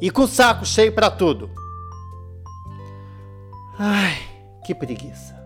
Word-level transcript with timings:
e 0.00 0.10
com 0.10 0.26
saco 0.26 0.64
cheio 0.64 0.94
para 0.94 1.10
tudo. 1.10 1.50
Ai, 3.78 4.16
que 4.64 4.74
preguiça. 4.74 5.36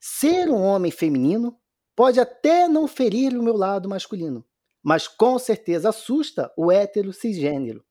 Ser 0.00 0.48
um 0.48 0.62
homem 0.62 0.90
feminino 0.90 1.56
pode 1.94 2.18
até 2.18 2.68
não 2.68 2.86
ferir 2.86 3.36
o 3.36 3.42
meu 3.42 3.56
lado 3.56 3.88
masculino, 3.88 4.44
mas 4.82 5.06
com 5.06 5.38
certeza 5.38 5.90
assusta 5.90 6.52
o 6.56 6.70
hétero 6.70 7.12
cisgênero, 7.12 7.84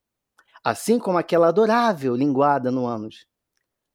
assim 0.63 0.97
como 0.97 1.17
aquela 1.17 1.49
adorável 1.49 2.15
linguada 2.15 2.71
no 2.71 2.85
ânus. 2.85 3.27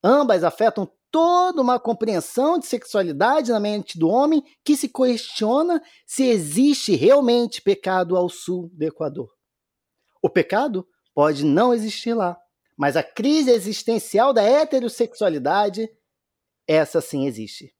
Ambas 0.02 0.44
afetam 0.44 0.90
toda 1.10 1.60
uma 1.60 1.78
compreensão 1.78 2.58
de 2.58 2.66
sexualidade 2.66 3.50
na 3.50 3.60
mente 3.60 3.98
do 3.98 4.08
homem 4.08 4.42
que 4.64 4.76
se 4.76 4.88
questiona 4.88 5.82
se 6.06 6.24
existe 6.24 6.94
realmente 6.94 7.60
pecado 7.60 8.16
ao 8.16 8.28
sul 8.28 8.70
do 8.72 8.84
Equador. 8.84 9.30
O 10.22 10.30
pecado 10.30 10.86
pode 11.14 11.44
não 11.44 11.74
existir 11.74 12.14
lá, 12.14 12.38
mas 12.76 12.96
a 12.96 13.02
crise 13.02 13.50
existencial 13.50 14.32
da 14.32 14.42
heterossexualidade, 14.42 15.88
essa 16.66 17.00
sim 17.00 17.26
existe. 17.26 17.74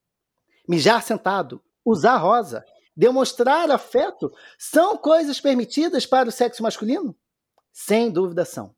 Mijar 0.68 1.02
sentado, 1.02 1.62
usar 1.84 2.16
rosa, 2.16 2.64
demonstrar 2.96 3.70
afeto 3.70 4.32
são 4.58 4.96
coisas 4.96 5.40
permitidas 5.40 6.04
para 6.04 6.28
o 6.28 6.32
sexo 6.32 6.62
masculino? 6.62 7.16
Sem 7.72 8.10
dúvida 8.10 8.44
são. 8.44 8.74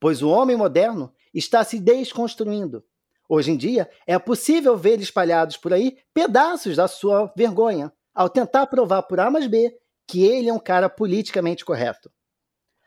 Pois 0.00 0.22
o 0.22 0.28
homem 0.28 0.56
moderno 0.56 1.12
está 1.32 1.64
se 1.64 1.78
desconstruindo 1.78 2.84
Hoje 3.28 3.50
em 3.50 3.56
dia, 3.56 3.90
é 4.06 4.18
possível 4.18 4.76
ver 4.76 5.00
espalhados 5.00 5.56
por 5.56 5.72
aí 5.72 5.98
pedaços 6.14 6.76
da 6.76 6.86
sua 6.86 7.32
vergonha, 7.36 7.92
ao 8.14 8.28
tentar 8.28 8.66
provar 8.66 9.02
por 9.02 9.18
A 9.18 9.30
mais 9.30 9.46
B 9.46 9.76
que 10.06 10.24
ele 10.24 10.48
é 10.48 10.52
um 10.52 10.58
cara 10.58 10.88
politicamente 10.88 11.64
correto. 11.64 12.10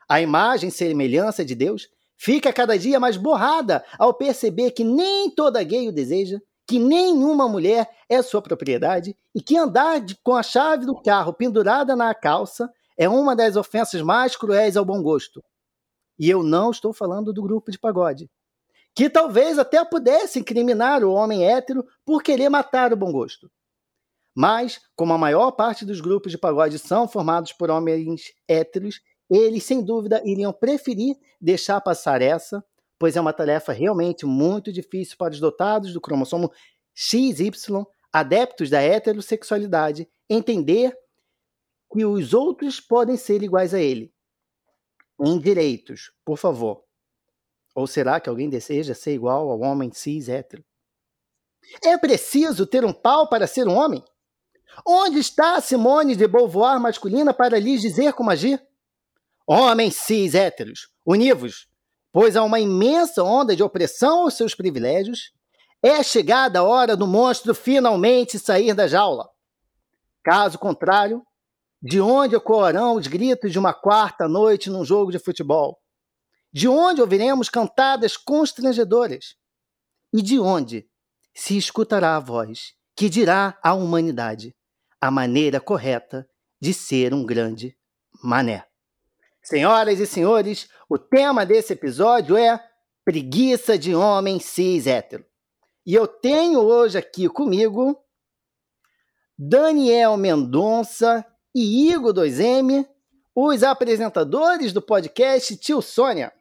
A 0.07 0.21
imagem 0.21 0.69
e 0.69 0.71
semelhança 0.71 1.43
de 1.43 1.53
Deus 1.53 1.89
fica 2.17 2.53
cada 2.53 2.77
dia 2.77 2.99
mais 2.99 3.17
borrada 3.17 3.83
ao 3.97 4.13
perceber 4.13 4.71
que 4.71 4.83
nem 4.83 5.29
toda 5.29 5.61
gay 5.61 5.89
o 5.89 5.91
deseja, 5.91 6.39
que 6.65 6.79
nenhuma 6.79 7.47
mulher 7.47 7.89
é 8.07 8.21
sua 8.21 8.41
propriedade 8.41 9.15
e 9.35 9.41
que 9.41 9.57
andar 9.57 9.99
de, 9.99 10.15
com 10.23 10.35
a 10.35 10.43
chave 10.43 10.85
do 10.85 10.99
carro 11.01 11.33
pendurada 11.33 11.95
na 11.95 12.13
calça 12.15 12.71
é 12.97 13.09
uma 13.09 13.35
das 13.35 13.55
ofensas 13.57 14.01
mais 14.01 14.35
cruéis 14.35 14.77
ao 14.77 14.85
bom 14.85 15.01
gosto. 15.01 15.43
E 16.17 16.29
eu 16.29 16.41
não 16.43 16.71
estou 16.71 16.93
falando 16.93 17.33
do 17.33 17.41
grupo 17.41 17.71
de 17.71 17.79
pagode 17.79 18.29
que 18.99 19.09
talvez 19.09 19.57
até 19.57 19.81
pudesse 19.85 20.39
incriminar 20.39 21.05
o 21.05 21.13
homem 21.13 21.47
hétero 21.49 21.87
por 22.03 22.21
querer 22.21 22.49
matar 22.49 22.91
o 22.91 22.97
bom 22.97 23.13
gosto. 23.13 23.49
Mas, 24.35 24.81
como 24.93 25.13
a 25.13 25.17
maior 25.17 25.51
parte 25.51 25.85
dos 25.85 26.01
grupos 26.01 26.33
de 26.33 26.37
pagode 26.37 26.77
são 26.77 27.07
formados 27.07 27.53
por 27.53 27.69
homens 27.69 28.33
héteros, 28.45 28.99
eles 29.29 29.63
sem 29.63 29.81
dúvida 29.81 30.21
iriam 30.25 30.51
preferir 30.51 31.15
deixar 31.39 31.79
passar 31.79 32.21
essa, 32.21 32.61
pois 32.99 33.15
é 33.15 33.21
uma 33.21 33.31
tarefa 33.31 33.71
realmente 33.71 34.25
muito 34.25 34.69
difícil 34.69 35.15
para 35.17 35.31
os 35.31 35.39
dotados 35.39 35.93
do 35.93 36.01
cromossomo 36.01 36.51
XY, 36.93 37.53
adeptos 38.11 38.69
da 38.69 38.81
heterossexualidade, 38.81 40.09
entender 40.29 40.93
que 41.89 42.03
os 42.03 42.33
outros 42.33 42.81
podem 42.81 43.15
ser 43.15 43.43
iguais 43.43 43.73
a 43.73 43.79
ele. 43.79 44.13
Em 45.21 45.39
direitos, 45.39 46.11
por 46.25 46.37
favor, 46.37 46.83
ou 47.79 47.87
será 47.87 48.19
que 48.19 48.29
alguém 48.29 48.49
deseja 48.49 48.93
ser 48.93 49.13
igual 49.13 49.49
ao 49.49 49.61
homem 49.61 49.89
cis 49.93 50.27
hétero? 50.27 50.61
É 51.81 51.97
preciso 51.97 52.67
ter 52.67 52.83
um 52.83 52.91
pau 52.91 53.29
para 53.29 53.47
ser 53.47 53.69
um 53.69 53.77
homem? 53.77 54.03
Onde 54.85 55.19
está 55.19 55.55
a 55.55 55.61
Simone 55.61 56.13
de 56.13 56.27
Beauvoir 56.27 56.77
masculina 56.77 57.33
para 57.33 57.57
lhes 57.57 57.79
dizer 57.79 58.11
como 58.11 58.31
agir? 58.31 58.61
Homens 59.47 59.95
cis 59.95 60.35
héteros, 60.35 60.89
univos, 61.05 61.69
pois 62.11 62.35
há 62.35 62.43
uma 62.43 62.59
imensa 62.59 63.23
onda 63.23 63.55
de 63.55 63.63
opressão 63.63 64.23
aos 64.23 64.33
seus 64.33 64.53
privilégios. 64.53 65.31
É 65.81 66.03
chegada 66.03 66.59
a 66.59 66.63
hora 66.63 66.97
do 66.97 67.07
monstro 67.07 67.55
finalmente 67.55 68.37
sair 68.37 68.73
da 68.73 68.87
jaula. 68.87 69.29
Caso 70.21 70.59
contrário, 70.59 71.23
de 71.81 72.01
onde 72.01 72.35
ecoarão 72.35 72.95
os 72.95 73.07
gritos 73.07 73.53
de 73.53 73.57
uma 73.57 73.73
quarta 73.73 74.27
noite 74.27 74.69
num 74.69 74.83
jogo 74.83 75.13
de 75.13 75.19
futebol? 75.19 75.79
De 76.51 76.67
onde 76.67 76.99
ouviremos 76.99 77.47
cantadas 77.47 78.17
constrangedoras? 78.17 79.35
E 80.11 80.21
de 80.21 80.39
onde 80.39 80.89
se 81.33 81.55
escutará 81.55 82.15
a 82.15 82.19
voz 82.19 82.73
que 82.95 83.07
dirá 83.07 83.57
à 83.63 83.73
humanidade 83.75 84.55
a 84.99 85.11
maneira 85.11 85.61
correta 85.61 86.27
de 86.59 86.73
ser 86.73 87.13
um 87.13 87.23
grande 87.23 87.77
mané? 88.23 88.65
Senhoras 89.43 89.99
e 89.99 90.07
senhores, 90.07 90.67
o 90.89 90.97
tema 90.97 91.45
desse 91.45 91.73
episódio 91.73 92.35
é 92.35 92.59
preguiça 93.05 93.77
de 93.77 93.93
homem 93.93 94.39
cis 94.39 94.87
hétero. 94.87 95.25
E 95.85 95.93
eu 95.93 96.07
tenho 96.07 96.59
hoje 96.59 96.97
aqui 96.97 97.29
comigo 97.29 97.95
Daniel 99.37 100.17
Mendonça 100.17 101.23
e 101.55 101.91
Igor 101.91 102.13
2M, 102.13 102.87
os 103.35 103.63
apresentadores 103.63 104.73
do 104.73 104.81
podcast 104.81 105.55
Tio 105.55 105.81
Sônia. 105.81 106.33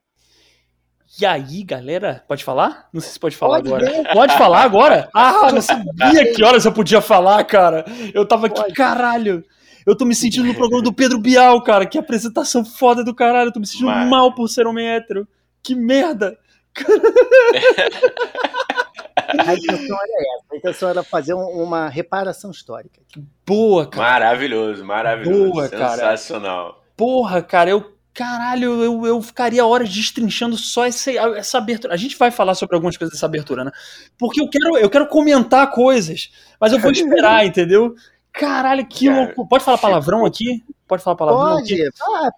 E 1.20 1.24
aí, 1.24 1.62
galera, 1.62 2.22
pode 2.28 2.44
falar? 2.44 2.88
Não 2.92 3.00
sei 3.00 3.12
se 3.12 3.18
pode 3.18 3.36
falar 3.36 3.62
pode 3.62 3.68
agora. 3.68 3.90
Ver. 3.90 4.12
Pode 4.12 4.36
falar 4.36 4.62
agora? 4.62 5.08
Ah, 5.14 5.50
não 5.52 5.62
sabia 5.62 6.34
que 6.34 6.44
horas 6.44 6.64
eu 6.64 6.72
podia 6.72 7.00
falar, 7.00 7.42
cara. 7.44 7.84
Eu 8.12 8.26
tava 8.26 8.46
aqui, 8.46 8.60
pode. 8.60 8.74
caralho. 8.74 9.44
Eu 9.86 9.96
tô 9.96 10.04
me 10.04 10.14
sentindo 10.14 10.46
no 10.46 10.54
programa 10.54 10.82
do 10.82 10.92
Pedro 10.92 11.18
Bial, 11.18 11.62
cara. 11.62 11.86
Que 11.86 11.96
apresentação 11.96 12.64
foda 12.64 13.02
do 13.02 13.14
caralho. 13.14 13.48
Eu 13.48 13.52
tô 13.52 13.60
me 13.60 13.66
sentindo 13.66 13.86
Mas... 13.86 14.08
mal 14.08 14.34
por 14.34 14.48
ser 14.48 14.66
homem 14.66 14.86
hétero. 14.86 15.26
Que 15.62 15.74
merda. 15.74 16.38
A 19.28 19.54
intenção 19.54 19.96
era 19.96 20.36
essa. 20.36 20.44
A 20.52 20.56
intenção 20.56 20.88
era 20.88 21.02
fazer 21.02 21.34
uma 21.34 21.88
reparação 21.88 22.50
histórica. 22.50 23.00
Boa, 23.46 23.86
cara. 23.86 24.10
Maravilhoso, 24.10 24.84
maravilhoso. 24.84 25.52
Boa, 25.52 25.68
Sensacional. 25.68 26.72
Cara. 26.72 26.84
Porra, 26.96 27.42
cara, 27.42 27.70
eu 27.70 27.97
caralho, 28.18 28.82
eu, 28.82 29.06
eu 29.06 29.22
ficaria 29.22 29.64
horas 29.64 29.88
destrinchando 29.88 30.56
só 30.56 30.84
essa, 30.84 31.12
essa 31.12 31.58
abertura. 31.58 31.94
A 31.94 31.96
gente 31.96 32.18
vai 32.18 32.32
falar 32.32 32.56
sobre 32.56 32.74
algumas 32.74 32.96
coisas 32.96 33.14
dessa 33.14 33.26
abertura, 33.26 33.62
né? 33.62 33.70
Porque 34.18 34.40
eu 34.40 34.48
quero, 34.48 34.76
eu 34.76 34.90
quero 34.90 35.06
comentar 35.06 35.70
coisas, 35.70 36.28
mas 36.60 36.72
eu 36.72 36.80
vou 36.80 36.90
esperar, 36.90 37.46
entendeu? 37.46 37.94
Caralho, 38.32 38.84
que 38.84 39.08
louco. 39.08 39.46
Pode 39.46 39.62
falar 39.62 39.78
palavrão 39.78 40.26
aqui? 40.26 40.64
Pode 40.88 41.00
falar 41.00 41.14
palavrão 41.14 41.58
Pode. 41.58 41.80
aqui? 41.80 41.90
Ah, 42.02 42.30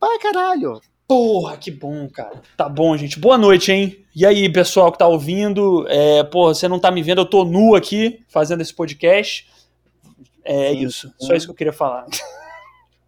para 0.00 0.18
caralho. 0.20 0.80
Porra, 1.06 1.58
que 1.58 1.70
bom, 1.70 2.08
cara. 2.08 2.40
Tá 2.56 2.66
bom, 2.66 2.96
gente. 2.96 3.20
Boa 3.20 3.36
noite, 3.36 3.70
hein? 3.70 4.06
E 4.14 4.24
aí, 4.24 4.50
pessoal 4.50 4.90
que 4.90 4.98
tá 4.98 5.06
ouvindo? 5.06 5.86
É, 5.88 6.24
porra, 6.24 6.54
você 6.54 6.66
não 6.66 6.78
tá 6.78 6.90
me 6.90 7.02
vendo, 7.02 7.20
eu 7.20 7.26
tô 7.26 7.44
nu 7.44 7.74
aqui 7.74 8.24
fazendo 8.26 8.62
esse 8.62 8.72
podcast. 8.72 9.46
É 10.42 10.70
sim, 10.70 10.78
isso. 10.82 11.08
Sim. 11.08 11.26
Só 11.26 11.34
isso 11.34 11.46
que 11.46 11.52
eu 11.52 11.56
queria 11.56 11.74
falar. 11.74 12.06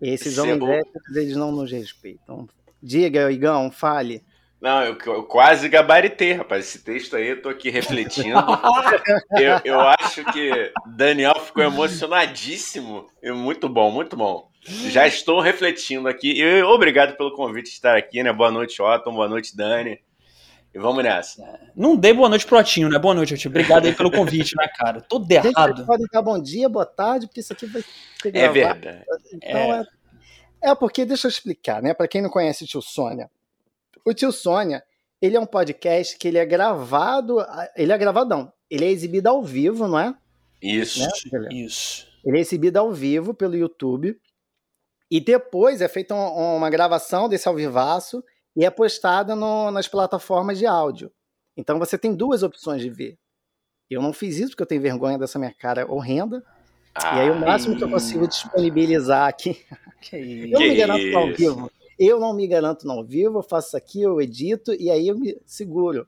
Esses 0.00 0.39
homens 0.39 0.62
héteros, 0.62 1.17
eles 1.17 1.37
não 1.37 1.50
nos 1.50 1.71
respeitam. 1.71 2.49
Diga, 2.83 3.31
Igão, 3.33 3.71
fale. 3.71 4.23
Não, 4.61 4.83
eu, 4.83 4.99
eu, 5.06 5.23
quase 5.23 5.69
gabaritei, 5.69 6.33
rapaz. 6.33 6.67
Esse 6.67 6.83
texto 6.83 7.17
aí, 7.17 7.29
eu 7.29 7.43
tô 7.43 7.49
aqui 7.49 7.71
refletindo. 7.71 8.39
eu, 9.39 9.61
eu 9.65 9.81
acho 9.81 10.25
que 10.33 10.73
Daniel 10.87 11.39
ficou 11.41 11.62
emocionadíssimo. 11.62 13.06
E 13.23 13.31
muito 13.31 13.69
bom, 13.69 13.91
muito 13.91 14.17
bom. 14.17 14.50
Já 14.62 15.06
estou 15.06 15.41
refletindo 15.41 16.09
aqui. 16.09 16.41
E 16.41 16.62
obrigado 16.65 17.17
pelo 17.17 17.35
convite 17.35 17.67
de 17.67 17.73
estar 17.73 17.97
aqui, 17.97 18.23
né? 18.23 18.33
Boa 18.33 18.51
noite, 18.51 18.83
Otton. 18.83 19.12
Boa 19.12 19.29
noite, 19.29 19.56
Dani. 19.56 20.01
E 20.79 20.81
vamos 20.81 21.03
nessa. 21.03 21.43
É, 21.43 21.59
não 21.75 21.97
dê 21.97 22.15
boa 22.15 22.29
noite 22.29 22.47
pro 22.47 22.57
Otinho, 22.57 22.89
né? 22.89 23.01
Boa 23.01 23.13
noite, 23.13 23.35
Otinho. 23.35 23.51
Obrigado 23.51 23.85
aí 23.85 23.93
pelo 23.93 24.13
convite, 24.13 24.55
né, 24.57 24.69
cara? 24.69 25.01
Todo 25.01 25.29
errado. 25.29 25.85
Pode 25.85 26.05
dar 26.13 26.23
bom 26.23 26.41
dia, 26.41 26.69
boa 26.69 26.87
tarde, 26.87 27.27
porque 27.27 27.41
isso 27.41 27.53
aqui 27.53 27.67
vai 27.67 27.83
ser 28.23 28.37
É 28.37 28.49
verdade. 28.49 29.05
Então 29.33 29.75
é... 29.75 29.87
é... 30.63 30.71
é 30.71 30.75
porque, 30.77 31.05
deixa 31.05 31.27
eu 31.27 31.31
explicar, 31.31 31.83
né? 31.83 31.93
Para 31.93 32.07
quem 32.07 32.23
não 32.23 32.31
conhece 32.31 32.63
o 32.63 32.67
tio 32.69 32.81
Sônia. 32.81 33.29
O 34.05 34.15
tio 34.15 34.31
Sônia, 34.31 34.85
ele 35.21 35.37
é 35.37 35.41
um 35.41 35.47
podcast 35.47 36.17
que 36.17 36.29
ele 36.29 36.39
é 36.39 36.47
gravado. 36.47 37.39
Ele 37.77 37.93
é 37.93 37.99
gravado, 37.99 38.31
não. 38.31 38.53
Ele 38.71 38.85
é 38.85 38.89
exibido 38.89 39.29
ao 39.29 39.43
vivo, 39.43 39.89
não 39.89 39.99
é? 39.99 40.15
Isso. 40.63 41.01
Né? 41.33 41.49
Isso. 41.51 42.07
Ele 42.25 42.39
é 42.39 42.41
exibido 42.41 42.79
ao 42.79 42.93
vivo 42.93 43.35
pelo 43.35 43.57
YouTube. 43.57 44.17
E 45.11 45.19
depois 45.19 45.81
é 45.81 45.89
feita 45.89 46.15
um, 46.15 46.57
uma 46.57 46.71
gravação 46.71 47.29
desse 47.29 47.49
alvivaço 47.49 48.23
e 48.58 48.64
é 48.64 48.70
postada 48.70 49.37
no, 49.37 49.70
nas 49.70 49.87
plataformas 49.87 50.58
de 50.58 50.66
áudio. 50.66 51.12
Então 51.56 51.78
você 51.78 51.96
tem 51.96 52.12
duas 52.12 52.43
opções 52.43 52.82
de 52.82 52.90
ver. 52.90 53.16
Eu 53.88 54.02
não 54.02 54.12
fiz 54.12 54.37
isso 54.37 54.50
porque 54.50 54.64
eu 54.64 54.66
tenho 54.66 54.82
vergonha 54.82 55.16
dessa 55.16 55.38
minha 55.38 55.55
cara 55.55 55.88
horrenda. 55.88 56.43
Ah, 56.93 57.16
e 57.16 57.20
aí 57.20 57.31
o 57.31 57.38
máximo 57.38 57.76
que 57.76 57.84
eu 57.84 57.88
consigo 57.88 58.26
disponibilizar 58.26 59.28
aqui. 59.28 59.64
eu 60.12 60.50
não 60.50 60.60
me 60.60 60.75
garanto 60.75 61.16
ao 61.16 61.32
vivo. 61.32 61.70
Eu 61.96 62.19
não 62.19 62.34
me 62.34 62.49
garanto 62.49 62.87
não 62.87 63.05
vivo, 63.05 63.38
eu 63.38 63.43
faço 63.44 63.69
isso 63.69 63.76
aqui, 63.76 64.02
eu 64.02 64.20
edito 64.20 64.72
e 64.75 64.90
aí 64.90 65.06
eu 65.06 65.16
me 65.16 65.37
seguro. 65.46 66.05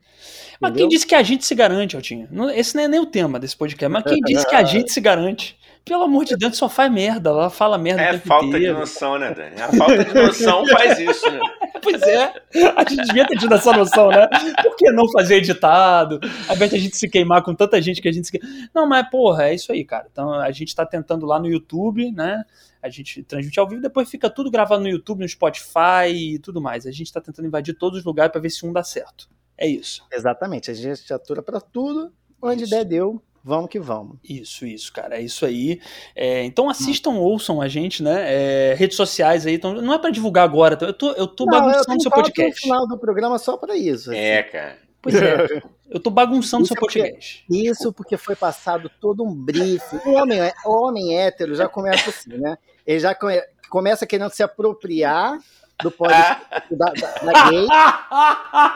Mas 0.61 0.71
entendeu? 0.71 0.89
quem 0.89 0.97
disse 0.97 1.07
que 1.07 1.15
a 1.15 1.23
gente 1.23 1.47
se 1.47 1.55
garante, 1.55 1.95
Altinho? 1.95 2.29
Esse 2.51 2.75
não 2.75 2.83
é 2.83 2.89
nem 2.89 3.01
o 3.01 3.07
tema 3.07 3.39
desse 3.39 3.57
podcast, 3.57 3.93
mas 3.93 4.03
quem 4.03 4.21
disse 4.23 4.49
que 4.49 4.57
a 4.57 4.63
gente 4.65 4.93
se 4.93 5.01
garante? 5.01 5.57
Pelo 5.85 6.05
amor 6.05 6.25
de 6.25 6.37
Deus, 6.37 6.57
só 6.57 6.69
faz 6.69 6.93
merda, 6.93 7.31
ela 7.31 7.51
fala 7.51 7.79
merda. 7.79 8.03
É 8.03 8.19
falta 8.19 8.47
inteiro. 8.47 8.75
de 8.75 8.81
noção, 8.81 9.19
né, 9.19 9.35
Dani? 9.35 9.61
A 9.61 9.73
falta 9.73 10.05
de 10.05 10.15
noção 10.15 10.67
faz 10.69 10.99
isso, 10.99 11.31
né? 11.31 11.41
Pois 11.83 12.03
é, 12.03 12.33
a 12.77 12.89
gente 12.89 13.07
devia 13.07 13.27
ter 13.27 13.39
tido 13.39 13.55
essa 13.55 13.73
noção, 13.73 14.09
né? 14.09 14.29
Por 14.63 14.77
que 14.77 14.91
não 14.93 15.11
fazer 15.11 15.37
editado? 15.37 16.21
Ao 16.49 16.55
invés 16.55 16.71
de 16.71 16.77
a 16.77 16.81
gente 16.81 16.97
se 16.97 17.09
queimar 17.09 17.43
com 17.43 17.55
tanta 17.55 17.81
gente 17.81 18.01
que 18.01 18.09
a 18.09 18.13
gente 18.13 18.27
se 18.27 18.39
queima. 18.39 18.71
Não, 18.75 18.87
mas 18.87 19.09
porra, 19.09 19.49
é 19.49 19.55
isso 19.55 19.73
aí, 19.73 19.85
cara. 19.85 20.07
Então 20.11 20.33
a 20.33 20.51
gente 20.51 20.75
tá 20.75 20.85
tentando 20.85 21.27
lá 21.27 21.41
no 21.41 21.49
YouTube, 21.49 22.13
né? 22.13 22.45
A 22.83 22.89
gente 22.89 23.23
transmite 23.23 23.59
ao 23.59 23.69
vivo, 23.69 23.83
depois 23.83 24.09
fica 24.09 24.31
tudo 24.31 24.51
gravado 24.51 24.83
no 24.83 24.89
YouTube, 24.89 25.21
no 25.21 25.29
Spotify 25.29 26.09
e 26.09 26.39
tudo 26.39 26.61
mais. 26.61 26.87
A 26.87 26.91
gente 26.91 27.13
tá 27.13 27.21
tentando 27.21 27.47
invadir 27.47 27.75
todos 27.75 27.99
os 27.99 28.05
lugares 28.05 28.33
para 28.33 28.41
ver 28.41 28.51
se 28.51 28.65
um 28.65 28.73
dá 28.73 28.83
certo. 28.83 29.29
É 29.57 29.67
isso. 29.67 30.03
Exatamente, 30.11 30.71
a 30.71 30.75
gente 30.75 31.13
atura 31.13 31.43
para 31.43 31.61
tudo, 31.61 32.13
onde 32.41 32.63
isso. 32.65 32.71
der 32.71 32.85
deu, 32.85 33.23
Vamos 33.43 33.71
que 33.71 33.79
vamos. 33.79 34.19
Isso, 34.23 34.67
isso, 34.67 34.93
cara. 34.93 35.17
É 35.17 35.23
isso 35.23 35.47
aí. 35.47 35.81
É, 36.15 36.45
então 36.45 36.69
assistam, 36.69 37.11
hum. 37.11 37.21
ouçam 37.21 37.61
a 37.61 37.69
gente, 37.69 38.03
né? 38.03 38.25
É, 38.27 38.75
redes 38.75 38.97
sociais 38.97 39.47
aí. 39.47 39.55
Então, 39.55 39.75
não 39.75 39.95
é 39.95 39.99
para 39.99 40.11
divulgar 40.11 40.45
agora. 40.45 40.79
Eu 40.81 40.93
tô, 40.93 41.13
eu 41.13 41.27
tô 41.27 41.47
não, 41.47 41.59
bagunçando 41.59 41.97
o 41.97 42.03
seu 42.03 42.11
podcast. 42.11 42.55
No 42.55 42.75
final 42.75 42.87
do 42.87 42.99
programa 42.99 43.39
só 43.39 43.57
para 43.57 43.77
isso. 43.77 44.11
Assim. 44.11 44.19
É, 44.19 44.43
cara. 44.43 44.79
Pois 45.03 45.15
é. 45.15 45.63
Eu 45.91 45.99
tô 45.99 46.09
bagunçando 46.09 46.63
isso 46.63 46.73
seu 46.73 46.81
podcast. 46.81 47.45
Porque, 47.49 47.69
isso 47.69 47.93
porque 47.93 48.17
foi 48.17 48.37
passado 48.37 48.89
todo 49.01 49.25
um 49.25 49.35
briefing. 49.35 49.99
O 50.07 50.13
homem, 50.13 50.39
o 50.65 50.71
homem 50.71 51.19
hétero 51.19 51.53
já 51.53 51.69
começa 51.69 52.11
assim, 52.11 52.39
né? 52.39 52.57
Ele 52.87 53.01
já 53.01 53.13
come, 53.13 53.43
começa 53.69 54.07
querendo 54.07 54.31
se 54.31 54.41
apropriar 54.41 55.37
do 55.83 55.91
podcast 55.91 56.47
da, 56.71 56.93
da, 56.93 57.33
da 57.33 57.51
gay. 57.51 57.67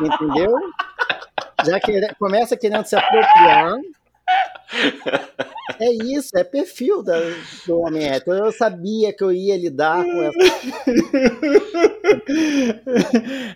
entendeu? 0.01 0.59
Já 1.65 1.79
que, 1.79 2.15
começa 2.15 2.57
querendo 2.57 2.85
se 2.85 2.97
apropriar 2.97 3.79
é 5.81 5.91
isso, 5.91 6.37
é 6.37 6.45
perfil 6.45 7.03
da, 7.03 7.15
do 7.67 7.81
homem 7.81 8.07
hétero. 8.07 8.37
Eu 8.37 8.53
sabia 8.53 9.13
que 9.13 9.23
eu 9.23 9.33
ia 9.33 9.57
lidar 9.57 10.03
com 10.05 10.23
essa. 10.23 10.39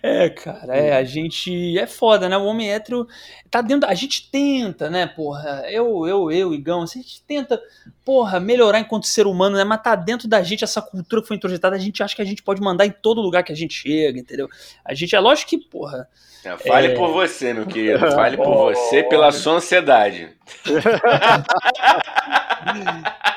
É, 0.01 0.29
cara, 0.29 0.75
é, 0.75 0.97
a 0.97 1.03
gente. 1.03 1.77
É 1.77 1.85
foda, 1.85 2.27
né? 2.27 2.37
O 2.37 2.45
homem 2.45 2.71
hétero 2.71 3.07
tá 3.49 3.61
dentro. 3.61 3.89
A 3.89 3.93
gente 3.93 4.29
tenta, 4.31 4.89
né, 4.89 5.05
porra? 5.07 5.63
Eu, 5.69 6.07
eu, 6.07 6.31
eu, 6.31 6.53
Igão, 6.53 6.83
a 6.83 6.85
gente 6.85 7.21
tenta, 7.23 7.61
porra, 8.03 8.39
melhorar 8.39 8.79
enquanto 8.79 9.07
ser 9.07 9.27
humano, 9.27 9.55
né? 9.55 9.63
Mas 9.63 9.81
tá 9.81 9.95
dentro 9.95 10.27
da 10.27 10.41
gente 10.41 10.63
essa 10.63 10.81
cultura 10.81 11.21
que 11.21 11.27
foi 11.27 11.37
introjetada. 11.37 11.75
A 11.75 11.79
gente 11.79 12.01
acha 12.01 12.15
que 12.15 12.21
a 12.21 12.25
gente 12.25 12.43
pode 12.43 12.61
mandar 12.61 12.85
em 12.85 12.91
todo 12.91 13.21
lugar 13.21 13.43
que 13.43 13.51
a 13.51 13.55
gente 13.55 13.73
chega, 13.73 14.19
entendeu? 14.19 14.47
A 14.83 14.93
gente, 14.93 15.15
é 15.15 15.19
lógico 15.19 15.49
que, 15.49 15.57
porra 15.57 16.07
é, 16.43 16.55
fale 16.57 16.87
é... 16.87 16.95
por 16.95 17.11
você, 17.11 17.53
meu 17.53 17.65
querido. 17.65 17.99
Fale 17.99 18.37
por 18.37 18.55
você, 18.73 19.03
pela 19.03 19.31
sua 19.31 19.53
ansiedade. 19.53 20.29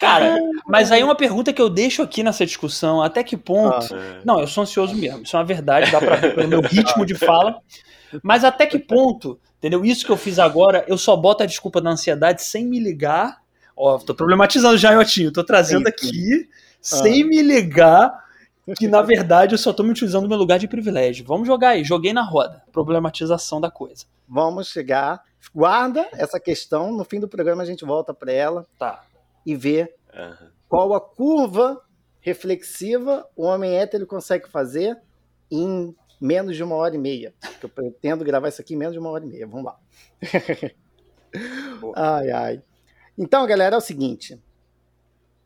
Cara, 0.00 0.36
mas 0.66 0.92
aí 0.92 1.02
uma 1.02 1.14
pergunta 1.14 1.52
que 1.52 1.62
eu 1.62 1.70
deixo 1.70 2.02
aqui 2.02 2.22
nessa 2.22 2.44
discussão, 2.44 3.02
até 3.02 3.22
que 3.22 3.36
ponto. 3.36 3.94
Ah, 3.94 3.98
é. 3.98 4.20
Não, 4.24 4.40
eu 4.40 4.46
sou 4.46 4.62
ansioso 4.62 4.94
mesmo, 4.94 5.22
isso 5.22 5.36
é 5.36 5.38
uma 5.38 5.44
verdade, 5.44 5.90
dá 5.90 5.98
pra 5.98 6.16
ver 6.16 6.34
pelo 6.34 6.48
meu 6.48 6.60
ritmo 6.60 7.06
de 7.06 7.14
fala. 7.14 7.60
Mas 8.22 8.44
até 8.44 8.66
que 8.66 8.78
ponto, 8.78 9.38
entendeu? 9.58 9.84
Isso 9.84 10.04
que 10.04 10.12
eu 10.12 10.16
fiz 10.16 10.38
agora, 10.38 10.84
eu 10.88 10.98
só 10.98 11.16
boto 11.16 11.42
a 11.42 11.46
desculpa 11.46 11.80
da 11.80 11.90
ansiedade 11.90 12.42
sem 12.42 12.66
me 12.66 12.78
ligar. 12.78 13.38
Ó, 13.76 13.98
tô 13.98 14.14
problematizando 14.14 14.78
já, 14.78 14.92
Iotinho, 14.92 15.32
tô 15.32 15.44
trazendo 15.44 15.86
aqui, 15.86 16.48
sem 16.80 17.24
me 17.24 17.42
ligar 17.42 18.25
que 18.74 18.88
na 18.88 19.02
verdade 19.02 19.54
eu 19.54 19.58
só 19.58 19.72
tô 19.72 19.82
me 19.82 19.90
utilizando 19.90 20.24
no 20.24 20.28
meu 20.28 20.38
lugar 20.38 20.58
de 20.58 20.66
privilégio. 20.66 21.24
Vamos 21.24 21.46
jogar 21.46 21.70
aí, 21.70 21.84
joguei 21.84 22.12
na 22.12 22.22
roda. 22.22 22.62
Problematização 22.72 23.60
da 23.60 23.70
coisa. 23.70 24.06
Vamos 24.28 24.68
chegar. 24.68 25.22
Guarda 25.54 26.08
essa 26.12 26.40
questão, 26.40 26.92
no 26.92 27.04
fim 27.04 27.20
do 27.20 27.28
programa 27.28 27.62
a 27.62 27.66
gente 27.66 27.84
volta 27.84 28.12
para 28.12 28.32
ela. 28.32 28.66
Tá. 28.78 29.04
E 29.44 29.54
vê 29.54 29.94
uhum. 30.12 30.48
qual 30.68 30.94
a 30.94 31.00
curva 31.00 31.80
reflexiva 32.20 33.24
o 33.36 33.44
homem 33.44 33.76
hétero 33.76 34.04
consegue 34.06 34.48
fazer 34.48 34.98
em 35.48 35.94
menos 36.20 36.56
de 36.56 36.64
uma 36.64 36.74
hora 36.74 36.96
e 36.96 36.98
meia. 36.98 37.32
Eu 37.62 37.68
pretendo 37.68 38.24
gravar 38.24 38.48
isso 38.48 38.60
aqui 38.60 38.74
em 38.74 38.76
menos 38.76 38.94
de 38.94 38.98
uma 38.98 39.10
hora 39.10 39.24
e 39.24 39.28
meia. 39.28 39.46
Vamos 39.46 39.66
lá. 39.66 39.78
ai, 41.94 42.30
ai. 42.30 42.62
Então, 43.16 43.46
galera, 43.46 43.76
é 43.76 43.78
o 43.78 43.82
seguinte. 43.82 44.40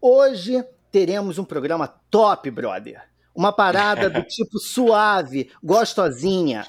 Hoje 0.00 0.64
teremos 0.90 1.38
um 1.38 1.44
programa 1.44 1.86
top, 2.10 2.50
brother. 2.50 3.09
Uma 3.34 3.52
parada 3.52 4.10
do 4.10 4.22
tipo 4.22 4.58
suave, 4.58 5.50
gostosinha. 5.62 6.66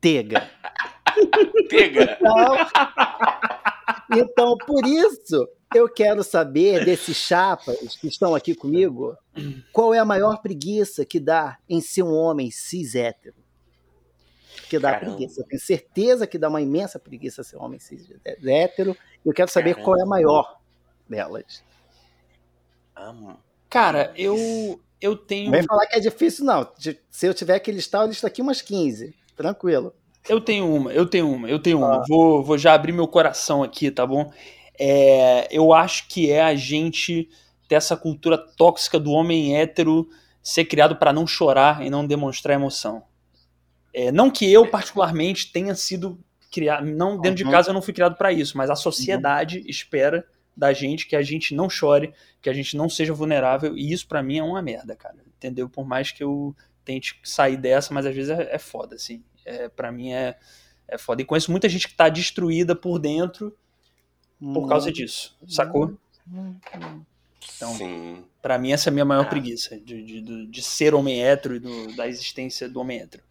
Tega. 0.00 0.50
Tega. 1.68 2.18
Então, 2.18 2.56
então, 4.16 4.56
por 4.58 4.86
isso, 4.86 5.48
eu 5.74 5.88
quero 5.88 6.22
saber 6.22 6.84
desses 6.84 7.16
chapas 7.16 7.96
que 7.96 8.06
estão 8.06 8.34
aqui 8.34 8.54
comigo, 8.54 9.16
qual 9.72 9.94
é 9.94 9.98
a 9.98 10.04
maior 10.04 10.40
preguiça 10.40 11.04
que 11.04 11.18
dá 11.18 11.58
em 11.68 11.80
ser 11.80 12.02
um 12.02 12.14
homem 12.14 12.50
cis 12.50 12.94
hétero? 12.94 13.36
Que 14.68 14.78
dá 14.78 14.92
Caramba. 14.92 15.16
preguiça. 15.16 15.40
Eu 15.40 15.46
tenho 15.46 15.60
certeza 15.60 16.26
que 16.26 16.38
dá 16.38 16.48
uma 16.48 16.60
imensa 16.60 16.98
preguiça 16.98 17.42
ser 17.42 17.56
um 17.56 17.62
homem 17.62 17.78
cis 17.78 18.08
hétero. 18.24 18.96
Eu 19.24 19.32
quero 19.32 19.50
saber 19.50 19.74
Caramba. 19.74 19.84
qual 19.84 19.98
é 19.98 20.02
a 20.02 20.06
maior 20.06 20.58
delas. 21.08 21.62
Amo. 22.94 23.38
Cara, 23.68 24.12
eu 24.16 24.80
eu 25.04 25.14
tenho. 25.14 25.46
Não 25.46 25.52
vem 25.52 25.62
falar 25.62 25.86
que 25.86 25.96
é 25.96 26.00
difícil, 26.00 26.46
não. 26.46 26.66
Se 27.10 27.26
eu 27.26 27.34
tiver 27.34 27.58
que 27.60 27.70
listar, 27.70 28.02
eu 28.02 28.08
listo 28.08 28.26
aqui 28.26 28.40
umas 28.40 28.62
15. 28.62 29.14
Tranquilo. 29.36 29.94
Eu 30.26 30.40
tenho 30.40 30.74
uma, 30.74 30.92
eu 30.92 31.04
tenho 31.04 31.30
uma, 31.30 31.48
eu 31.48 31.58
tenho 31.58 31.84
ah. 31.84 31.86
uma. 31.86 32.04
Vou, 32.08 32.42
vou 32.42 32.56
já 32.56 32.72
abrir 32.72 32.92
meu 32.92 33.06
coração 33.06 33.62
aqui, 33.62 33.90
tá 33.90 34.06
bom? 34.06 34.32
É, 34.78 35.46
eu 35.50 35.74
acho 35.74 36.08
que 36.08 36.30
é 36.30 36.42
a 36.42 36.54
gente 36.54 37.28
ter 37.68 37.74
essa 37.74 37.96
cultura 37.96 38.38
tóxica 38.38 38.98
do 38.98 39.10
homem 39.10 39.56
hétero 39.56 40.08
ser 40.42 40.64
criado 40.64 40.96
para 40.96 41.12
não 41.12 41.26
chorar 41.26 41.84
e 41.84 41.90
não 41.90 42.06
demonstrar 42.06 42.56
emoção. 42.56 43.02
É, 43.92 44.10
não 44.10 44.30
que 44.30 44.50
eu, 44.50 44.66
particularmente, 44.66 45.52
tenha 45.52 45.74
sido 45.74 46.18
criado. 46.50 46.86
Não, 46.86 47.20
dentro 47.20 47.44
uhum. 47.44 47.50
de 47.50 47.54
casa 47.54 47.68
eu 47.70 47.74
não 47.74 47.82
fui 47.82 47.92
criado 47.92 48.16
para 48.16 48.32
isso, 48.32 48.56
mas 48.56 48.70
a 48.70 48.74
sociedade 48.74 49.58
uhum. 49.58 49.64
espera 49.68 50.24
da 50.56 50.72
gente 50.72 51.06
que 51.06 51.16
a 51.16 51.22
gente 51.22 51.54
não 51.54 51.68
chore, 51.68 52.12
que 52.40 52.48
a 52.48 52.52
gente 52.52 52.76
não 52.76 52.88
seja 52.88 53.12
vulnerável, 53.12 53.76
e 53.76 53.92
isso 53.92 54.06
para 54.06 54.22
mim 54.22 54.38
é 54.38 54.42
uma 54.42 54.62
merda, 54.62 54.94
cara. 54.94 55.16
Entendeu? 55.36 55.68
Por 55.68 55.86
mais 55.86 56.10
que 56.10 56.22
eu 56.22 56.54
tente 56.84 57.18
sair 57.22 57.56
dessa, 57.56 57.92
mas 57.92 58.06
às 58.06 58.14
vezes 58.14 58.30
é, 58.30 58.54
é 58.54 58.58
foda, 58.58 58.96
assim. 58.96 59.22
É, 59.44 59.68
para 59.68 59.90
mim 59.90 60.12
é, 60.12 60.38
é 60.86 60.98
foda. 60.98 61.22
E 61.22 61.24
conheço 61.24 61.50
muita 61.50 61.68
gente 61.68 61.88
que 61.88 61.94
tá 61.94 62.08
destruída 62.08 62.74
por 62.74 62.98
dentro 62.98 63.56
por 64.38 64.68
causa 64.68 64.92
disso, 64.92 65.36
sacou? 65.46 65.96
Então, 67.56 68.26
para 68.42 68.58
mim 68.58 68.72
essa 68.72 68.88
é 68.88 68.90
a 68.90 68.92
minha 68.92 69.04
maior 69.04 69.28
preguiça, 69.28 69.78
de, 69.78 70.02
de, 70.02 70.46
de 70.46 70.62
ser 70.62 70.94
homem 70.94 71.22
hétero 71.22 71.56
e 71.56 71.58
do, 71.58 71.94
da 71.94 72.08
existência 72.08 72.68
do 72.68 72.80
homem 72.80 73.00
hétero. 73.00 73.22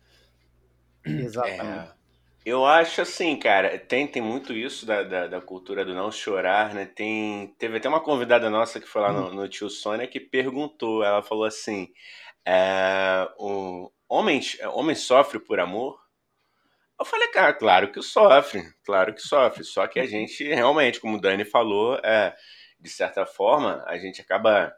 Exatamente. 1.05 1.89
É. 1.89 2.02
Eu 2.45 2.65
acho 2.65 3.01
assim, 3.01 3.37
cara, 3.37 3.79
tem, 3.79 4.05
tem 4.05 4.21
muito 4.21 4.51
isso 4.51 4.85
da, 4.85 5.01
da, 5.03 5.27
da, 5.27 5.41
cultura 5.41 5.85
do 5.85 5.93
não 5.93 6.11
chorar, 6.11 6.73
né? 6.73 6.85
Tem, 6.85 7.47
teve 7.57 7.77
até 7.77 7.87
uma 7.87 8.01
convidada 8.01 8.49
nossa 8.49 8.81
que 8.81 8.87
foi 8.87 9.01
lá 9.01 9.13
no, 9.13 9.33
no 9.33 9.47
Tio 9.47 9.69
Sônia 9.69 10.07
que 10.07 10.19
perguntou, 10.19 11.03
ela 11.03 11.21
falou 11.23 11.45
assim, 11.45 11.87
é, 12.45 13.29
um, 13.39 13.89
homem, 14.09 14.41
homem 14.73 14.95
sofre 14.95 15.39
por 15.39 15.59
amor? 15.59 15.97
Eu 16.99 17.05
falei, 17.05 17.29
cara, 17.29 17.53
claro 17.53 17.91
que 17.91 18.01
sofre, 18.01 18.61
claro 18.83 19.13
que 19.13 19.21
sofre, 19.21 19.63
só 19.63 19.87
que 19.87 19.99
a 19.99 20.05
gente 20.05 20.43
realmente, 20.43 20.99
como 20.99 21.17
o 21.17 21.21
Dani 21.21 21.45
falou, 21.45 21.95
é, 22.03 22.35
de 22.79 22.89
certa 22.89 23.25
forma, 23.25 23.83
a 23.87 23.97
gente 23.97 24.21
acaba 24.21 24.75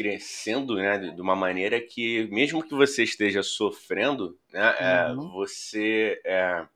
crescendo 0.00 0.76
né, 0.76 0.98
de 0.98 1.20
uma 1.20 1.36
maneira 1.36 1.78
que, 1.78 2.26
mesmo 2.30 2.66
que 2.66 2.74
você 2.74 3.02
esteja 3.02 3.42
sofrendo, 3.42 4.38
né, 4.50 4.76
é, 4.80 5.12
uhum. 5.12 5.28
é, 5.28 5.32
você 5.32 6.20
é, 6.24 6.66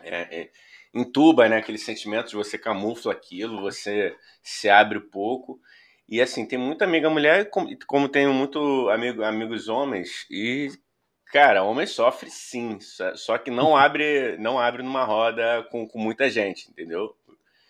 é, 0.00 0.50
entuba 0.94 1.46
né, 1.46 1.58
aquele 1.58 1.76
sentimento, 1.76 2.34
você 2.34 2.56
camufla 2.56 3.12
aquilo, 3.12 3.60
você 3.60 4.16
se 4.42 4.70
abre 4.70 4.96
um 4.96 5.10
pouco. 5.10 5.60
E 6.08 6.22
assim, 6.22 6.46
tem 6.46 6.58
muita 6.58 6.86
amiga 6.86 7.10
mulher, 7.10 7.50
como, 7.50 7.68
como 7.86 8.08
tenho 8.08 8.32
muito 8.32 8.88
amigo, 8.88 9.22
amigos 9.22 9.68
homens, 9.68 10.26
e 10.30 10.70
Cara, 11.30 11.62
homem 11.62 11.86
sofre 11.86 12.30
sim, 12.30 12.78
só 13.14 13.36
que 13.36 13.50
não 13.50 13.76
abre, 13.76 14.38
não 14.38 14.58
abre 14.58 14.82
numa 14.82 15.04
roda 15.04 15.62
com, 15.70 15.86
com 15.86 15.98
muita 15.98 16.30
gente, 16.30 16.70
entendeu? 16.70 17.14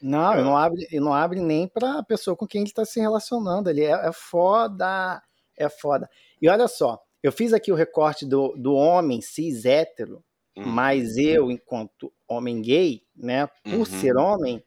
Não, 0.00 0.34
eu... 0.34 0.44
não 0.44 0.56
abre, 0.56 0.86
e 0.90 1.00
não 1.00 1.12
abre 1.12 1.40
nem 1.40 1.66
para 1.66 1.98
a 1.98 2.02
pessoa 2.02 2.36
com 2.36 2.46
quem 2.46 2.62
ele 2.62 2.70
está 2.70 2.84
se 2.84 3.00
relacionando 3.00 3.68
ali. 3.68 3.82
É, 3.82 3.90
é 3.90 4.12
foda, 4.12 5.22
é 5.56 5.68
foda. 5.68 6.08
E 6.40 6.48
olha 6.48 6.68
só, 6.68 7.02
eu 7.22 7.32
fiz 7.32 7.52
aqui 7.52 7.72
o 7.72 7.74
recorte 7.74 8.24
do, 8.24 8.54
do 8.56 8.74
homem 8.74 9.20
cis 9.20 9.64
hétero, 9.64 10.24
uhum. 10.56 10.66
mas 10.66 11.16
eu, 11.16 11.50
enquanto 11.50 12.12
homem 12.28 12.62
gay, 12.62 13.02
né, 13.16 13.46
por 13.64 13.72
uhum. 13.72 13.84
ser 13.84 14.16
homem 14.16 14.62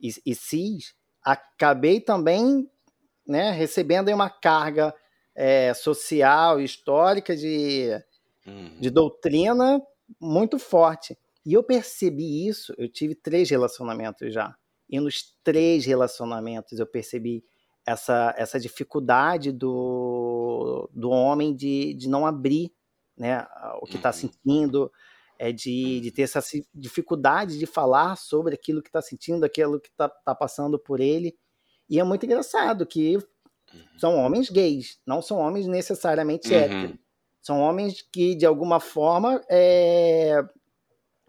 e, 0.00 0.10
e, 0.24 0.34
cis, 0.34 0.94
acabei 1.22 2.00
também 2.00 2.70
né, 3.26 3.50
recebendo 3.50 4.12
uma 4.12 4.30
carga 4.30 4.94
é, 5.34 5.74
social, 5.74 6.60
histórica, 6.60 7.36
de, 7.36 7.90
uhum. 8.46 8.78
de 8.78 8.90
doutrina 8.90 9.82
muito 10.20 10.58
forte. 10.58 11.18
E 11.44 11.52
eu 11.52 11.62
percebi 11.62 12.46
isso, 12.46 12.74
eu 12.78 12.88
tive 12.88 13.14
três 13.14 13.50
relacionamentos 13.50 14.32
já. 14.32 14.54
E 14.88 15.00
nos 15.00 15.34
três 15.42 15.84
relacionamentos 15.84 16.78
eu 16.78 16.86
percebi 16.86 17.44
essa, 17.84 18.34
essa 18.36 18.58
dificuldade 18.58 19.52
do, 19.52 20.88
do 20.92 21.10
homem 21.10 21.54
de, 21.54 21.94
de 21.94 22.08
não 22.08 22.26
abrir 22.26 22.72
né, 23.16 23.46
o 23.80 23.86
que 23.86 23.96
está 23.96 24.10
uhum. 24.10 24.14
sentindo, 24.14 24.92
é 25.38 25.52
de, 25.52 26.00
de 26.00 26.10
ter 26.10 26.22
essa 26.22 26.40
dificuldade 26.74 27.58
de 27.58 27.66
falar 27.66 28.16
sobre 28.16 28.54
aquilo 28.54 28.82
que 28.82 28.88
está 28.88 29.02
sentindo, 29.02 29.44
aquilo 29.44 29.80
que 29.80 29.88
está 29.88 30.08
tá 30.08 30.34
passando 30.34 30.78
por 30.78 31.00
ele. 31.00 31.36
E 31.88 32.00
é 32.00 32.04
muito 32.04 32.26
engraçado 32.26 32.86
que 32.86 33.16
uhum. 33.16 33.80
são 33.98 34.16
homens 34.16 34.50
gays, 34.50 34.98
não 35.06 35.22
são 35.22 35.38
homens 35.38 35.66
necessariamente 35.66 36.52
uhum. 36.52 36.58
héteros. 36.58 36.98
São 37.40 37.60
homens 37.60 38.02
que, 38.02 38.34
de 38.34 38.44
alguma 38.44 38.80
forma, 38.80 39.40
é, 39.48 40.44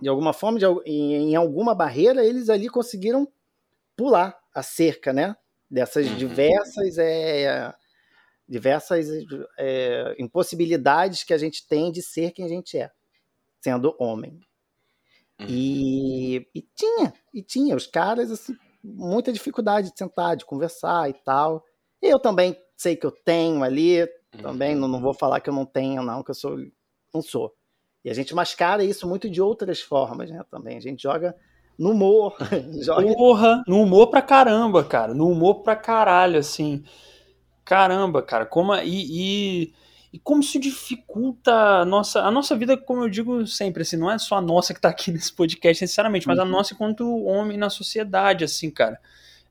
de 0.02 0.10
alguma 0.10 0.34
forma, 0.34 0.58
de, 0.58 0.66
em, 0.84 1.32
em, 1.32 1.36
alguma 1.36 1.76
barreira, 1.76 2.26
eles 2.26 2.50
ali 2.50 2.68
conseguiram 2.68 3.32
pular 3.98 4.38
a 4.54 4.64
cerca, 4.64 5.12
né? 5.12 5.36
Dessas 5.70 6.08
uhum. 6.08 6.16
diversas, 6.16 6.98
é, 6.98 7.74
diversas 8.48 9.08
é, 9.58 10.16
impossibilidades 10.18 11.24
que 11.24 11.34
a 11.34 11.38
gente 11.38 11.68
tem 11.68 11.92
de 11.92 12.02
ser 12.02 12.32
quem 12.32 12.46
a 12.46 12.48
gente 12.48 12.78
é, 12.78 12.90
sendo 13.60 13.94
homem. 14.00 14.40
Uhum. 15.40 15.48
E, 15.50 16.48
e 16.56 16.62
tinha, 16.74 17.14
e 17.34 17.44
tinha 17.44 17.76
os 17.76 17.86
caras, 17.86 18.32
assim, 18.32 18.56
muita 18.82 19.34
dificuldade 19.34 19.92
de 19.92 19.98
sentar, 19.98 20.38
de 20.38 20.46
conversar 20.46 21.10
e 21.10 21.14
tal. 21.14 21.66
Eu 22.02 22.20
também 22.20 22.58
sei 22.78 22.96
que 22.96 23.06
eu 23.06 23.12
tenho 23.12 23.64
ali, 23.64 24.08
também 24.42 24.76
não, 24.76 24.88
não 24.88 25.02
vou 25.02 25.14
falar 25.14 25.42
que 25.42 25.50
eu 25.50 25.54
não 25.54 25.66
tenho, 25.66 26.04
não, 26.04 26.24
que 26.24 26.32
eu 26.32 26.36
sou. 26.36 26.58
Não 27.14 27.22
sou. 27.22 27.54
E 28.06 28.10
a 28.10 28.14
gente 28.14 28.34
mascara 28.36 28.84
isso 28.84 29.08
muito 29.08 29.30
de 29.30 29.42
outras 29.42 29.82
formas, 29.82 30.30
né? 30.30 30.44
Também. 30.50 30.78
A 30.78 30.82
gente 30.82 31.02
joga 31.02 31.36
no 31.78 31.92
humor. 31.92 32.36
joga... 32.82 33.14
Porra, 33.14 33.64
no 33.68 33.82
humor 33.82 34.08
pra 34.08 34.22
caramba, 34.22 34.84
cara. 34.84 35.14
No 35.14 35.30
humor 35.30 35.62
pra 35.62 35.76
caralho, 35.76 36.40
assim. 36.40 36.84
Caramba, 37.64 38.22
cara. 38.22 38.46
Como, 38.46 38.74
e, 38.76 39.66
e, 39.66 39.74
e 40.14 40.20
como 40.20 40.42
isso 40.42 40.60
dificulta 40.60 41.52
a 41.52 41.86
nossa, 41.86 42.22
a 42.22 42.32
nossa 42.32 42.56
vida, 42.56 42.78
como 42.78 43.04
eu 43.04 43.10
digo 43.10 43.46
sempre, 43.46 43.84
assim, 43.84 43.98
não 43.98 44.10
é 44.10 44.18
só 44.18 44.38
a 44.38 44.42
nossa 44.42 44.74
que 44.74 44.82
tá 44.82 44.90
aqui 44.90 45.12
nesse 45.14 45.32
podcast, 45.34 45.84
necessariamente, 45.84 46.28
mas 46.28 46.40
a 46.40 46.44
uhum. 46.44 46.50
nossa 46.50 46.74
enquanto 46.74 47.24
homem 47.26 47.58
na 47.58 47.70
sociedade, 47.70 48.44
assim, 48.44 48.72
cara. 48.72 49.00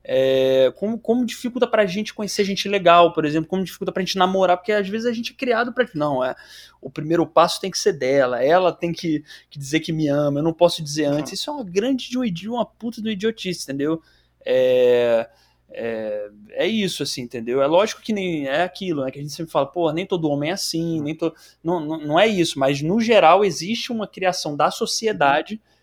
É, 0.09 0.71
como, 0.77 0.97
como 0.97 1.25
dificulta 1.25 1.67
pra 1.67 1.85
gente 1.85 2.13
conhecer 2.13 2.45
gente 2.45 2.69
legal, 2.69 3.11
por 3.11 3.25
exemplo, 3.25 3.49
como 3.49 3.65
dificulta 3.65 3.91
pra 3.91 4.01
gente 4.01 4.17
namorar, 4.17 4.55
porque 4.55 4.71
às 4.71 4.87
vezes 4.87 5.05
a 5.05 5.11
gente 5.11 5.33
é 5.33 5.35
criado 5.35 5.73
pra. 5.73 5.85
Não, 5.93 6.23
é. 6.23 6.33
O 6.81 6.89
primeiro 6.89 7.27
passo 7.27 7.59
tem 7.59 7.69
que 7.69 7.77
ser 7.77 7.91
dela, 7.91 8.41
ela 8.41 8.71
tem 8.71 8.93
que, 8.93 9.21
que 9.49 9.59
dizer 9.59 9.81
que 9.81 9.91
me 9.91 10.07
ama, 10.07 10.39
eu 10.39 10.43
não 10.43 10.53
posso 10.53 10.81
dizer 10.81 11.03
antes. 11.03 11.33
Isso 11.33 11.49
é 11.49 11.53
uma 11.53 11.63
grande 11.65 12.09
de 12.31 12.49
uma 12.49 12.65
puta 12.65 13.01
do 13.01 13.09
idiotice, 13.09 13.63
entendeu? 13.63 14.01
É, 14.45 15.29
é, 15.71 16.29
é, 16.51 16.65
isso, 16.65 17.03
assim, 17.03 17.23
entendeu? 17.23 17.61
É 17.61 17.67
lógico 17.67 18.01
que 18.01 18.13
nem 18.13 18.47
é 18.47 18.63
aquilo, 18.63 19.03
né? 19.03 19.11
Que 19.11 19.19
a 19.19 19.21
gente 19.21 19.33
sempre 19.33 19.51
fala, 19.51 19.65
pô, 19.65 19.91
nem 19.91 20.05
todo 20.05 20.29
homem 20.29 20.51
é 20.51 20.53
assim, 20.53 21.01
nem 21.01 21.15
to, 21.15 21.35
não, 21.61 21.81
não, 21.81 21.97
não 21.97 22.19
é 22.19 22.25
isso, 22.25 22.57
mas 22.57 22.81
no 22.81 23.01
geral 23.01 23.43
existe 23.43 23.91
uma 23.91 24.07
criação 24.07 24.55
da 24.55 24.71
sociedade. 24.71 25.55
Uhum 25.55 25.76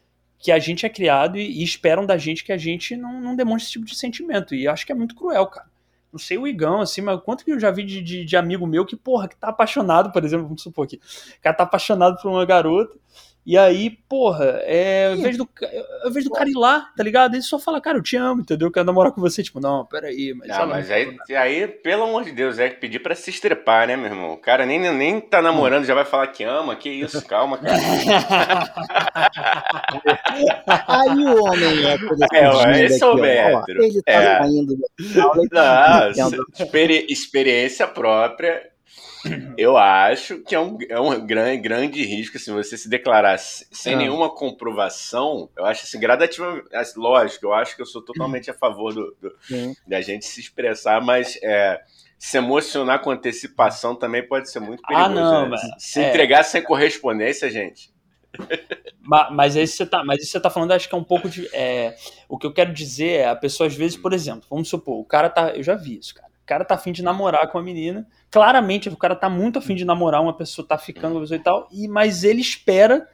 que 0.45 0.53
a 0.53 0.59
gente 0.59 0.85
é 0.85 0.91
criado 0.91 1.39
e, 1.39 1.61
e 1.61 1.65
esperam 1.65 2.05
da 2.05 2.19
gente 2.19 2.45
que 2.45 2.53
a 2.53 2.59
gente 2.59 2.95
não, 2.99 3.19
não, 3.19 3.35
demonstre 3.35 3.65
esse 3.65 3.73
tipo 3.73 3.87
de 3.87 3.97
sentimento. 3.97 4.55
E 4.55 4.69
acho 4.69 4.85
que 4.85 4.93
é 4.93 4.95
muito 4.95 5.15
cruel, 5.15 5.47
cara. 5.47 5.67
Não 6.13 6.19
sei 6.19 6.37
o 6.37 6.47
Igão, 6.47 6.83
assim, 6.83 7.01
mas 7.01 7.19
quanto 7.23 7.47
que 7.47 7.51
eu 7.51 7.59
já 7.59 7.71
vi 7.71 7.83
de, 7.83 8.03
de, 8.03 8.27
de 8.27 8.37
amigo 8.37 8.67
meu 8.67 8.85
que, 8.85 8.95
porra, 8.95 9.27
que 9.27 9.37
tá 9.37 9.49
apaixonado, 9.49 10.13
por 10.13 10.23
exemplo, 10.23 10.45
vamos 10.45 10.63
supor 10.63 10.85
aqui, 10.85 10.97
o 10.97 11.41
cara 11.41 11.57
tá 11.57 11.65
apaixonado 11.65 12.21
por 12.21 12.31
uma 12.31 12.45
garota 12.45 12.95
e 13.47 13.59
aí, 13.59 13.91
porra, 14.09 14.59
é, 14.63 15.09
ao 15.09 15.17
invés 15.17 15.37
do, 15.37 15.47
ao 16.03 16.11
do 16.11 16.31
cara 16.31 16.49
ir 16.49 16.57
lá, 16.57 16.91
tá 16.97 17.03
ligado? 17.03 17.35
Ele 17.35 17.43
só 17.43 17.59
fala, 17.59 17.79
cara, 17.79 17.99
eu 17.99 18.03
te 18.03 18.17
amo, 18.17 18.41
entendeu? 18.41 18.69
Eu 18.69 18.73
quero 18.73 18.87
namorar 18.87 19.13
com 19.13 19.21
você. 19.21 19.43
Tipo, 19.43 19.61
não, 19.61 19.85
peraí. 19.85 20.33
Mas, 20.35 20.49
não, 20.49 20.67
mas 20.67 20.91
aí, 20.91 21.19
aí, 21.37 21.69
pelo 21.69 22.05
amor 22.05 22.25
de 22.25 22.33
Deus, 22.33 22.59
é 22.59 22.71
pedir 22.71 23.01
pra 23.01 23.15
se 23.15 23.29
estrepar, 23.29 23.87
né, 23.87 23.97
meu 23.97 24.07
irmão? 24.07 24.33
O 24.33 24.39
cara 24.39 24.65
nem, 24.65 24.81
nem 24.81 25.21
tá 25.21 25.43
namorando, 25.43 25.85
já 25.85 25.95
vai 25.95 26.07
falar 26.07 26.29
que 26.29 26.43
ama. 26.43 26.75
Que 26.75 26.89
isso, 26.89 27.23
calma, 27.27 27.59
cara. 27.59 27.77
aí 30.89 31.25
o 31.25 31.45
homem 31.45 31.85
é, 31.85 32.79
é 32.79 32.85
esse 32.87 33.03
é 33.03 33.07
o 33.07 33.23
hétero. 33.23 33.85
Ele 33.85 34.03
tá 34.03 34.13
é. 34.13 34.39
saindo. 34.39 34.75
Não, 35.53 36.31
experi 36.59 37.07
experiência 37.11 37.87
própria 37.87 38.74
eu 39.57 39.77
acho 39.77 40.41
que 40.41 40.55
é 40.55 40.61
um, 40.61 40.79
é 40.89 41.01
um 41.01 41.27
grande, 41.27 41.63
grande 41.63 42.05
risco, 42.05 42.37
assim, 42.37 42.53
você 42.53 42.77
se 42.77 42.89
declarar 42.89 43.39
sem 43.39 43.95
ah. 43.95 43.97
nenhuma 43.97 44.29
comprovação, 44.31 45.49
eu 45.57 45.65
acho 45.65 45.85
assim, 45.85 45.99
gradativamente, 45.99 46.69
lógico, 46.97 47.47
eu 47.47 47.55
acho 47.55 47.77
que 47.77 47.83
eu 47.83 47.87
sou 47.87 48.03
totalmente 48.03 48.51
a 48.51 48.55
favor 48.55 48.93
do, 48.93 49.17
do 49.21 49.33
da 49.87 50.01
gente 50.01 50.25
se 50.25 50.41
expressar, 50.41 51.01
mas 51.01 51.39
é, 51.43 51.81
se 52.19 52.39
emocionar 52.39 53.01
com 53.01 53.11
antecipação 53.11 53.95
também 53.95 54.27
pode 54.27 54.51
ser 54.51 54.61
muito 54.61 54.83
perigoso. 54.83 55.11
Ah, 55.11 55.15
não, 55.15 55.49
né? 55.49 55.57
Se 55.79 56.01
é... 56.01 56.09
entregar 56.09 56.43
sem 56.43 56.63
correspondência, 56.63 57.51
gente. 57.51 57.93
mas, 59.01 59.33
mas 59.33 59.57
aí 59.57 59.67
você 59.67 59.87
tá, 59.87 60.03
mas 60.05 60.23
isso 60.23 60.33
você 60.33 60.41
tá 60.41 60.51
falando, 60.51 60.73
acho 60.73 60.89
que 60.89 60.95
é 60.95 60.99
um 60.99 61.05
pouco 61.05 61.29
de. 61.29 61.47
É, 61.55 61.95
o 62.29 62.39
que 62.39 62.47
eu 62.47 62.53
quero 62.53 62.73
dizer 62.73 63.21
é, 63.21 63.29
a 63.29 63.37
pessoa, 63.37 63.67
às 63.67 63.75
vezes, 63.75 63.97
por 63.97 64.13
exemplo, 64.13 64.47
vamos 64.51 64.69
supor, 64.69 64.99
o 64.99 65.05
cara 65.05 65.29
tá. 65.29 65.51
Eu 65.51 65.63
já 65.63 65.75
vi 65.75 65.99
isso, 65.99 66.15
cara. 66.15 66.34
O 66.45 66.47
cara 66.47 66.63
tá 66.63 66.75
afim 66.75 66.93
de 66.93 67.03
namorar 67.03 67.51
com 67.51 67.57
a 67.57 67.63
menina. 67.63 68.07
Claramente, 68.31 68.91
o 68.91 68.97
cara 68.99 69.17
tá 69.17 69.31
muito 69.31 69.59
afim 69.59 69.75
de 69.75 69.83
namorar 69.83 70.21
uma 70.21 70.37
pessoa, 70.37 70.69
tá 70.69 70.77
ficando 70.77 71.13
com 71.13 71.19
a 71.19 71.21
pessoa 71.23 71.39
e 71.39 71.43
tal. 71.43 71.69
E, 71.73 71.89
mas 71.89 72.23
ele 72.23 72.43
espera 72.43 73.09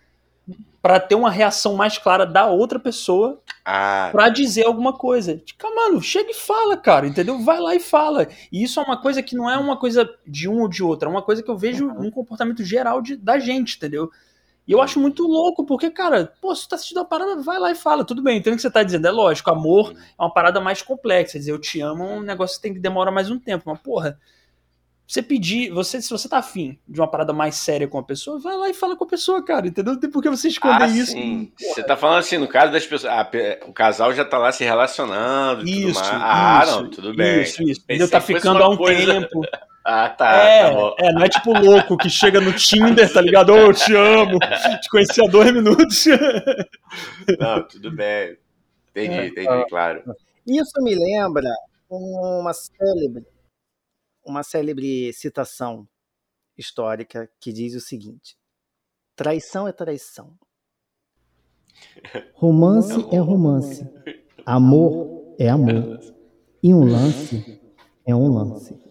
para 0.82 0.98
ter 0.98 1.14
uma 1.14 1.30
reação 1.30 1.76
mais 1.76 1.96
clara 1.96 2.26
da 2.26 2.46
outra 2.46 2.80
pessoa 2.80 3.40
ah. 3.64 4.08
para 4.10 4.30
dizer 4.30 4.66
alguma 4.66 4.92
coisa. 4.92 5.36
Tipo, 5.36 5.72
mano, 5.76 6.02
chega 6.02 6.32
e 6.32 6.34
fala, 6.34 6.76
cara, 6.76 7.06
entendeu? 7.06 7.38
Vai 7.38 7.60
lá 7.60 7.72
e 7.74 7.80
fala. 7.80 8.26
E 8.50 8.64
isso 8.64 8.80
é 8.80 8.82
uma 8.82 9.00
coisa 9.00 9.22
que 9.22 9.36
não 9.36 9.48
é 9.48 9.56
uma 9.56 9.76
coisa 9.76 10.08
de 10.26 10.48
um 10.48 10.62
ou 10.62 10.68
de 10.68 10.82
outra, 10.82 11.08
é 11.08 11.12
uma 11.12 11.22
coisa 11.22 11.40
que 11.40 11.50
eu 11.50 11.56
vejo 11.56 11.86
uhum. 11.86 12.06
um 12.06 12.10
comportamento 12.10 12.64
geral 12.64 13.00
de, 13.00 13.14
da 13.14 13.38
gente, 13.38 13.76
entendeu? 13.76 14.10
E 14.70 14.72
eu 14.72 14.80
acho 14.80 15.00
muito 15.00 15.24
louco, 15.26 15.66
porque, 15.66 15.90
cara, 15.90 16.32
pô, 16.40 16.54
se 16.54 16.62
tu 16.62 16.68
tá 16.68 16.76
assistindo 16.76 16.98
uma 16.98 17.04
parada, 17.04 17.42
vai 17.42 17.58
lá 17.58 17.72
e 17.72 17.74
fala. 17.74 18.04
Tudo 18.04 18.22
bem, 18.22 18.38
então 18.38 18.52
o 18.52 18.56
que 18.56 18.62
você 18.62 18.70
tá 18.70 18.84
dizendo. 18.84 19.04
É 19.04 19.10
lógico, 19.10 19.50
amor 19.50 19.92
é 19.92 20.22
uma 20.22 20.32
parada 20.32 20.60
mais 20.60 20.80
complexa. 20.80 21.32
Quer 21.32 21.38
dizer, 21.38 21.50
eu 21.50 21.58
te 21.58 21.80
amo 21.80 22.04
é 22.04 22.06
um 22.06 22.20
negócio 22.20 22.54
que 22.54 22.62
tem 22.62 22.72
que 22.72 22.78
demorar 22.78 23.10
mais 23.10 23.28
um 23.28 23.36
tempo. 23.36 23.64
Mas, 23.66 23.80
porra, 23.80 24.16
você 25.04 25.22
pedir, 25.22 25.70
você, 25.72 26.00
se 26.00 26.08
você 26.08 26.28
tá 26.28 26.38
afim 26.38 26.78
de 26.88 27.00
uma 27.00 27.10
parada 27.10 27.32
mais 27.32 27.56
séria 27.56 27.88
com 27.88 27.98
a 27.98 28.02
pessoa, 28.04 28.38
vai 28.38 28.56
lá 28.56 28.70
e 28.70 28.72
fala 28.72 28.94
com 28.94 29.02
a 29.02 29.08
pessoa, 29.08 29.44
cara, 29.44 29.66
entendeu? 29.66 29.94
Não 29.94 30.00
tem 30.00 30.08
por 30.08 30.22
que 30.22 30.30
você 30.30 30.46
esconder 30.46 30.84
ah, 30.84 30.86
isso. 30.88 31.10
Sim. 31.10 31.50
Você 31.58 31.82
tá 31.82 31.96
falando 31.96 32.18
assim, 32.20 32.38
no 32.38 32.46
caso 32.46 32.70
das 32.70 32.86
pessoas, 32.86 33.12
ah, 33.12 33.28
o 33.66 33.72
casal 33.72 34.14
já 34.14 34.24
tá 34.24 34.38
lá 34.38 34.52
se 34.52 34.62
relacionando 34.62 35.68
isso, 35.68 36.00
tudo 36.00 36.12
mais. 36.12 36.22
Ah, 36.22 36.60
isso, 36.62 36.80
não, 36.80 36.90
tudo 36.90 37.12
bem. 37.16 37.42
Isso, 37.42 37.60
isso. 37.64 37.80
Entendeu? 37.82 38.08
Tá 38.08 38.20
ficando 38.20 38.62
há 38.62 38.68
um 38.68 38.76
coisa... 38.76 39.14
tempo. 39.14 39.40
Ah, 39.84 40.10
tá. 40.10 40.32
É, 40.36 40.70
tá 40.70 40.94
é, 40.98 41.12
não 41.12 41.22
é 41.22 41.28
tipo 41.28 41.52
louco 41.52 41.96
que 41.96 42.10
chega 42.10 42.40
no 42.40 42.52
Tinder, 42.52 43.10
tá 43.12 43.20
ligado? 43.20 43.52
Oh, 43.52 43.58
eu 43.58 43.74
te 43.74 43.94
amo, 43.94 44.38
te 44.80 44.88
conheci 44.90 45.24
há 45.24 45.28
dois 45.28 45.52
minutos. 45.52 46.04
Não, 47.38 47.66
tudo 47.66 47.90
bem. 47.90 48.36
Entendi, 48.90 49.14
é, 49.14 49.26
entendi, 49.28 49.66
claro. 49.68 50.02
Isso 50.46 50.82
me 50.82 50.94
lembra 50.94 51.48
uma 51.88 52.52
célebre, 52.52 53.26
uma 54.24 54.42
célebre 54.42 55.12
citação 55.12 55.88
histórica 56.58 57.30
que 57.40 57.52
diz 57.52 57.74
o 57.74 57.80
seguinte: 57.80 58.36
traição 59.16 59.66
é 59.66 59.72
traição. 59.72 60.36
Romance 62.34 63.06
é 63.12 63.18
romance. 63.18 63.88
Amor 64.44 65.34
é 65.38 65.48
amor. 65.48 65.98
E 66.62 66.74
um 66.74 66.84
lance 66.84 67.60
é 68.04 68.14
um 68.14 68.28
lance. 68.28 68.89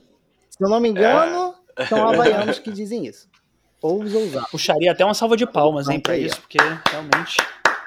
Se 0.59 0.65
eu 0.65 0.69
não 0.69 0.81
me 0.81 0.89
engano, 0.89 1.55
é. 1.77 1.85
são 1.85 2.05
havaianos 2.09 2.59
que 2.59 2.69
dizem 2.69 3.07
isso. 3.07 3.29
Ou 3.81 4.03
os 4.03 4.13
ousados. 4.13 4.51
Puxaria 4.51 4.91
até 4.91 5.05
uma 5.05 5.13
salva 5.13 5.37
de 5.37 5.47
palmas, 5.47 5.87
hein, 5.87 6.01
pra 6.01 6.17
isso, 6.17 6.41
porque 6.41 6.57
realmente. 6.91 7.37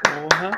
Porra. 0.02 0.50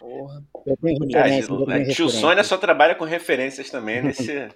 Porra. 0.00 0.42
Tenho 0.82 1.94
Tio 1.94 2.08
Sônia 2.08 2.42
só 2.42 2.58
trabalha 2.58 2.96
com 2.96 3.04
referências 3.04 3.70
também 3.70 4.02
nesse. 4.02 4.48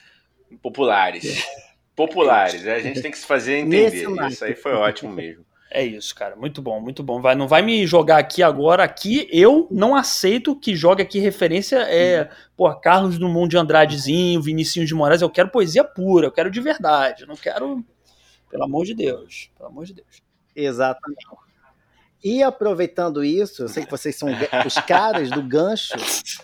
populares. 0.62 1.46
Populares, 1.94 2.66
a 2.66 2.78
gente 2.78 3.02
tem 3.02 3.10
que 3.10 3.18
se 3.18 3.26
fazer 3.26 3.58
entender. 3.58 4.08
Isso 4.30 4.42
aí 4.42 4.54
foi 4.54 4.72
ótimo 4.72 5.12
mesmo. 5.12 5.44
É 5.70 5.84
isso, 5.84 6.14
cara. 6.14 6.34
Muito 6.34 6.62
bom, 6.62 6.80
muito 6.80 7.02
bom. 7.02 7.20
Vai, 7.20 7.34
não 7.34 7.46
vai 7.46 7.60
me 7.60 7.86
jogar 7.86 8.18
aqui 8.18 8.42
agora. 8.42 8.82
Aqui 8.82 9.28
eu 9.30 9.68
não 9.70 9.94
aceito 9.94 10.56
que 10.56 10.74
jogue 10.74 11.02
aqui 11.02 11.18
referência 11.18 11.76
é, 11.80 12.30
pô, 12.56 12.74
Carlos 12.74 13.18
Drummond 13.18 13.50
de 13.50 13.58
Andradezinho, 13.58 14.40
Vinicinho 14.40 14.86
de 14.86 14.94
Moraes. 14.94 15.20
Eu 15.20 15.28
quero 15.28 15.50
poesia 15.50 15.84
pura, 15.84 16.26
eu 16.26 16.32
quero 16.32 16.50
de 16.50 16.60
verdade. 16.60 17.22
Eu 17.22 17.28
não 17.28 17.36
quero, 17.36 17.84
pelo 18.50 18.64
amor 18.64 18.86
de 18.86 18.94
Deus, 18.94 19.50
pelo 19.56 19.68
amor 19.68 19.84
de 19.84 19.94
Deus. 19.94 20.22
Exatamente. 20.56 21.26
E 22.24 22.42
aproveitando 22.42 23.22
isso, 23.22 23.62
eu 23.62 23.68
sei 23.68 23.84
que 23.84 23.90
vocês 23.90 24.16
são 24.16 24.28
os 24.66 24.74
caras 24.86 25.30
do 25.30 25.42
gancho 25.42 25.94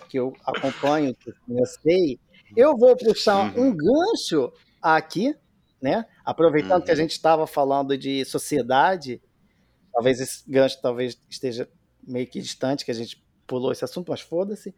que 0.07 0.17
eu 0.17 0.33
acompanho, 0.45 1.15
que 1.15 1.33
eu 1.49 1.65
sei. 1.65 2.19
Eu 2.55 2.77
vou 2.77 2.95
puxar 2.95 3.53
uhum. 3.57 3.69
um 3.69 3.75
gancho 3.75 4.53
aqui, 4.81 5.35
né? 5.81 6.05
Aproveitando 6.25 6.79
uhum. 6.79 6.85
que 6.85 6.91
a 6.91 6.93
uhum. 6.93 6.99
gente 7.01 7.11
estava 7.11 7.45
falando 7.45 7.97
de 7.97 8.25
sociedade, 8.25 9.21
talvez 9.93 10.19
esse 10.19 10.49
gancho 10.49 10.81
talvez 10.81 11.17
esteja 11.29 11.69
meio 12.05 12.27
que 12.27 12.41
distante, 12.41 12.83
que 12.83 12.91
a 12.91 12.95
gente 12.95 13.23
pulou 13.45 13.71
esse 13.71 13.85
assunto, 13.85 14.09
mas 14.09 14.21
foda-se. 14.21 14.73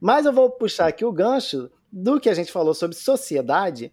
Mas 0.00 0.26
eu 0.26 0.32
vou 0.32 0.50
puxar 0.50 0.86
aqui 0.86 1.04
o 1.04 1.12
gancho 1.12 1.70
do 1.90 2.20
que 2.20 2.28
a 2.28 2.34
gente 2.34 2.52
falou 2.52 2.74
sobre 2.74 2.96
sociedade 2.96 3.92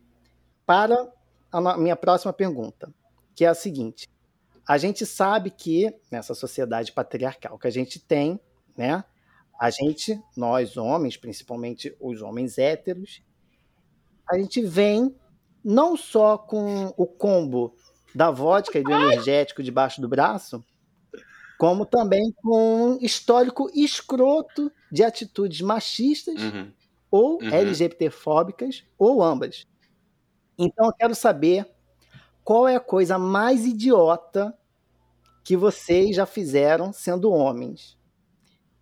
para 0.65 1.12
a 1.51 1.77
minha 1.77 1.96
próxima 1.96 2.31
pergunta, 2.31 2.93
que 3.36 3.46
é 3.46 3.48
a 3.48 3.53
seguinte: 3.53 4.08
a 4.67 4.77
gente 4.77 5.05
sabe 5.05 5.51
que 5.51 5.93
nessa 6.12 6.34
sociedade 6.34 6.91
patriarcal 6.91 7.58
que 7.58 7.67
a 7.67 7.72
gente 7.72 8.00
tem, 8.00 8.39
né? 8.77 9.03
A 9.60 9.70
gente, 9.70 10.20
nós 10.36 10.75
homens, 10.75 11.17
principalmente 11.17 11.96
os 12.00 12.22
homens 12.22 12.58
héteros, 12.58 13.22
a 14.27 14.38
gente 14.38 14.62
vem 14.62 15.15
não 15.63 15.96
só 15.96 16.38
com 16.38 16.94
o 16.98 17.06
combo 17.06 17.75
da 18.13 18.30
vodka 18.30 18.80
e 18.80 18.84
do 18.84 18.91
energético 18.91 19.63
debaixo 19.63 20.01
do 20.01 20.08
braço, 20.08 20.63
como 21.58 21.86
também 21.86 22.34
com 22.41 22.94
um 22.94 22.98
histórico 23.01 23.70
escroto 23.74 24.72
de 24.91 25.03
atitudes 25.03 25.62
machistas 25.62 26.41
uhum. 26.41 26.72
ou 27.10 27.41
uhum. 27.41 27.50
LGBTfóbicas 27.50 28.84
ou 28.98 29.22
ambas. 29.22 29.68
Então 30.58 30.88
eu 30.88 30.94
quero 30.94 31.15
saber 31.15 31.70
qual 32.44 32.68
é 32.68 32.75
a 32.75 32.80
coisa 32.80 33.18
mais 33.18 33.65
idiota 33.65 34.58
que 35.44 35.56
vocês 35.56 36.15
já 36.15 36.25
fizeram 36.25 36.91
sendo 36.91 37.32
homens? 37.32 37.98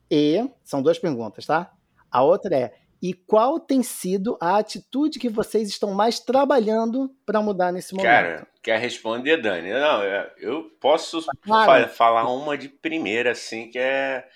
E 0.10 0.50
são 0.64 0.82
duas 0.82 0.98
perguntas, 0.98 1.46
tá? 1.46 1.72
A 2.10 2.24
outra 2.24 2.56
é: 2.56 2.74
e 3.02 3.14
qual 3.14 3.60
tem 3.60 3.82
sido 3.82 4.38
a 4.42 4.58
atitude 4.58 5.20
que 5.20 5.30
vocês 5.30 5.70
estão 5.70 5.94
mais 5.94 6.20
trabalhando 6.20 7.10
para 7.26 7.42
mudar 7.42 7.72
nesse 7.72 7.94
momento? 7.94 8.12
Cara, 8.12 8.48
quer 8.62 8.80
responder, 8.80 9.42
Dani? 9.42 9.72
Não, 9.72 10.04
é, 10.04 10.34
eu 10.38 10.64
posso 10.82 11.26
claro. 11.42 11.88
falar 11.90 12.30
uma 12.30 12.58
de 12.58 12.68
primeira, 12.68 13.32
assim, 13.32 13.70
que 13.70 13.80
é, 13.80 14.28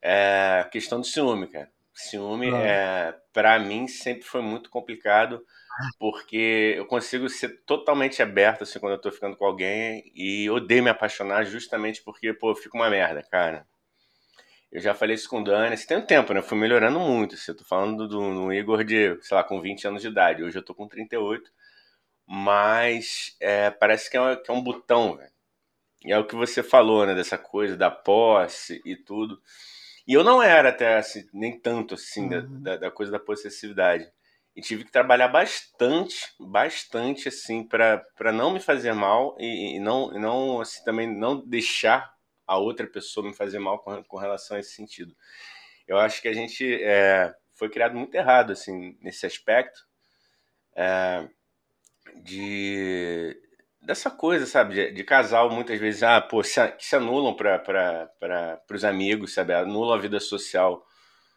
é 0.00 0.60
a 0.62 0.64
questão 0.64 1.00
do 1.00 1.06
ciúme, 1.06 1.46
cara. 1.46 1.70
Ciúme, 1.94 2.50
ah. 2.50 2.58
é, 2.58 3.14
para 3.32 3.58
mim, 3.58 3.86
sempre 3.86 4.24
foi 4.24 4.42
muito 4.42 4.68
complicado 4.68 5.40
porque 5.98 6.74
eu 6.76 6.86
consigo 6.86 7.28
ser 7.28 7.62
totalmente 7.64 8.22
aberto 8.22 8.62
assim 8.62 8.78
quando 8.78 8.92
eu 8.92 9.00
tô 9.00 9.10
ficando 9.10 9.36
com 9.36 9.44
alguém 9.46 10.12
e 10.14 10.48
odeio 10.50 10.82
me 10.82 10.90
apaixonar 10.90 11.44
justamente 11.44 12.02
porque, 12.02 12.32
pô, 12.32 12.50
eu 12.50 12.54
fico 12.54 12.76
uma 12.76 12.90
merda, 12.90 13.22
cara. 13.22 13.66
Eu 14.72 14.80
já 14.80 14.94
falei 14.94 15.14
isso 15.14 15.28
com 15.28 15.42
o 15.42 15.44
Dani, 15.44 15.74
assim, 15.74 15.86
tem 15.86 15.98
um 15.98 16.06
tempo, 16.06 16.32
né? 16.32 16.40
Eu 16.40 16.44
fui 16.44 16.56
melhorando 16.56 16.98
muito. 16.98 17.34
Assim, 17.34 17.52
eu 17.52 17.56
tô 17.58 17.64
falando 17.64 18.08
do, 18.08 18.34
do, 18.34 18.52
Igor 18.52 18.82
de, 18.82 19.18
sei 19.20 19.36
lá, 19.36 19.44
com 19.44 19.60
20 19.60 19.86
anos 19.86 20.00
de 20.00 20.08
idade. 20.08 20.42
Hoje 20.42 20.56
eu 20.58 20.62
tô 20.64 20.74
com 20.74 20.88
38. 20.88 21.50
Mas 22.26 23.36
é, 23.38 23.70
parece 23.70 24.10
que 24.10 24.16
é, 24.16 24.36
que 24.36 24.50
é 24.50 24.54
um 24.54 24.62
botão, 24.62 25.16
velho. 25.16 25.30
E 26.04 26.10
é 26.10 26.18
o 26.18 26.26
que 26.26 26.34
você 26.34 26.62
falou, 26.62 27.06
né? 27.06 27.14
Dessa 27.14 27.36
coisa 27.36 27.76
da 27.76 27.90
posse 27.90 28.80
e 28.86 28.96
tudo. 28.96 29.38
E 30.08 30.14
eu 30.14 30.24
não 30.24 30.42
era 30.42 30.70
até 30.70 30.96
assim, 30.96 31.28
nem 31.34 31.60
tanto 31.60 31.94
assim, 31.94 32.34
uhum. 32.34 32.62
da, 32.62 32.76
da, 32.76 32.90
coisa 32.90 33.12
da 33.12 33.20
possessividade 33.20 34.10
e 34.54 34.60
tive 34.60 34.84
que 34.84 34.92
trabalhar 34.92 35.28
bastante, 35.28 36.32
bastante 36.38 37.28
assim 37.28 37.62
para 37.66 38.32
não 38.32 38.52
me 38.52 38.60
fazer 38.60 38.92
mal 38.92 39.36
e, 39.38 39.76
e 39.76 39.78
não 39.78 40.14
e 40.14 40.18
não 40.18 40.60
assim 40.60 40.84
também 40.84 41.06
não 41.06 41.40
deixar 41.46 42.12
a 42.52 42.58
outra 42.58 42.86
pessoa 42.86 43.26
me 43.26 43.34
fazer 43.34 43.58
mal 43.58 43.78
com, 43.78 44.02
com 44.04 44.16
relação 44.16 44.56
a 44.56 44.60
esse 44.60 44.72
sentido. 44.72 45.14
Eu 45.86 45.98
acho 45.98 46.20
que 46.20 46.28
a 46.28 46.32
gente 46.32 46.64
é, 46.82 47.34
foi 47.54 47.68
criado 47.68 47.96
muito 47.96 48.14
errado 48.14 48.52
assim 48.52 48.96
nesse 49.00 49.26
aspecto 49.26 49.80
é, 50.76 51.28
de 52.22 53.36
dessa 53.80 54.10
coisa, 54.10 54.46
sabe, 54.46 54.74
de, 54.74 54.92
de, 54.92 55.04
casal 55.04 55.50
muitas 55.50 55.78
vezes 55.80 56.04
ah 56.04 56.20
pô 56.20 56.42
se, 56.44 56.64
que 56.72 56.84
se 56.86 56.94
anulam 56.94 57.34
para 57.34 57.58
para 57.58 58.62
os 58.70 58.84
amigos, 58.84 59.34
sabe, 59.34 59.52
anulam 59.52 59.94
a 59.94 60.00
vida 60.00 60.20
social 60.20 60.86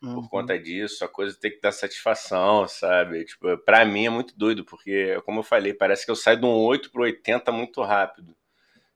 uhum. 0.02 0.16
por 0.16 0.30
conta 0.30 0.58
disso, 0.60 1.04
a 1.04 1.08
coisa 1.10 1.38
tem 1.40 1.52
que 1.52 1.62
dar 1.62 1.72
satisfação, 1.72 2.68
sabe? 2.68 3.26
Tipo, 3.26 3.58
pra 3.60 3.86
mim 3.86 4.06
é 4.06 4.10
muito 4.10 4.38
doido, 4.38 4.64
porque, 4.64 5.20
como 5.26 5.40
eu 5.40 5.44
falei, 5.44 5.74
parece 5.74 6.06
que 6.06 6.12
eu 6.12 6.16
saio 6.16 6.40
de 6.40 6.46
um 6.46 6.56
8 6.56 6.92
pro 6.92 7.04
80 7.04 7.52
muito 7.52 7.82
rápido. 7.82 8.36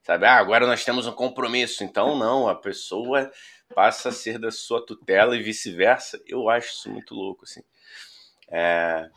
Sabe? 0.09 0.25
Ah, 0.25 0.37
agora 0.37 0.65
nós 0.65 0.83
temos 0.83 1.05
um 1.05 1.11
compromisso. 1.11 1.83
Então, 1.83 2.17
não, 2.17 2.49
a 2.49 2.55
pessoa 2.55 3.29
passa 3.75 4.09
a 4.09 4.11
ser 4.11 4.39
da 4.39 4.49
sua 4.49 4.83
tutela 4.83 5.35
e 5.35 5.43
vice-versa. 5.43 6.19
Eu 6.27 6.49
acho 6.49 6.69
isso 6.69 6.89
muito 6.89 7.13
louco, 7.13 7.43
assim. 7.43 7.61
É... 8.49 9.07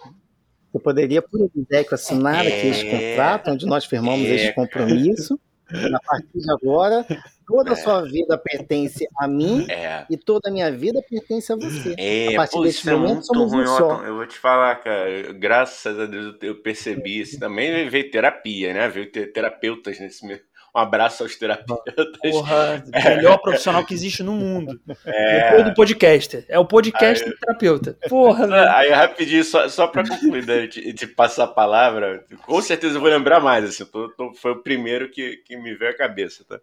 Você 0.71 0.79
poderia, 0.79 1.23
por 1.23 1.41
exemplo, 1.41 1.95
assinar 1.95 2.45
é... 2.45 2.49
aqui 2.49 2.67
este 2.67 2.91
contrato, 2.91 3.51
onde 3.53 3.65
nós 3.65 3.87
firmamos 3.87 4.27
é... 4.27 4.35
este 4.35 4.53
compromisso. 4.53 5.41
A 5.71 6.01
partir 6.05 6.39
de 6.39 6.53
agora, 6.53 7.07
toda 7.47 7.71
a 7.71 7.73
é. 7.73 7.77
sua 7.77 8.03
vida 8.03 8.37
pertence 8.37 9.09
a 9.19 9.27
mim 9.27 9.65
é. 9.71 10.05
e 10.11 10.19
toda 10.19 10.51
a 10.51 10.53
minha 10.53 10.71
vida 10.71 11.03
pertence 11.09 11.51
a 11.51 11.57
você. 11.57 11.95
É, 11.97 12.35
a 12.35 12.37
partir 12.37 12.57
pô, 12.57 12.65
desse 12.65 12.91
momento, 12.91 13.21
é 13.21 13.23
somos 13.23 13.51
ruim, 13.51 13.63
um 13.63 13.67
só. 13.67 14.05
Eu 14.05 14.17
vou 14.17 14.27
te 14.27 14.39
falar, 14.39 14.77
cara, 14.83 15.33
graças 15.33 15.99
a 15.99 16.05
Deus 16.05 16.37
eu 16.43 16.61
percebi 16.61 17.21
isso. 17.21 17.41
Também 17.41 17.89
veio 17.89 18.11
terapia, 18.11 18.75
né? 18.75 18.87
Veio 18.91 19.11
ter 19.11 19.33
terapeutas 19.33 19.99
nesse 19.99 20.27
meio. 20.27 20.43
Um 20.75 20.79
abraço 20.79 21.23
aos 21.23 21.37
terapeutas. 21.37 22.19
Porra, 22.23 22.83
é. 22.93 23.17
melhor 23.17 23.37
profissional 23.39 23.85
que 23.85 23.93
existe 23.93 24.23
no 24.23 24.33
mundo. 24.33 24.81
É. 25.05 25.51
Depois 25.51 25.65
do 25.67 25.75
podcaster. 25.75 26.47
É 26.49 26.59
o 26.59 26.65
podcast 26.65 27.29
do 27.29 27.37
terapeuta. 27.37 27.99
Porra, 28.09 28.47
velho. 28.47 28.71
Aí, 28.71 28.89
rapidinho, 28.91 29.45
só, 29.45 29.69
só 29.69 29.87
pra 29.87 30.07
concluir, 30.07 30.47
né, 30.47 30.67
de, 30.67 30.93
de, 30.95 31.07
passar 31.07 31.45
a 31.45 31.49
palavra, 31.49 32.25
com 32.47 32.63
certeza 32.63 32.97
eu 32.97 33.01
vou 33.01 33.11
lembrar 33.11 33.39
mais, 33.41 33.65
assim, 33.65 33.85
tô, 33.85 34.09
tô, 34.11 34.33
foi 34.35 34.53
o 34.53 34.63
primeiro 34.63 35.11
que, 35.11 35.37
que 35.39 35.57
me 35.57 35.75
veio 35.75 35.91
à 35.91 35.97
cabeça, 35.97 36.43
tá? 36.49 36.59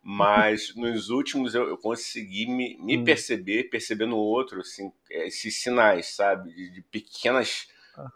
Mas 0.00 0.72
nos 0.76 1.10
últimos 1.10 1.52
eu, 1.56 1.68
eu 1.68 1.76
consegui 1.78 2.46
me, 2.46 2.78
me 2.78 2.96
hum. 2.96 3.04
perceber, 3.04 3.64
perceber 3.64 4.06
no 4.06 4.18
outro, 4.18 4.60
assim, 4.60 4.92
esses 5.10 5.60
sinais, 5.60 6.14
sabe? 6.14 6.54
De, 6.54 6.74
de 6.74 6.82
pequenas 6.82 7.66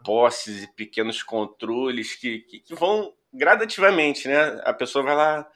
posses 0.05 0.63
e 0.63 0.73
pequenos 0.75 1.23
controles 1.23 2.15
que, 2.15 2.41
que, 2.41 2.61
que 2.61 2.75
vão 2.75 3.13
gradativamente, 3.33 4.29
né? 4.29 4.61
A 4.65 4.73
pessoa 4.73 5.05
vai 5.05 5.15
lá 5.15 5.47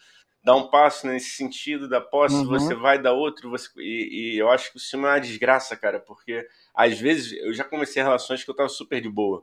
dar 0.44 0.56
um 0.56 0.68
passo 0.68 1.06
nesse 1.06 1.30
sentido 1.30 1.88
da 1.88 2.00
posse, 2.00 2.34
uhum. 2.36 2.46
você 2.46 2.74
vai 2.74 3.00
dar 3.00 3.12
outro, 3.12 3.48
você 3.48 3.68
e, 3.78 4.34
e, 4.34 4.38
eu 4.38 4.50
acho 4.50 4.70
que 4.70 4.76
o 4.76 4.80
ciúme 4.80 5.06
é 5.06 5.08
uma 5.08 5.18
desgraça, 5.18 5.74
cara, 5.74 5.98
porque 5.98 6.46
às 6.74 7.00
vezes 7.00 7.32
eu 7.32 7.54
já 7.54 7.64
comecei 7.64 8.02
relações 8.02 8.44
que 8.44 8.50
eu 8.50 8.54
tava 8.54 8.68
super 8.68 9.00
de 9.00 9.08
boa. 9.08 9.42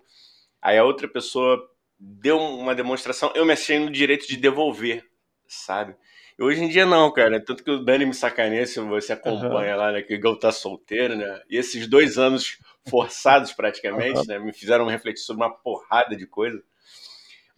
Aí 0.62 0.78
a 0.78 0.84
outra 0.84 1.08
pessoa 1.08 1.60
deu 2.00 2.38
uma 2.38 2.76
demonstração, 2.76 3.32
eu 3.34 3.46
me 3.46 3.54
achei 3.54 3.80
no 3.80 3.90
direito 3.90 4.28
de 4.28 4.38
devolver, 4.38 5.04
sabe? 5.48 5.96
E 6.38 6.44
hoje 6.44 6.64
em 6.64 6.70
dia 6.70 6.86
não, 6.86 7.12
cara. 7.12 7.44
Tanto 7.44 7.64
que 7.64 7.72
o 7.72 7.84
Dani 7.84 8.06
me 8.06 8.14
sacaneia 8.14 8.66
se 8.66 8.80
você 8.80 9.14
acompanha 9.14 9.74
uhum. 9.74 9.80
lá, 9.80 9.92
né? 9.92 10.02
Que 10.02 10.16
o 10.16 10.20
Gal 10.20 10.38
tá 10.38 10.52
solteiro, 10.52 11.16
né? 11.16 11.42
E 11.50 11.58
esses 11.58 11.88
dois 11.88 12.18
anos 12.18 12.58
forçados 12.88 13.54
praticamente, 13.54 14.20
uhum. 14.20 14.26
né? 14.26 14.40
Me 14.40 14.54
fizeram 14.54 14.88
refletir 14.88 15.22
sobre 15.22 15.44
uma 15.44 15.54
porrada 15.54 16.16
de 16.16 16.26
coisa. 16.26 16.62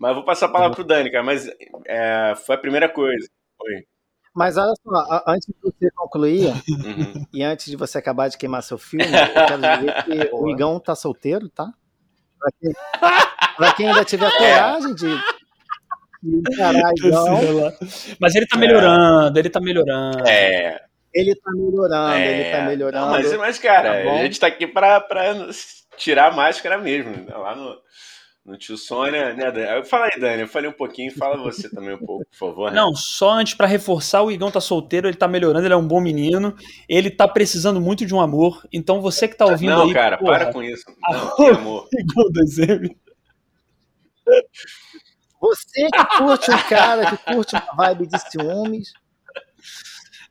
Mas 0.03 0.09
eu 0.09 0.15
vou 0.15 0.25
passar 0.25 0.47
a 0.47 0.49
palavra 0.49 0.71
uhum. 0.71 0.75
pro 0.75 0.83
Dani, 0.83 1.09
cara. 1.09 1.23
Mas 1.23 1.47
é, 1.87 2.33
foi 2.45 2.55
a 2.55 2.57
primeira 2.57 2.89
coisa. 2.89 3.25
Foi. 3.57 3.85
Mas 4.35 4.57
olha 4.57 4.73
só, 4.83 5.23
antes 5.25 5.47
de 5.47 5.55
você 5.61 5.89
concluir, 5.95 6.47
uhum. 6.47 7.25
e 7.31 7.41
antes 7.41 7.67
de 7.67 7.77
você 7.77 7.99
acabar 7.99 8.27
de 8.27 8.37
queimar 8.37 8.63
seu 8.63 8.77
filme, 8.77 9.05
eu 9.07 9.45
quero 9.47 9.61
dizer 9.61 10.03
que 10.03 10.35
o 10.35 10.49
Igão 10.49 10.77
tá 10.77 10.93
solteiro, 10.93 11.47
tá? 11.47 11.71
Pra 12.37 12.51
quem, 12.59 12.73
pra 13.55 13.73
quem 13.75 13.87
ainda 13.87 14.03
tiver 14.03 14.29
coragem 14.37 14.93
de. 14.93 15.07
Caralho, 16.57 17.73
Mas 18.19 18.35
ele 18.35 18.45
tá 18.45 18.57
melhorando, 18.57 19.37
é. 19.37 19.39
ele 19.39 19.49
tá 19.49 19.61
melhorando. 19.61 20.27
É. 20.27 20.81
Ele 21.13 21.33
tá 21.35 21.51
melhorando, 21.53 22.13
é. 22.15 22.41
ele 22.41 22.51
tá 22.51 22.61
melhorando. 22.65 23.05
Não, 23.05 23.11
mas, 23.13 23.37
mas, 23.37 23.59
cara, 23.59 24.03
tá 24.03 24.11
a 24.11 24.23
gente 24.23 24.39
tá 24.39 24.47
aqui 24.47 24.67
pra, 24.67 24.99
pra 24.99 25.47
tirar 25.95 26.29
a 26.29 26.35
máscara 26.35 26.77
mesmo. 26.77 27.11
Né? 27.11 27.33
Lá 27.37 27.55
no, 27.55 27.77
no 28.45 28.58
tio 28.58 28.77
Sônia, 28.77 29.34
né, 29.34 29.51
Dani? 29.51 29.86
Fala 29.86 30.06
aí, 30.06 30.19
Dani, 30.19 30.41
eu 30.41 30.47
falei 30.47 30.69
um 30.69 30.73
pouquinho, 30.73 31.13
fala 31.13 31.38
você 31.38 31.69
também 31.69 31.95
um 31.95 32.06
pouco, 32.06 32.25
por 32.25 32.38
favor. 32.38 32.71
Né? 32.71 32.75
Não, 32.75 32.93
só 32.93 33.32
antes 33.32 33.53
para 33.53 33.67
reforçar, 33.67 34.21
o 34.21 34.32
Igão 34.32 34.51
tá 34.51 34.60
solteiro, 34.60 35.08
ele 35.08 35.15
tá 35.15 35.27
melhorando, 35.27 35.65
ele 35.65 35.73
é 35.73 35.77
um 35.77 35.88
bom 35.88 36.01
menino, 36.01 36.56
ele 36.88 37.10
tá 37.10 37.27
precisando 37.27 37.79
muito 37.79 38.06
de 38.06 38.13
um 38.13 38.19
amor, 38.19 38.67
então 38.71 39.01
você 39.01 39.27
que 39.27 39.38
tá 39.38 39.45
ouvindo 39.45 39.71
não, 39.71 39.82
aí... 39.84 39.88
Não, 39.88 39.93
cara, 39.93 40.17
porra, 40.17 40.39
para 40.39 40.53
com 40.53 40.62
isso. 40.62 40.84
Não, 41.10 41.36
que 41.36 41.43
amor. 41.45 41.88
Igão 41.93 42.25
2M. 42.32 42.95
Você 45.39 45.89
que 45.89 46.17
curte 46.17 46.51
um 46.51 46.63
cara 46.69 47.10
que 47.10 47.34
curte 47.34 47.56
uma 47.56 47.75
vibe 47.75 48.08
de 48.08 48.17
ciúmes, 48.32 48.93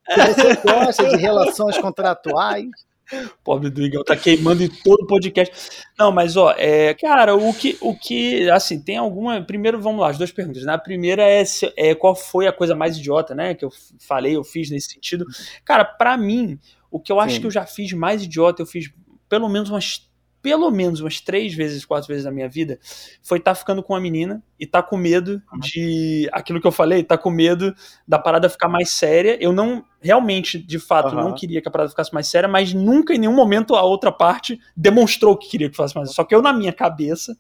você 0.09 0.57
gosta 0.57 1.09
de 1.09 1.17
relações 1.17 1.79
contratuais. 1.79 2.67
Pobre 3.45 3.71
do 3.71 3.83
Igor, 3.83 4.05
tá 4.05 4.17
queimando 4.17 4.63
em 4.63 4.69
todo 4.69 5.03
o 5.03 5.07
podcast. 5.07 5.85
Não, 5.99 6.11
mas 6.13 6.37
ó, 6.37 6.55
é, 6.57 6.95
cara, 6.95 7.35
o 7.35 7.53
que, 7.55 7.77
o 7.81 7.97
que, 7.97 8.49
assim, 8.51 8.81
tem 8.81 8.97
alguma. 8.97 9.43
Primeiro, 9.43 9.81
vamos 9.81 10.01
lá, 10.01 10.11
as 10.11 10.19
duas 10.19 10.33
perguntas. 10.33 10.65
Né? 10.65 10.73
A 10.73 10.79
primeira 10.79 11.23
é, 11.23 11.45
se, 11.45 11.73
é 11.77 11.95
qual 11.95 12.15
foi 12.15 12.47
a 12.47 12.53
coisa 12.53 12.75
mais 12.75 12.97
idiota, 12.97 13.35
né? 13.35 13.55
Que 13.55 13.65
eu 13.65 13.71
falei, 13.99 14.37
eu 14.37 14.45
fiz 14.45 14.71
nesse 14.71 14.91
sentido. 14.91 15.27
Cara, 15.65 15.85
para 15.85 16.17
mim, 16.17 16.59
o 16.91 16.99
que 16.99 17.13
eu 17.13 17.21
acho 17.21 17.35
Sim. 17.35 17.41
que 17.41 17.47
eu 17.47 17.51
já 17.51 17.67
fiz 17.67 17.93
mais 17.93 18.23
idiota, 18.23 18.63
eu 18.63 18.67
fiz 18.67 18.91
pelo 19.29 19.49
menos 19.49 19.71
umas 19.71 20.11
pelo 20.43 20.71
menos 20.71 21.01
umas 21.01 21.21
três 21.21 21.55
vezes, 21.55 21.85
quatro 21.85 22.09
vezes 22.09 22.25
na 22.25 22.33
minha 22.33 22.49
vida, 22.49 22.79
foi 23.23 23.39
estar 23.39 23.53
tá 23.53 23.55
ficando 23.55 23.83
com 23.83 23.93
uma 23.93 24.01
menina 24.01 24.43
e 24.59 24.67
tá 24.67 24.83
com 24.83 24.97
medo 24.97 25.41
de. 25.61 26.29
Aquilo 26.33 26.61
que 26.61 26.67
eu 26.67 26.73
falei, 26.73 27.05
tá 27.05 27.17
com 27.17 27.31
medo 27.31 27.73
da 28.07 28.19
parada 28.19 28.49
ficar 28.49 28.69
mais 28.69 28.91
séria. 28.91 29.39
Eu 29.41 29.53
não, 29.53 29.85
realmente, 30.01 30.59
de 30.59 30.81
fato, 30.81 31.15
uhum. 31.15 31.23
não 31.23 31.35
queria 31.35 31.63
que 31.63 31.69
a 31.69 31.71
parada 31.71 31.91
ficasse 31.91 32.13
mais 32.13 32.27
séria, 32.27 32.49
mas 32.49 32.75
nunca 32.75 33.15
em 33.15 33.19
nenhum 33.19 33.35
momento 33.35 33.77
a 33.77 33.83
outra 33.83 34.11
parte 34.11 34.61
demonstrou 34.77 35.37
que 35.37 35.49
queria 35.49 35.71
que 35.71 35.77
fosse 35.77 35.95
mais. 35.95 36.13
Só 36.13 36.25
que 36.25 36.35
eu, 36.35 36.43
na 36.43 36.53
minha 36.53 36.73
cabeça, 36.73 37.37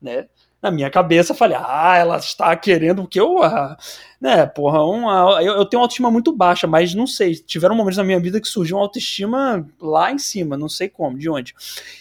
né? 0.00 0.26
Na 0.60 0.70
minha 0.70 0.90
cabeça, 0.90 1.34
falei, 1.34 1.56
ah, 1.58 1.96
ela 1.96 2.18
está 2.18 2.54
querendo 2.54 3.08
que 3.08 3.18
eu. 3.18 3.42
Ah, 3.42 3.76
né, 4.22 4.46
porra, 4.46 4.84
uma, 4.84 5.42
eu, 5.42 5.54
eu, 5.54 5.64
tenho 5.66 5.80
uma 5.80 5.84
autoestima 5.84 6.08
muito 6.08 6.30
baixa, 6.30 6.64
mas 6.64 6.94
não 6.94 7.08
sei. 7.08 7.34
Tiveram 7.34 7.74
momentos 7.74 7.96
na 7.96 8.04
minha 8.04 8.20
vida 8.20 8.40
que 8.40 8.46
surgiu 8.46 8.76
uma 8.76 8.84
autoestima 8.84 9.68
lá 9.80 10.12
em 10.12 10.18
cima, 10.18 10.56
não 10.56 10.68
sei 10.68 10.88
como, 10.88 11.18
de 11.18 11.28
onde. 11.28 11.52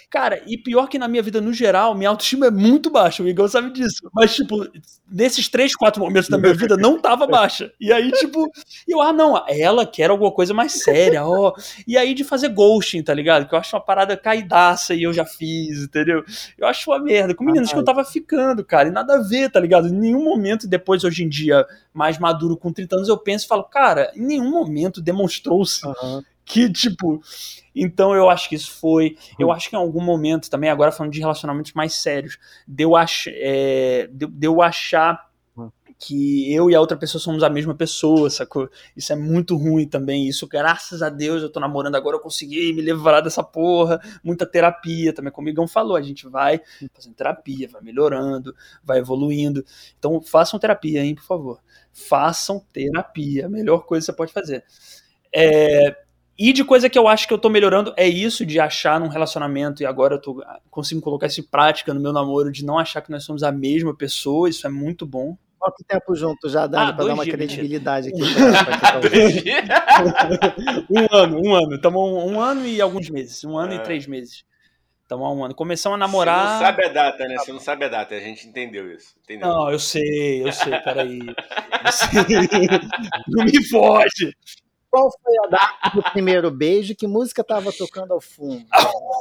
Cara, 0.08 0.44
e 0.46 0.58
pior 0.58 0.90
que 0.90 1.00
na 1.00 1.08
minha 1.08 1.24
vida 1.24 1.40
no 1.40 1.54
geral, 1.54 1.96
minha 1.96 2.10
autoestima 2.10 2.48
é 2.48 2.52
muito 2.52 2.90
baixa, 2.90 3.24
o 3.24 3.30
Igor 3.30 3.48
sabe 3.48 3.72
disso. 3.72 4.10
Mas, 4.14 4.36
tipo, 4.36 4.68
nesses 5.10 5.48
três, 5.48 5.74
quatro 5.74 6.02
momentos 6.02 6.28
da 6.28 6.38
minha 6.38 6.54
vida 6.54 6.76
não 6.76 7.00
tava 7.00 7.26
baixa. 7.26 7.72
E 7.80 7.94
aí, 7.94 8.12
tipo, 8.12 8.46
eu, 8.86 9.02
ah, 9.02 9.14
não, 9.14 9.42
ela 9.48 9.86
quer 9.86 10.10
alguma 10.10 10.30
coisa 10.30 10.54
mais 10.54 10.84
séria, 10.84 11.26
ó. 11.26 11.54
E 11.88 11.98
aí 11.98 12.14
de 12.14 12.26
fazer 12.26 12.50
ghosting, 12.50 13.02
tá 13.02 13.14
ligado? 13.14 13.48
Que 13.48 13.56
eu 13.56 13.60
acho 13.60 13.74
uma 13.74 13.82
parada 13.82 14.18
caidaça 14.18 14.94
e 14.94 15.04
eu 15.04 15.14
já 15.14 15.26
fiz, 15.26 15.84
entendeu? 15.84 16.26
Eu 16.58 16.68
acho 16.68 16.92
uma 16.92 17.00
merda. 17.00 17.34
Com 17.34 17.46
meninas 17.46 17.70
ah, 17.70 17.74
que 17.74 17.80
eu 17.80 17.86
tava 17.86 18.04
ficando, 18.04 18.66
cara, 18.66 18.90
e 18.90 18.92
nada 18.92 19.16
a 19.16 19.22
ver, 19.22 19.50
tá 19.50 19.62
ligado? 19.62 19.88
Em 19.88 19.94
nenhum 19.94 20.26
momento 20.26 20.68
depois, 20.68 21.06
hoje 21.06 21.24
em 21.24 21.30
dia, 21.30 21.66
mais 21.94 22.11
maduro, 22.18 22.58
com 22.58 22.72
30 22.72 22.96
anos, 22.96 23.10
eu 23.10 23.18
penso 23.18 23.46
e 23.46 23.48
falo, 23.48 23.64
cara, 23.64 24.12
em 24.16 24.26
nenhum 24.26 24.50
momento 24.50 25.02
demonstrou-se 25.02 25.86
uhum. 25.86 26.22
que, 26.46 26.72
tipo, 26.72 27.22
então 27.76 28.14
eu 28.14 28.30
acho 28.30 28.50
que 28.50 28.56
isso 28.56 28.72
foi. 28.72 29.18
Eu 29.40 29.48
uhum. 29.48 29.54
acho 29.54 29.70
que 29.70 29.76
em 29.76 29.80
algum 29.80 30.04
momento 30.04 30.50
também, 30.50 30.70
agora 30.70 30.92
falando 30.92 31.14
de 31.14 31.20
relacionamentos 31.20 31.74
mais 31.74 31.96
sérios, 31.96 32.38
deu, 32.68 32.96
ach, 32.96 33.28
é, 33.28 34.10
deu, 34.12 34.28
deu 34.30 34.62
achar 34.62 35.14
uhum. 35.14 35.31
Que 36.04 36.52
eu 36.52 36.68
e 36.72 36.74
a 36.74 36.82
outra 36.82 36.98
pessoa 36.98 37.22
somos 37.22 37.44
a 37.44 37.50
mesma 37.50 37.76
pessoa, 37.76 38.28
sacou? 38.28 38.68
Isso 38.98 39.14
é 39.14 39.16
muito 39.16 39.56
ruim 39.56 39.88
também. 39.88 40.28
Isso, 40.28 40.48
graças 40.48 41.04
a 41.04 41.10
Deus, 41.10 41.44
eu 41.44 41.50
tô 41.50 41.60
namorando 41.60 41.94
agora, 41.94 42.18
eu 42.18 42.20
consegui 42.20 42.74
me 42.74 42.82
livrar 42.82 43.22
dessa 43.22 43.44
porra. 43.44 44.02
Muita 44.24 44.48
terapia 44.48 45.14
também, 45.14 45.32
como 45.32 45.46
o 45.46 45.50
Migão 45.52 45.68
falou, 45.68 45.96
a 45.96 46.02
gente 46.02 46.28
vai 46.28 46.60
fazendo 46.92 47.14
terapia, 47.14 47.70
vai 47.72 47.84
melhorando, 47.84 48.56
vai 48.84 48.98
evoluindo. 48.98 49.64
Então 50.00 50.20
façam 50.20 50.60
terapia, 50.60 51.06
hein, 51.06 51.14
por 51.14 51.24
favor. 51.24 51.60
Façam 51.94 52.66
terapia, 52.74 53.46
a 53.46 53.50
melhor 53.50 53.86
coisa 53.86 54.04
que 54.04 54.12
você 54.12 54.18
pode 54.18 54.34
fazer. 54.34 54.64
É, 55.32 55.96
e 56.36 56.52
de 56.52 56.64
coisa 56.64 56.90
que 56.90 56.98
eu 56.98 57.08
acho 57.08 57.28
que 57.28 57.34
eu 57.34 57.38
tô 57.38 57.48
melhorando 57.48 57.94
é 57.96 58.08
isso 58.08 58.44
de 58.44 58.60
achar 58.60 59.00
num 59.00 59.08
relacionamento, 59.08 59.84
e 59.84 59.86
agora 59.86 60.16
eu 60.16 60.20
tô, 60.20 60.44
consigo 60.72 61.00
colocar 61.00 61.28
isso 61.28 61.42
em 61.42 61.44
prática 61.44 61.94
no 61.94 62.00
meu 62.00 62.12
namoro, 62.12 62.52
de 62.52 62.66
não 62.66 62.80
achar 62.80 63.02
que 63.02 63.12
nós 63.12 63.24
somos 63.24 63.44
a 63.44 63.52
mesma 63.52 63.96
pessoa, 63.96 64.50
isso 64.50 64.66
é 64.66 64.70
muito 64.70 65.06
bom. 65.06 65.38
Quanto 65.62 65.86
tempo 65.88 66.14
junto 66.16 66.50
já, 66.50 66.66
Dani, 66.66 66.90
ah, 66.90 66.94
pra 66.94 67.06
dar 67.06 67.14
uma 67.14 67.24
dias, 67.24 67.36
credibilidade 67.36 68.10
aqui? 68.10 68.20
um 70.90 71.06
ano, 71.16 71.40
um 71.40 71.54
ano. 71.54 71.76
Estamos 71.76 72.02
um, 72.02 72.34
um, 72.34 72.42
ano 72.42 72.66
e 72.66 72.82
alguns 72.82 73.12
meses. 73.12 73.44
Um 73.44 73.56
ano 73.56 73.74
é. 73.74 73.76
e 73.76 73.84
três 73.84 74.08
meses. 74.08 74.44
Estamos 75.04 75.24
há 75.24 75.30
um 75.30 75.46
ano. 75.46 75.54
Começamos 75.54 75.98
a 75.98 76.00
namorar. 76.00 76.48
Você 76.48 76.54
não 76.54 76.62
sabe 76.62 76.86
a 76.86 76.90
data, 76.90 77.28
né? 77.28 77.38
Você 77.38 77.54
não 77.54 77.60
sabe 77.60 77.86
a 77.86 77.90
data, 77.90 78.16
a 78.16 78.20
gente 78.20 78.48
entendeu 78.48 78.92
isso. 78.92 79.14
Entendeu? 79.24 79.50
Não, 79.50 79.70
eu 79.70 79.78
sei, 79.78 80.44
eu 80.44 80.52
sei, 80.52 80.80
peraí. 80.80 81.20
Eu 81.20 81.26
sei. 81.94 82.26
Não 83.28 83.46
me 83.46 83.64
foge. 83.68 84.36
Qual 84.90 85.12
foi 85.12 85.38
a 85.46 85.48
data 85.48 85.96
do 85.96 86.02
primeiro 86.12 86.50
beijo? 86.50 86.96
Que 86.96 87.06
música 87.06 87.44
estava 87.44 87.72
tocando 87.72 88.14
ao 88.14 88.20
fundo? 88.20 88.66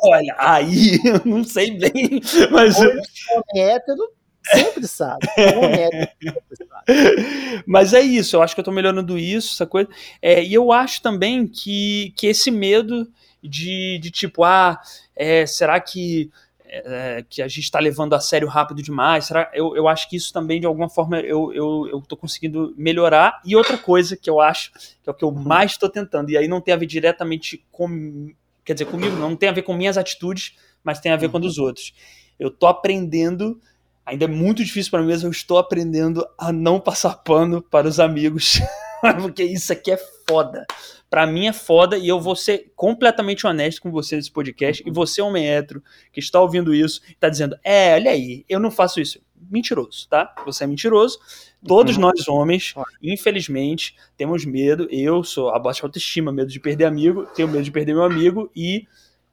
Olha, 0.05 0.35
aí 0.39 0.99
eu 1.05 1.21
não 1.23 1.45
sei 1.45 1.79
bem, 1.79 2.23
mas. 2.51 2.81
Hoje, 2.81 2.99
homem 3.31 3.69
hétero 3.69 4.20
sempre 4.45 4.87
sabe. 4.87 5.27
sempre 5.37 6.57
sabe. 6.57 7.65
Mas 7.67 7.93
é 7.93 8.01
isso, 8.01 8.37
eu 8.37 8.43
acho 8.43 8.55
que 8.55 8.61
eu 8.61 8.63
estou 8.63 8.75
melhorando 8.75 9.19
isso, 9.19 9.55
essa 9.55 9.67
coisa. 9.67 9.89
É, 10.21 10.43
e 10.43 10.55
eu 10.55 10.73
acho 10.73 11.03
também 11.03 11.47
que, 11.47 12.13
que 12.17 12.27
esse 12.27 12.51
medo 12.51 13.11
de, 13.43 13.99
de 13.99 14.11
tipo, 14.11 14.45
ah, 14.45 14.81
é, 15.17 15.47
será 15.47 15.81
que 15.81 16.31
é, 16.73 17.25
que 17.29 17.43
a 17.43 17.49
gente 17.49 17.65
está 17.65 17.81
levando 17.81 18.15
a 18.15 18.21
sério 18.21 18.47
rápido 18.47 18.81
demais. 18.81 19.25
Será? 19.25 19.51
Eu, 19.53 19.77
eu 19.77 19.89
acho 19.89 20.09
que 20.09 20.15
isso 20.15 20.33
também, 20.33 20.61
de 20.61 20.67
alguma 20.67 20.89
forma, 20.89 21.19
eu, 21.19 21.53
eu, 21.53 21.89
eu 21.91 22.01
tô 22.01 22.17
conseguindo 22.17 22.73
melhorar. 22.77 23.41
E 23.45 23.57
outra 23.57 23.77
coisa 23.77 24.17
que 24.17 24.31
eu 24.31 24.41
acho, 24.41 24.73
que 25.03 25.09
é 25.09 25.11
o 25.11 25.15
que 25.15 25.25
eu 25.25 25.33
mais 25.33 25.73
estou 25.73 25.89
tentando, 25.89 26.31
e 26.31 26.37
aí 26.37 26.47
não 26.47 26.61
tem 26.61 26.73
a 26.73 26.77
ver 26.77 26.87
diretamente 26.87 27.65
com. 27.73 28.31
Quer 28.65 28.75
dizer, 28.75 28.85
comigo, 28.85 29.17
não, 29.17 29.31
não 29.31 29.37
tem 29.37 29.49
a 29.49 29.53
ver 29.53 29.63
com 29.63 29.75
minhas 29.75 29.99
atitudes, 29.99 30.55
mas 30.85 31.01
tem 31.01 31.11
a 31.11 31.17
ver 31.17 31.29
com 31.29 31.39
a 31.39 31.41
dos 31.41 31.59
outros. 31.59 31.93
Eu 32.39 32.53
tô 32.53 32.69
aprendendo, 32.69 33.61
ainda 34.05 34.25
é 34.25 34.29
muito 34.29 34.65
difícil 34.65 34.91
para 34.91 35.01
mim, 35.03 35.09
mas 35.09 35.23
eu 35.23 35.31
estou 35.31 35.59
aprendendo 35.59 36.27
a 36.39 36.53
não 36.53 36.81
passar 36.81 37.15
pano 37.17 37.63
para 37.63 37.89
os 37.89 38.01
amigos. 38.01 38.61
Porque 39.23 39.43
isso 39.43 39.73
aqui 39.73 39.93
é 39.93 39.99
foda. 40.29 40.67
Para 41.09 41.27
mim 41.27 41.47
é 41.47 41.53
foda 41.53 41.99
e 41.99 42.07
eu 42.07 42.21
vou 42.21 42.37
ser 42.37 42.71
completamente 42.77 43.47
honesto 43.47 43.83
com 43.83 43.91
você 43.91 44.17
nesse 44.17 44.31
podcast. 44.31 44.83
E 44.87 44.91
você, 44.91 45.21
homem 45.21 45.49
hétero, 45.49 45.83
que 46.13 46.21
está 46.21 46.41
ouvindo 46.41 46.75
isso, 46.75 47.01
está 47.09 47.29
dizendo: 47.29 47.57
É, 47.65 47.95
olha 47.95 48.11
aí, 48.11 48.45
eu 48.49 48.61
não 48.61 48.71
faço 48.71 49.01
isso. 49.01 49.21
Mentiroso, 49.51 50.07
tá? 50.09 50.33
Você 50.45 50.65
é 50.65 50.67
mentiroso. 50.67 51.19
Todos 51.67 51.97
uhum. 51.97 52.03
nós, 52.03 52.29
homens, 52.29 52.75
infelizmente, 53.03 53.97
temos 54.17 54.45
medo. 54.45 54.87
Eu 54.91 55.25
sou 55.25 55.51
a 55.51 55.59
baixa 55.59 55.85
autoestima, 55.85 56.31
medo 56.31 56.51
de 56.51 56.61
perder 56.61 56.85
amigo, 56.85 57.27
tenho 57.35 57.49
medo 57.49 57.65
de 57.65 57.71
perder 57.73 57.95
meu 57.95 58.05
amigo 58.05 58.51
e 58.55 58.87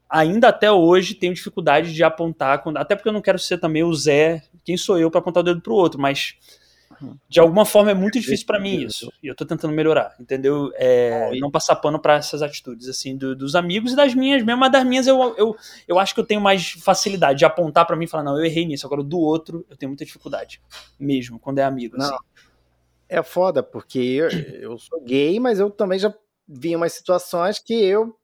ainda 0.10 0.50
até 0.50 0.72
hoje 0.72 1.16
tenho 1.16 1.34
dificuldade 1.34 1.94
de 1.94 2.04
apontar, 2.04 2.64
até 2.76 2.96
porque 2.96 3.10
eu 3.10 3.14
não 3.14 3.22
quero 3.22 3.40
ser 3.40 3.58
também 3.58 3.84
o 3.84 3.94
Zé, 3.94 4.44
quem 4.64 4.78
sou 4.78 4.98
eu 4.98 5.12
para 5.12 5.20
apontar 5.20 5.42
o 5.42 5.46
dedo 5.46 5.62
pro 5.62 5.76
outro, 5.76 6.00
mas 6.00 6.36
de 7.30 7.40
alguma 7.40 7.66
forma 7.66 7.92
é 7.92 7.94
muito 7.94 8.20
difícil 8.20 8.46
para 8.46 8.60
mim 8.60 8.82
isso. 8.82 9.12
E 9.22 9.28
eu 9.28 9.36
tô 9.36 9.46
tentando 9.46 9.74
melhorar, 9.74 10.16
entendeu? 10.20 10.72
É, 10.76 11.30
não 11.40 11.52
passar 11.52 11.76
pano 11.76 12.00
para 12.00 12.16
essas 12.16 12.42
atitudes, 12.42 12.88
assim, 12.88 13.16
do, 13.16 13.36
dos 13.36 13.56
amigos 13.56 13.94
e 13.94 13.96
das 13.96 14.16
minhas 14.16 14.44
mesmo. 14.44 14.60
Mas 14.60 14.72
das 14.72 14.84
minhas 14.84 15.08
eu, 15.08 15.36
eu, 15.38 15.56
eu 15.88 16.00
acho 16.00 16.14
que 16.14 16.20
eu 16.20 16.26
tenho 16.26 16.42
mais 16.42 16.72
facilidade 16.72 17.40
de 17.40 17.46
apontar 17.46 17.86
para 17.86 17.96
mim 17.96 18.06
e 18.06 18.08
falar, 18.08 18.24
não, 18.24 18.38
eu 18.38 18.46
errei 18.46 18.66
nisso. 18.66 18.86
Agora 18.86 19.04
do 19.04 19.20
outro 19.20 19.66
eu 19.70 19.78
tenho 19.78 19.90
muita 19.90 20.06
dificuldade, 20.06 20.62
mesmo, 21.00 21.40
quando 21.40 21.60
é 21.60 21.64
amigo. 21.64 21.98
Assim. 22.02 22.16
É 23.08 23.22
foda, 23.22 23.62
porque 23.62 24.00
eu, 24.00 24.30
eu 24.30 24.78
sou 24.78 25.02
gay, 25.02 25.40
mas 25.40 25.60
eu 25.60 25.70
também 25.70 26.00
já 26.00 26.14
vi 26.48 26.76
umas 26.76 26.94
situações 26.94 27.60
que 27.60 27.74
eu 27.74 28.18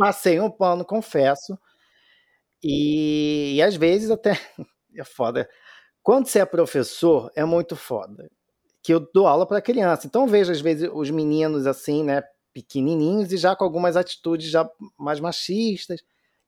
passei 0.00 0.40
um 0.40 0.50
pano, 0.50 0.84
confesso. 0.84 1.58
E, 2.62 3.54
e 3.56 3.62
às 3.62 3.76
vezes 3.76 4.10
até. 4.10 4.32
É 4.96 5.04
foda 5.04 5.48
quando 6.02 6.26
você 6.26 6.40
é 6.40 6.44
professor, 6.46 7.30
é 7.34 7.44
muito 7.44 7.76
foda. 7.76 8.30
Que 8.82 8.94
eu 8.94 9.00
dou 9.12 9.26
aula 9.26 9.46
para 9.46 9.60
criança. 9.60 10.06
Então 10.06 10.26
vejo, 10.26 10.50
às 10.50 10.60
vezes, 10.60 10.88
os 10.92 11.10
meninos 11.10 11.66
assim, 11.66 12.02
né, 12.02 12.22
pequenininhos 12.52 13.32
e 13.32 13.36
já 13.36 13.54
com 13.54 13.64
algumas 13.64 13.96
atitudes 13.96 14.50
já 14.50 14.68
mais 14.98 15.20
machistas. 15.20 16.00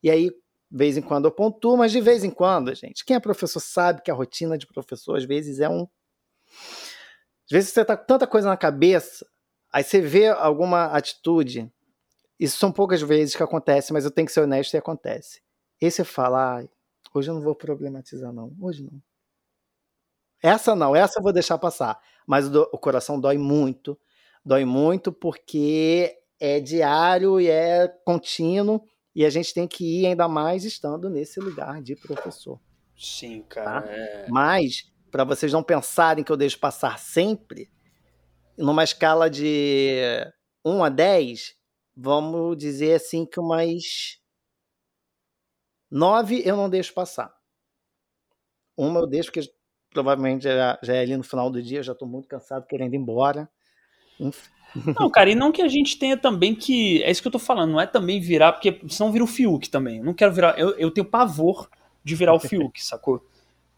E 0.03 0.11
aí, 0.11 0.31
de 0.31 0.37
vez 0.71 0.97
em 0.97 1.03
quando 1.03 1.27
eu 1.27 1.31
pontuo, 1.33 1.77
mas 1.77 1.93
de 1.93 2.01
vez 2.01 2.25
em 2.25 2.31
quando, 2.31 2.75
gente, 2.75 3.05
quem 3.05 3.17
é 3.17 3.21
professor 3.21 3.61
sabe 3.61 4.03
que 4.03 4.11
a 4.11 4.15
rotina 4.15 4.57
de 4.57 4.67
professor 4.67 5.17
às 5.17 5.25
vezes 5.25 5.61
é 5.61 5.69
um. 5.69 5.87
Às 7.45 7.51
vezes 7.51 7.71
você 7.71 7.85
tá 7.85 7.97
com 7.97 8.07
tanta 8.07 8.27
coisa 8.27 8.49
na 8.49 8.57
cabeça, 8.57 9.27
aí 9.71 9.85
você 9.85 10.01
vê 10.01 10.29
alguma 10.29 10.87
atitude. 10.87 11.71
Isso 12.43 12.59
são 12.59 12.73
poucas 12.73 13.01
vezes 13.01 13.37
que 13.37 13.43
acontece, 13.45 13.93
mas 13.93 14.05
eu 14.05 14.11
tenho 14.11 14.27
que 14.27 14.33
ser 14.33 14.41
honesto 14.41 14.75
e 14.75 14.77
acontece. 14.77 15.41
E 15.81 15.89
você 15.89 16.03
fala, 16.03 16.59
ah, 16.59 16.65
hoje 17.15 17.31
eu 17.31 17.35
não 17.35 17.41
vou 17.41 17.55
problematizar, 17.55 18.33
não. 18.33 18.53
Hoje 18.61 18.83
não. 18.83 19.01
Essa 20.43 20.75
não, 20.75 20.97
essa 20.97 21.21
eu 21.21 21.23
vou 21.23 21.33
deixar 21.33 21.57
passar. 21.57 22.01
Mas 22.27 22.53
o, 22.53 22.63
o 22.73 22.79
coração 22.79 23.21
dói 23.21 23.39
muito. 23.39 23.97
Dói 24.45 24.65
muito 24.65 25.13
porque 25.13 26.19
é 26.41 26.59
diário 26.59 27.41
e 27.41 27.49
é 27.49 27.87
contínuo. 28.05 28.83
E 29.15 29.25
a 29.25 29.31
gente 29.31 29.55
tem 29.55 29.69
que 29.69 30.01
ir 30.01 30.07
ainda 30.07 30.27
mais 30.27 30.65
estando 30.65 31.09
nesse 31.09 31.39
lugar 31.39 31.81
de 31.81 31.95
professor. 31.95 32.59
Sim, 32.99 33.45
cara. 33.49 33.83
Tá? 33.83 33.89
É... 33.89 34.27
Mas, 34.29 34.93
para 35.13 35.23
vocês 35.23 35.53
não 35.53 35.63
pensarem 35.63 36.25
que 36.25 36.33
eu 36.33 36.37
deixo 36.37 36.59
passar 36.59 36.99
sempre, 36.99 37.71
numa 38.59 38.83
escala 38.83 39.31
de 39.31 40.27
1 40.65 40.83
a 40.83 40.89
10, 40.89 41.62
vamos 41.97 42.57
dizer 42.57 42.95
assim 42.95 43.27
que 43.27 43.41
umas 43.41 44.19
9 45.91 46.43
eu 46.45 46.57
não 46.57 46.71
deixo 46.71 46.95
passar. 46.95 47.33
Uma 48.77 49.01
eu 49.01 49.07
deixo 49.07 49.31
porque 49.31 49.49
provavelmente 49.91 50.45
já, 50.45 50.79
já 50.83 50.95
é 50.95 51.01
ali 51.01 51.17
no 51.17 51.23
final 51.23 51.51
do 51.51 51.63
dia, 51.63 51.83
já 51.83 51.95
tô 51.95 52.07
muito 52.07 52.27
cansado, 52.27 52.67
querendo 52.67 52.95
ir 52.95 52.99
embora. 52.99 53.49
Enfim. 54.19 54.51
Não, 54.99 55.11
cara, 55.11 55.31
e 55.31 55.35
não 55.35 55.53
que 55.53 55.61
a 55.61 55.69
gente 55.69 55.99
tenha 55.99 56.17
também 56.17 56.55
que. 56.55 57.03
É 57.03 57.11
isso 57.11 57.21
que 57.21 57.29
eu 57.29 57.33
tô 57.33 57.39
falando, 57.39 57.73
não 57.73 57.81
é 57.81 57.87
também 57.87 58.21
virar, 58.21 58.53
porque 58.53 58.81
senão 58.89 59.13
vira 59.13 59.25
o 59.25 59.27
Fiuk 59.27 59.69
também. 59.69 59.99
Eu 59.99 60.05
não 60.05 60.15
quero 60.15 60.33
virar. 60.33 60.59
Eu, 60.59 60.71
eu 60.79 60.91
tenho 60.91 61.07
pavor 61.07 61.69
de 62.03 62.15
virar 62.15 62.35
o 62.35 62.41
Fiuk, 62.41 62.73
sacou? 62.83 63.25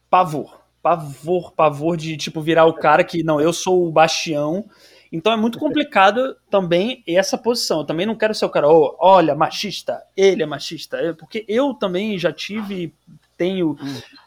Pavor. 0.08 0.62
Pavor, 0.80 1.52
pavor 1.52 1.96
de, 1.96 2.16
tipo, 2.16 2.42
virar 2.42 2.66
o 2.66 2.74
cara 2.74 3.02
que, 3.02 3.22
não, 3.22 3.40
eu 3.40 3.52
sou 3.52 3.86
o 3.86 3.90
bastião. 3.90 4.68
Então 5.14 5.32
é 5.32 5.36
muito 5.36 5.60
complicado 5.60 6.36
também 6.50 7.04
essa 7.06 7.38
posição. 7.38 7.78
Eu 7.78 7.84
também 7.84 8.04
não 8.04 8.16
quero 8.16 8.34
ser 8.34 8.46
o 8.46 8.50
cara, 8.50 8.68
oh, 8.68 8.96
olha, 8.98 9.32
machista, 9.32 10.02
ele 10.16 10.42
é 10.42 10.46
machista. 10.46 11.14
Porque 11.16 11.44
eu 11.46 11.72
também 11.72 12.18
já 12.18 12.32
tive, 12.32 12.92
tenho 13.36 13.78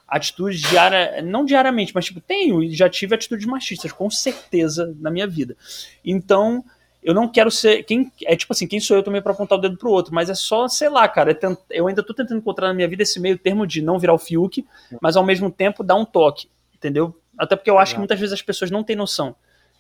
atitudes 0.08 0.62
diárias, 0.62 1.26
não 1.26 1.44
diariamente, 1.44 1.94
mas 1.94 2.06
tipo, 2.06 2.22
tenho 2.22 2.64
e 2.64 2.74
já 2.74 2.90
tive 2.90 3.14
atitudes 3.14 3.46
machistas, 3.46 3.92
com 3.92 4.10
certeza, 4.10 4.96
na 5.02 5.12
minha 5.12 5.28
vida. 5.28 5.58
Então, 6.06 6.64
eu 7.04 7.14
não 7.14 7.28
quero 7.28 7.52
ser. 7.52 7.84
Quem, 7.84 8.10
é 8.24 8.38
tipo 8.38 8.54
assim, 8.54 8.66
quem 8.66 8.80
sou 8.80 8.96
eu 8.96 9.04
também 9.04 9.22
para 9.22 9.34
apontar 9.34 9.58
o 9.58 9.62
dedo 9.62 9.76
pro 9.76 9.92
outro, 9.92 10.16
mas 10.16 10.30
é 10.30 10.36
só, 10.36 10.70
sei 10.70 10.88
lá, 10.88 11.06
cara. 11.10 11.34
É 11.34 11.38
eu 11.72 11.88
ainda 11.90 12.02
tô 12.02 12.14
tentando 12.14 12.38
encontrar 12.38 12.70
na 12.70 12.74
minha 12.74 12.88
vida 12.88 13.04
esse 13.04 13.20
meio 13.20 13.38
termo 13.38 13.68
de 13.68 13.82
não 13.82 14.00
virar 14.00 14.14
o 14.14 14.18
Fiuk, 14.18 14.66
mas 15.02 15.18
ao 15.18 15.26
mesmo 15.26 15.52
tempo 15.52 15.84
dar 15.84 15.96
um 15.96 16.06
toque, 16.06 16.48
entendeu? 16.74 17.14
Até 17.38 17.58
porque 17.58 17.70
eu 17.70 17.78
acho 17.78 17.92
que 17.92 18.00
muitas 18.00 18.18
vezes 18.18 18.32
as 18.32 18.42
pessoas 18.42 18.72
não 18.72 18.86
têm 18.86 18.96
noção. 18.96 19.36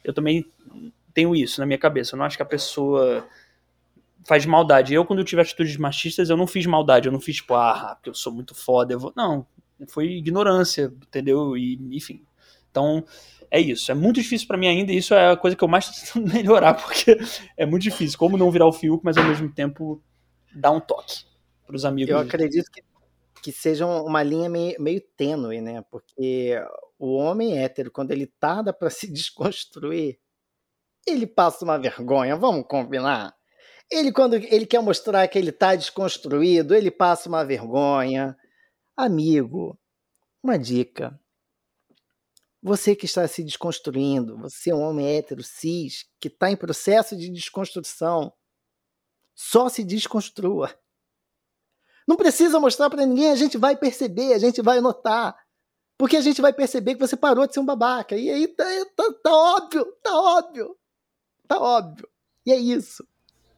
Eu 0.08 0.14
também 0.14 0.50
tenho 1.14 1.36
isso 1.36 1.60
na 1.60 1.66
minha 1.66 1.78
cabeça. 1.78 2.16
Eu 2.16 2.18
não 2.18 2.26
acho 2.26 2.38
que 2.38 2.44
a 2.44 2.46
pessoa 2.46 3.28
faz 4.26 4.46
maldade. 4.46 4.94
Eu, 4.94 5.04
quando 5.06 5.20
eu 5.20 5.26
tive 5.26 5.42
atitudes 5.42 5.76
machistas, 5.76 6.30
eu 6.30 6.38
não 6.38 6.48
fiz 6.48 6.66
maldade. 6.66 7.08
Eu 7.08 7.12
não 7.12 7.20
fiz, 7.20 7.36
tipo, 7.36 7.54
ah, 7.54 7.96
porque 7.96 8.10
eu 8.10 8.14
sou 8.14 8.34
muito 8.34 8.56
foda. 8.56 8.94
Eu 8.94 9.00
vou... 9.00 9.14
Não, 9.16 9.46
foi 9.90 10.06
ignorância, 10.14 10.94
entendeu? 11.08 11.58
E, 11.58 11.78
enfim. 11.92 12.24
Então, 12.72 13.04
é 13.52 13.60
isso. 13.60 13.92
É 13.92 13.96
muito 13.96 14.16
difícil 14.16 14.48
para 14.48 14.58
mim 14.58 14.68
ainda, 14.68 14.94
e 14.94 14.98
isso 14.98 15.14
é 15.14 15.32
a 15.32 15.38
coisa 15.38 15.58
que 15.58 15.64
eu 15.64 15.68
mais 15.68 15.88
tô 15.88 15.94
tentando 15.94 16.32
melhorar, 16.34 16.74
porque 16.74 17.18
é 17.58 17.66
muito 17.66 17.84
difícil. 17.84 18.18
Como 18.18 18.38
não 18.38 18.50
virar 18.50 18.68
o 18.68 18.74
Fiuk, 18.74 19.04
mas 19.04 19.18
ao 19.18 19.26
mesmo 19.26 19.52
tempo 19.52 20.02
dar 20.56 20.72
um 20.72 20.80
toque 20.80 21.26
pros 21.66 21.84
amigos. 21.84 22.12
Eu 22.12 22.20
acredito 22.20 22.72
que, 22.72 22.82
que 23.44 23.52
seja 23.52 23.86
uma 23.86 24.24
linha 24.24 24.50
meio, 24.50 24.82
meio 24.82 25.02
tênue, 25.18 25.60
né? 25.60 25.84
Porque 25.92 26.56
o 26.98 27.16
homem 27.16 27.58
hétero, 27.58 27.92
quando 27.92 28.12
ele 28.12 28.28
tarda 28.40 28.74
para 28.74 28.90
se 28.90 29.08
desconstruir, 29.12 30.20
ele 31.06 31.26
passa 31.26 31.64
uma 31.64 31.78
vergonha, 31.78 32.36
vamos 32.36 32.66
combinar? 32.68 33.36
Ele, 33.90 34.12
quando 34.12 34.36
ele 34.36 34.66
quer 34.66 34.82
mostrar 34.82 35.26
que 35.28 35.38
ele 35.38 35.50
está 35.50 35.74
desconstruído, 35.74 36.76
ele 36.76 36.92
passa 36.92 37.30
uma 37.30 37.46
vergonha. 37.46 38.36
Amigo, 38.98 39.80
uma 40.44 40.60
dica. 40.60 41.18
Você 42.62 42.96
que 42.96 43.06
está 43.06 43.26
se 43.28 43.44
desconstruindo, 43.44 44.38
você 44.38 44.72
é 44.72 44.76
um 44.76 44.82
homem 44.82 45.08
hétero, 45.08 45.42
cis, 45.42 46.06
que 46.20 46.28
está 46.28 46.52
em 46.52 46.58
processo 46.58 47.16
de 47.16 47.30
desconstrução, 47.30 48.34
só 49.34 49.70
se 49.70 49.84
desconstrua. 49.84 50.78
Não 52.08 52.18
precisa 52.18 52.60
mostrar 52.60 52.90
para 52.90 53.06
ninguém, 53.06 53.32
a 53.32 53.36
gente 53.36 53.58
vai 53.58 53.78
perceber, 53.78 54.34
a 54.34 54.40
gente 54.40 54.62
vai 54.62 54.82
notar. 54.82 55.38
Porque 55.98 56.16
a 56.16 56.22
gente 56.22 56.42
vai 56.42 56.54
perceber 56.54 56.94
que 56.94 57.00
você 57.00 57.18
parou 57.18 57.48
de 57.48 57.54
ser 57.54 57.60
um 57.60 57.66
babaca. 57.66 58.16
E 58.16 58.30
aí 58.30 58.48
tá, 58.48 58.64
tá, 58.96 59.14
tá 59.24 59.32
óbvio, 59.32 59.86
tá 60.04 60.16
óbvio. 60.16 60.78
Tá 61.48 61.60
óbvio. 61.60 62.08
E 62.46 62.52
é 62.52 62.58
isso. 62.58 63.06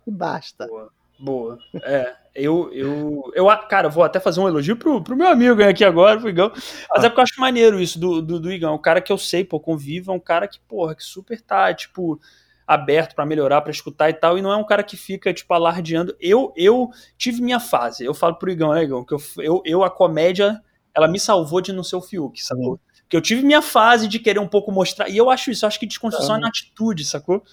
E 0.08 0.12
basta. 0.12 0.65
Boa. 0.67 0.91
Boa. 1.19 1.60
É, 1.84 2.15
eu, 2.34 2.71
eu, 2.71 3.32
eu, 3.36 3.45
cara, 3.67 3.89
vou 3.89 4.04
até 4.04 4.21
fazer 4.21 4.39
um 4.39 4.47
elogio 4.47 4.78
pro, 4.78 5.04
pro 5.04 5.17
meu 5.17 5.28
amigo 5.28 5.62
aqui 5.62 5.84
agora, 5.84 6.17
pro 6.17 6.30
Igão. 6.30 6.52
Mas 6.89 7.04
é 7.04 7.10
porque 7.10 7.19
eu 7.19 7.23
acho 7.23 7.41
maneiro 7.41 7.82
isso 7.82 7.99
do, 7.99 8.21
do, 8.21 8.39
do 8.39 8.52
Igão. 8.52 8.73
O 8.73 8.80
cara 8.80 9.02
que 9.02 9.12
eu 9.12 9.17
sei, 9.17 9.43
pô, 9.43 9.60
convive, 9.60 10.10
é 10.10 10.13
um 10.13 10.19
cara 10.19 10.47
que, 10.47 10.60
porra, 10.62 10.95
que 10.95 11.04
super 11.04 11.41
tá, 11.41 11.73
tipo, 11.73 12.19
aberto 12.65 13.15
para 13.15 13.25
melhorar, 13.25 13.62
para 13.62 13.71
escutar 13.71 14.10
e 14.10 14.13
tal, 14.13 14.38
e 14.38 14.41
não 14.41 14.52
é 14.52 14.56
um 14.56 14.65
cara 14.65 14.82
que 14.82 14.95
fica, 14.95 15.34
tipo, 15.34 15.54
alardeando. 15.54 16.15
Eu, 16.21 16.54
eu 16.56 16.89
tive 17.17 17.41
minha 17.41 17.60
fase. 17.60 18.06
Eu 18.06 18.13
falo 18.13 18.36
pro 18.36 18.49
Igão, 18.49 18.73
né, 18.73 18.84
Igão, 18.84 19.04
que 19.04 19.13
eu, 19.13 19.21
eu, 19.39 19.62
eu 19.65 19.84
a 19.84 19.89
comédia, 19.89 20.62
ela 20.95 21.08
me 21.08 21.19
salvou 21.19 21.62
de 21.62 21.71
não 21.71 21.84
ser 21.84 21.95
o 21.95 22.02
Fiuk, 22.02 22.43
sacou? 22.43 22.80
Porque 23.02 23.17
eu 23.17 23.21
tive 23.21 23.41
minha 23.41 23.62
fase 23.62 24.08
de 24.08 24.19
querer 24.19 24.39
um 24.39 24.47
pouco 24.47 24.71
mostrar, 24.71 25.10
e 25.10 25.17
eu 25.17 25.30
acho 25.30 25.49
isso, 25.49 25.65
eu 25.65 25.67
acho 25.67 25.80
que 25.80 25.86
desconstrução 25.86 26.36
uhum. 26.36 26.38
é 26.38 26.41
na 26.41 26.47
atitude, 26.47 27.04
sacou? 27.04 27.43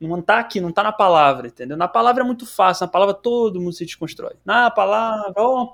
Não 0.00 0.22
tá 0.22 0.38
aqui, 0.38 0.60
não 0.60 0.72
tá 0.72 0.82
na 0.82 0.92
palavra, 0.92 1.48
entendeu? 1.48 1.76
Na 1.76 1.88
palavra 1.88 2.22
é 2.22 2.26
muito 2.26 2.46
fácil, 2.46 2.86
na 2.86 2.90
palavra 2.90 3.14
todo 3.14 3.60
mundo 3.60 3.72
se 3.72 3.84
desconstrói. 3.84 4.34
Na 4.44 4.70
palavra, 4.70 5.34
ó, 5.36 5.72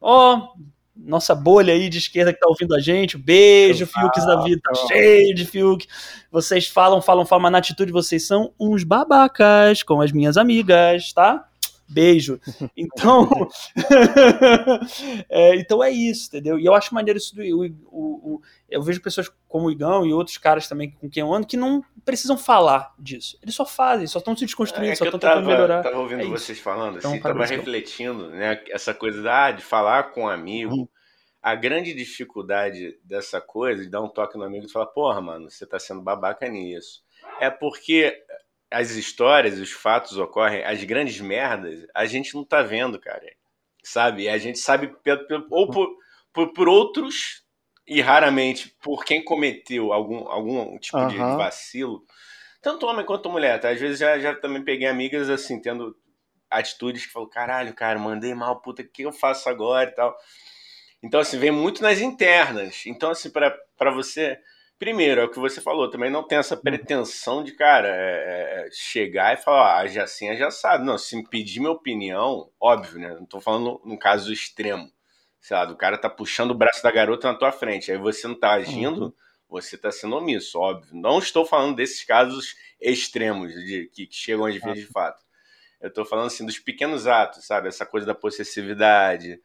ó, 0.00 0.48
nossa 0.96 1.34
bolha 1.34 1.74
aí 1.74 1.88
de 1.88 1.98
esquerda 1.98 2.32
que 2.32 2.40
tá 2.40 2.48
ouvindo 2.48 2.74
a 2.74 2.80
gente, 2.80 3.18
beijo, 3.18 3.86
Fiuk 3.86 4.18
da 4.26 4.42
vida, 4.42 4.60
tá 4.62 4.74
cheio 4.86 5.34
de 5.34 5.44
Fiuk. 5.44 5.86
Vocês 6.30 6.66
falam, 6.66 7.02
falam, 7.02 7.26
falam, 7.26 7.42
mas 7.42 7.52
na 7.52 7.58
atitude 7.58 7.92
vocês 7.92 8.26
são 8.26 8.52
uns 8.58 8.84
babacas, 8.84 9.82
com 9.82 10.00
as 10.00 10.12
minhas 10.12 10.36
amigas, 10.36 11.12
tá? 11.12 11.46
Beijo. 11.88 12.40
Então, 12.76 13.28
é, 15.28 15.54
então 15.56 15.82
é 15.82 15.90
isso, 15.90 16.28
entendeu? 16.28 16.58
E 16.58 16.64
eu 16.64 16.74
acho 16.74 16.94
maneiro 16.94 17.18
isso 17.18 17.34
do. 17.34 17.42
O, 17.42 18.34
o, 18.34 18.42
eu 18.68 18.82
vejo 18.82 19.00
pessoas 19.00 19.30
como 19.48 19.66
o 19.66 19.70
Igão 19.70 20.04
e 20.04 20.12
outros 20.12 20.36
caras 20.36 20.68
também 20.68 20.90
com 20.90 21.08
quem 21.08 21.22
eu 21.22 21.32
ando 21.32 21.46
que 21.46 21.56
não 21.56 21.82
precisam 22.04 22.36
falar 22.36 22.94
disso. 22.98 23.38
Eles 23.42 23.54
só 23.54 23.64
fazem, 23.64 24.06
só 24.06 24.18
estão 24.18 24.36
se 24.36 24.44
desconstruindo, 24.44 24.92
é, 24.92 24.94
só 24.94 25.04
estão 25.04 25.18
tentando 25.18 25.46
melhorar. 25.46 25.78
Eu 25.78 25.82
tava 25.82 25.98
ouvindo 25.98 26.22
é 26.22 26.26
vocês 26.26 26.58
falando, 26.58 26.98
então, 26.98 27.12
assim, 27.12 27.20
tava 27.20 27.46
refletindo, 27.46 28.30
né? 28.30 28.62
Essa 28.70 28.92
coisa 28.92 29.22
da, 29.22 29.46
ah, 29.46 29.52
de 29.52 29.62
falar 29.62 30.04
com 30.10 30.22
um 30.22 30.28
amigo. 30.28 30.74
Hum. 30.74 30.88
A 31.42 31.54
grande 31.54 31.94
dificuldade 31.94 32.98
dessa 33.04 33.40
coisa, 33.40 33.82
de 33.82 33.88
dar 33.88 34.02
um 34.02 34.08
toque 34.08 34.36
no 34.36 34.42
amigo 34.42 34.66
e 34.66 34.70
falar, 34.70 34.86
porra, 34.86 35.20
mano, 35.20 35.48
você 35.48 35.64
tá 35.64 35.78
sendo 35.78 36.02
babaca 36.02 36.48
nisso. 36.48 37.04
É 37.40 37.48
porque 37.50 38.20
as 38.70 38.90
histórias, 38.90 39.58
os 39.58 39.70
fatos 39.70 40.16
ocorrem, 40.18 40.64
as 40.64 40.82
grandes 40.84 41.20
merdas, 41.20 41.86
a 41.94 42.04
gente 42.06 42.34
não 42.34 42.44
tá 42.44 42.62
vendo, 42.62 42.98
cara. 43.00 43.24
Sabe? 43.82 44.28
A 44.28 44.36
gente 44.38 44.58
sabe 44.58 44.92
ou 45.50 45.70
por, 45.70 45.88
por, 46.32 46.52
por 46.52 46.68
outros 46.68 47.44
e 47.86 48.00
raramente 48.00 48.74
por 48.82 49.04
quem 49.04 49.22
cometeu 49.24 49.92
algum, 49.92 50.28
algum 50.28 50.76
tipo 50.78 50.98
uhum. 50.98 51.08
de 51.08 51.16
vacilo, 51.16 52.04
tanto 52.60 52.86
homem 52.86 53.06
quanto 53.06 53.30
mulher, 53.30 53.60
tá? 53.60 53.70
Às 53.70 53.80
vezes 53.80 54.00
já, 54.00 54.18
já 54.18 54.34
também 54.34 54.64
peguei 54.64 54.88
amigas 54.88 55.30
assim, 55.30 55.60
tendo 55.60 55.96
atitudes 56.50 57.06
que 57.06 57.12
falam, 57.12 57.28
caralho, 57.28 57.74
cara, 57.74 57.98
mandei 57.98 58.34
mal, 58.34 58.60
puta, 58.60 58.82
o 58.82 58.88
que 58.88 59.02
eu 59.02 59.12
faço 59.12 59.48
agora 59.48 59.88
e 59.88 59.94
tal. 59.94 60.16
Então, 61.02 61.20
assim, 61.20 61.38
vem 61.38 61.52
muito 61.52 61.82
nas 61.82 62.00
internas. 62.00 62.82
Então, 62.86 63.10
assim, 63.10 63.30
para 63.30 63.90
você 63.92 64.36
Primeiro, 64.78 65.22
é 65.22 65.24
o 65.24 65.30
que 65.30 65.38
você 65.38 65.58
falou, 65.60 65.88
também 65.88 66.10
não 66.10 66.22
tem 66.22 66.36
essa 66.36 66.54
uhum. 66.54 66.60
pretensão 66.60 67.42
de, 67.42 67.52
cara, 67.52 67.88
é, 67.88 68.66
é, 68.66 68.68
chegar 68.70 69.32
e 69.32 69.38
falar, 69.38 69.78
ah, 69.80 69.86
já 69.86 70.04
assim, 70.04 70.36
já 70.36 70.50
sabe. 70.50 70.84
Não, 70.84 70.98
se 70.98 71.16
me 71.16 71.26
pedir 71.26 71.60
minha 71.60 71.72
opinião, 71.72 72.50
óbvio, 72.60 72.98
né? 73.00 73.14
Não 73.14 73.24
tô 73.24 73.40
falando 73.40 73.80
no 73.84 73.98
caso 73.98 74.30
extremo. 74.32 74.92
Sei 75.40 75.56
lá, 75.56 75.64
do 75.64 75.76
cara 75.76 75.96
tá 75.96 76.10
puxando 76.10 76.50
o 76.50 76.54
braço 76.54 76.82
da 76.82 76.90
garota 76.90 77.32
na 77.32 77.38
tua 77.38 77.52
frente, 77.52 77.90
aí 77.90 77.96
você 77.96 78.28
não 78.28 78.38
tá 78.38 78.52
agindo, 78.52 79.04
uhum. 79.04 79.12
você 79.48 79.78
tá 79.78 79.90
sendo 79.90 80.16
omisso, 80.16 80.58
óbvio. 80.58 80.94
Não 80.94 81.18
estou 81.18 81.46
falando 81.46 81.76
desses 81.76 82.04
casos 82.04 82.54
extremos 82.80 83.54
de, 83.54 83.90
que, 83.94 84.06
que 84.06 84.14
chegam 84.14 84.44
às 84.44 84.56
vezes 84.56 84.86
de 84.86 84.92
fato. 84.92 85.24
Eu 85.80 85.92
tô 85.92 86.04
falando, 86.04 86.26
assim, 86.26 86.44
dos 86.44 86.58
pequenos 86.58 87.06
atos, 87.06 87.46
sabe? 87.46 87.68
Essa 87.68 87.86
coisa 87.86 88.06
da 88.06 88.14
possessividade, 88.14 89.40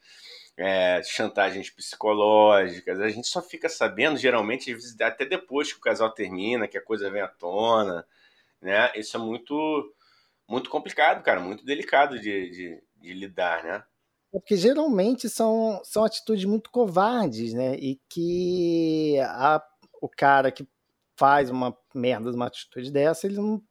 é, 0.62 1.02
chantagens 1.04 1.72
psicológicas. 1.72 3.00
A 3.00 3.10
gente 3.10 3.28
só 3.28 3.42
fica 3.42 3.68
sabendo, 3.68 4.18
geralmente, 4.18 4.76
até 5.02 5.26
depois 5.26 5.74
que 5.74 5.80
o 5.80 5.82
casal 5.82 6.12
termina, 6.12 6.68
que 6.68 6.78
a 6.78 6.84
coisa 6.84 7.10
vem 7.10 7.22
à 7.22 7.28
tona. 7.28 8.06
Né? 8.62 8.92
Isso 8.96 9.18
é 9.18 9.20
muito, 9.20 9.94
muito 10.48 10.70
complicado, 10.70 11.24
cara, 11.24 11.40
muito 11.40 11.66
delicado 11.66 12.20
de, 12.20 12.52
de, 12.52 12.84
de 12.98 13.14
lidar, 13.14 13.64
né? 13.64 13.84
É 14.34 14.40
porque 14.40 14.56
geralmente 14.56 15.28
são, 15.28 15.82
são 15.84 16.06
atitudes 16.06 16.46
muito 16.46 16.70
covardes, 16.70 17.54
né? 17.54 17.76
E 17.76 18.00
que 18.08 19.20
a, 19.20 19.62
o 20.00 20.08
cara 20.08 20.52
que 20.52 20.66
faz 21.18 21.50
uma 21.50 21.76
merda, 21.94 22.32
uma 22.32 22.46
atitude 22.46 22.92
dessa, 22.92 23.26
ele 23.26 23.38
não 23.38 23.62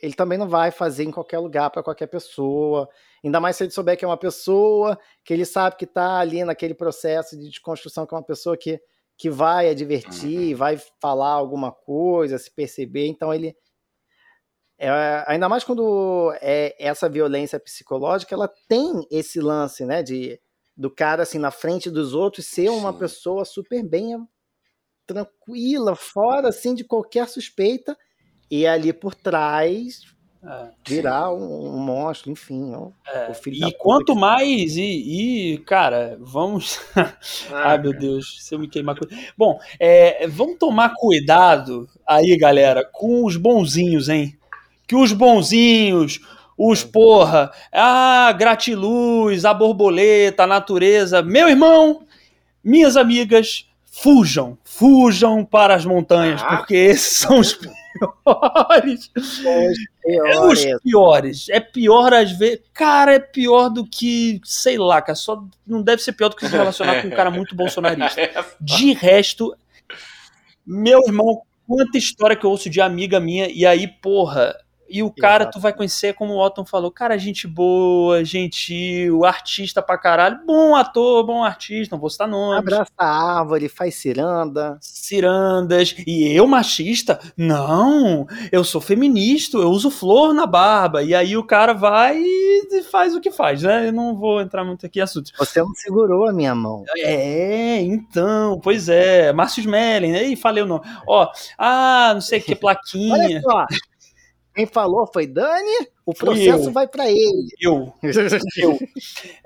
ele 0.00 0.14
também 0.14 0.38
não 0.38 0.48
vai 0.48 0.70
fazer 0.70 1.02
em 1.02 1.10
qualquer 1.10 1.40
lugar 1.40 1.70
para 1.70 1.82
qualquer 1.82 2.06
pessoa. 2.06 2.88
Ainda 3.24 3.40
mais 3.40 3.56
se 3.56 3.64
ele 3.64 3.70
souber 3.70 3.96
que 3.96 4.04
é 4.04 4.08
uma 4.08 4.16
pessoa, 4.16 4.98
que 5.24 5.32
ele 5.32 5.44
sabe 5.44 5.76
que 5.76 5.84
está 5.84 6.18
ali 6.18 6.44
naquele 6.44 6.74
processo 6.74 7.36
de 7.36 7.48
desconstrução, 7.48 8.06
que 8.06 8.14
é 8.14 8.16
uma 8.16 8.24
pessoa 8.24 8.56
que, 8.56 8.80
que 9.16 9.28
vai 9.28 9.68
advertir, 9.68 10.52
uhum. 10.52 10.56
vai 10.56 10.80
falar 11.00 11.32
alguma 11.32 11.72
coisa, 11.72 12.38
se 12.38 12.50
perceber. 12.50 13.06
Então 13.06 13.32
ele. 13.32 13.56
É, 14.80 15.24
ainda 15.26 15.48
mais 15.48 15.64
quando 15.64 16.32
é 16.40 16.76
essa 16.78 17.08
violência 17.08 17.58
psicológica, 17.58 18.32
ela 18.34 18.48
tem 18.68 19.04
esse 19.10 19.40
lance, 19.40 19.84
né? 19.84 20.02
De, 20.04 20.40
do 20.76 20.88
cara 20.88 21.24
assim 21.24 21.38
na 21.38 21.50
frente 21.50 21.90
dos 21.90 22.14
outros 22.14 22.46
ser 22.46 22.70
uma 22.70 22.92
Sim. 22.92 22.98
pessoa 22.98 23.44
super 23.44 23.82
bem 23.82 24.16
tranquila, 25.04 25.96
fora 25.96 26.48
assim 26.50 26.74
de 26.74 26.84
qualquer 26.84 27.28
suspeita 27.28 27.96
e 28.50 28.66
ali 28.66 28.92
por 28.92 29.14
trás 29.14 30.02
É, 30.44 30.68
virar 30.86 31.32
um, 31.32 31.74
um, 31.74 31.78
monstro, 31.78 32.30
enfim. 32.30 32.72
É, 33.06 33.32
e 33.46 33.72
quanto 33.72 34.14
que... 34.14 34.18
mais, 34.20 34.76
e, 34.76 34.82
e, 35.54 35.58
cara, 35.58 36.16
vamos. 36.20 36.78
Ah, 37.50 37.70
Ai, 37.70 37.78
meu 37.78 37.92
Deus, 37.92 38.36
se 38.40 38.54
eu 38.54 38.58
me 38.58 38.68
queimar. 38.68 38.96
Bom, 39.36 39.58
é, 39.80 40.26
vamos 40.28 40.58
tomar 40.58 40.94
cuidado 40.94 41.88
aí, 42.06 42.36
galera, 42.36 42.84
com 42.84 43.24
os 43.24 43.36
bonzinhos, 43.36 44.08
hein? 44.08 44.36
Que 44.86 44.94
os 44.94 45.12
bonzinhos, 45.12 46.20
os 46.56 46.84
porra, 46.84 47.50
ah, 47.72 48.32
gratiluz, 48.32 49.44
a 49.44 49.54
borboleta, 49.54 50.44
a 50.44 50.46
natureza. 50.46 51.22
Meu 51.22 51.48
irmão, 51.48 52.02
minhas 52.62 52.96
amigas, 52.96 53.67
fujam, 54.02 54.56
fujam 54.64 55.44
para 55.44 55.74
as 55.74 55.84
montanhas, 55.84 56.40
ah, 56.42 56.58
porque 56.58 56.74
esses 56.74 57.18
são 57.18 57.40
os 57.40 57.52
piores. 57.52 59.10
Os 59.16 59.38
piores. 59.38 59.78
Os 60.40 60.82
piores. 60.82 61.48
É 61.48 61.60
pior 61.60 62.14
às 62.14 62.32
vezes. 62.32 62.60
Cara, 62.72 63.14
é 63.14 63.18
pior 63.18 63.68
do 63.68 63.84
que, 63.84 64.40
sei 64.44 64.78
lá, 64.78 65.02
cara, 65.02 65.16
só 65.16 65.44
não 65.66 65.82
deve 65.82 66.02
ser 66.02 66.12
pior 66.12 66.28
do 66.28 66.36
que 66.36 66.46
se 66.46 66.56
relacionar 66.56 67.02
com 67.02 67.08
um 67.08 67.12
cara 67.12 67.30
muito 67.30 67.56
bolsonarista. 67.56 68.20
De 68.60 68.92
resto, 68.92 69.54
meu 70.64 71.00
irmão, 71.06 71.42
quanta 71.66 71.98
história 71.98 72.36
que 72.36 72.46
eu 72.46 72.50
ouço 72.50 72.70
de 72.70 72.80
amiga 72.80 73.18
minha, 73.18 73.48
e 73.50 73.66
aí, 73.66 73.86
porra, 73.86 74.54
e 74.88 75.02
o 75.02 75.10
cara, 75.10 75.44
Exato. 75.44 75.58
tu 75.58 75.62
vai 75.62 75.72
conhecer, 75.72 76.14
como 76.14 76.34
o 76.34 76.44
Otton 76.44 76.64
falou, 76.64 76.90
cara, 76.90 77.18
gente 77.18 77.46
boa, 77.46 78.24
gentil, 78.24 79.24
artista 79.24 79.82
pra 79.82 79.98
caralho, 79.98 80.40
bom 80.46 80.74
ator, 80.74 81.24
bom 81.24 81.44
artista, 81.44 81.94
não 81.94 82.00
vou 82.00 82.10
citar 82.10 82.28
nomes. 82.28 82.58
Abraça 82.58 82.92
a 82.96 83.38
árvore, 83.38 83.68
faz 83.68 83.94
ciranda. 83.96 84.78
Cirandas. 84.80 85.94
E 86.06 86.32
eu, 86.32 86.46
machista? 86.46 87.18
Não, 87.36 88.26
eu 88.50 88.64
sou 88.64 88.80
feminista, 88.80 89.58
eu 89.58 89.70
uso 89.70 89.90
flor 89.90 90.32
na 90.32 90.46
barba. 90.46 91.02
E 91.02 91.14
aí 91.14 91.36
o 91.36 91.44
cara 91.44 91.72
vai 91.72 92.18
e 92.18 92.82
faz 92.90 93.14
o 93.14 93.20
que 93.20 93.30
faz, 93.30 93.62
né? 93.62 93.88
Eu 93.88 93.92
não 93.92 94.16
vou 94.16 94.40
entrar 94.40 94.64
muito 94.64 94.84
aqui 94.86 94.98
em 94.98 95.02
assuntos. 95.02 95.32
Você 95.38 95.60
não 95.60 95.74
segurou 95.74 96.28
a 96.28 96.32
minha 96.32 96.54
mão. 96.54 96.84
É, 96.96 97.80
então, 97.80 98.60
pois 98.62 98.88
é. 98.88 99.32
Márcio 99.32 99.60
Smelling, 99.60 100.12
aí 100.12 100.36
falei 100.36 100.62
o 100.62 100.66
nome. 100.66 100.84
Ó, 101.06 101.28
ah, 101.58 102.12
não 102.14 102.20
sei 102.20 102.40
o 102.40 102.42
que, 102.42 102.54
plaquinha. 102.56 103.14
Olha 103.14 103.40
só. 103.40 103.66
Quem 104.58 104.66
falou 104.66 105.06
foi 105.06 105.24
Dani, 105.24 105.86
o 106.04 106.12
processo 106.12 106.72
vai 106.72 106.88
para 106.88 107.08
ele. 107.08 107.46
Eu. 107.60 107.94
eu. 108.58 108.76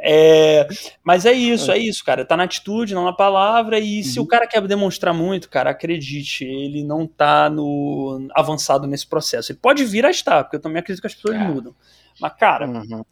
É, 0.00 0.66
mas 1.04 1.26
é 1.26 1.34
isso, 1.34 1.70
é 1.70 1.76
isso, 1.76 2.02
cara. 2.02 2.24
Tá 2.24 2.34
na 2.34 2.44
atitude, 2.44 2.94
não 2.94 3.04
na 3.04 3.12
palavra. 3.12 3.78
E 3.78 3.98
uhum. 3.98 4.04
se 4.04 4.18
o 4.18 4.26
cara 4.26 4.46
quer 4.46 4.66
demonstrar 4.66 5.12
muito, 5.12 5.50
cara, 5.50 5.68
acredite, 5.68 6.46
ele 6.46 6.82
não 6.82 7.06
tá 7.06 7.50
no 7.50 8.26
avançado 8.34 8.86
nesse 8.86 9.06
processo. 9.06 9.52
Ele 9.52 9.58
pode 9.60 9.84
vir 9.84 10.06
a 10.06 10.10
estar, 10.10 10.44
porque 10.44 10.56
eu 10.56 10.60
também 10.60 10.80
acredito 10.80 11.02
que 11.02 11.08
as 11.08 11.14
pessoas 11.14 11.36
é. 11.36 11.40
mudam. 11.40 11.74
Mas, 12.18 12.32
cara, 12.32 12.66
uhum. 12.66 13.04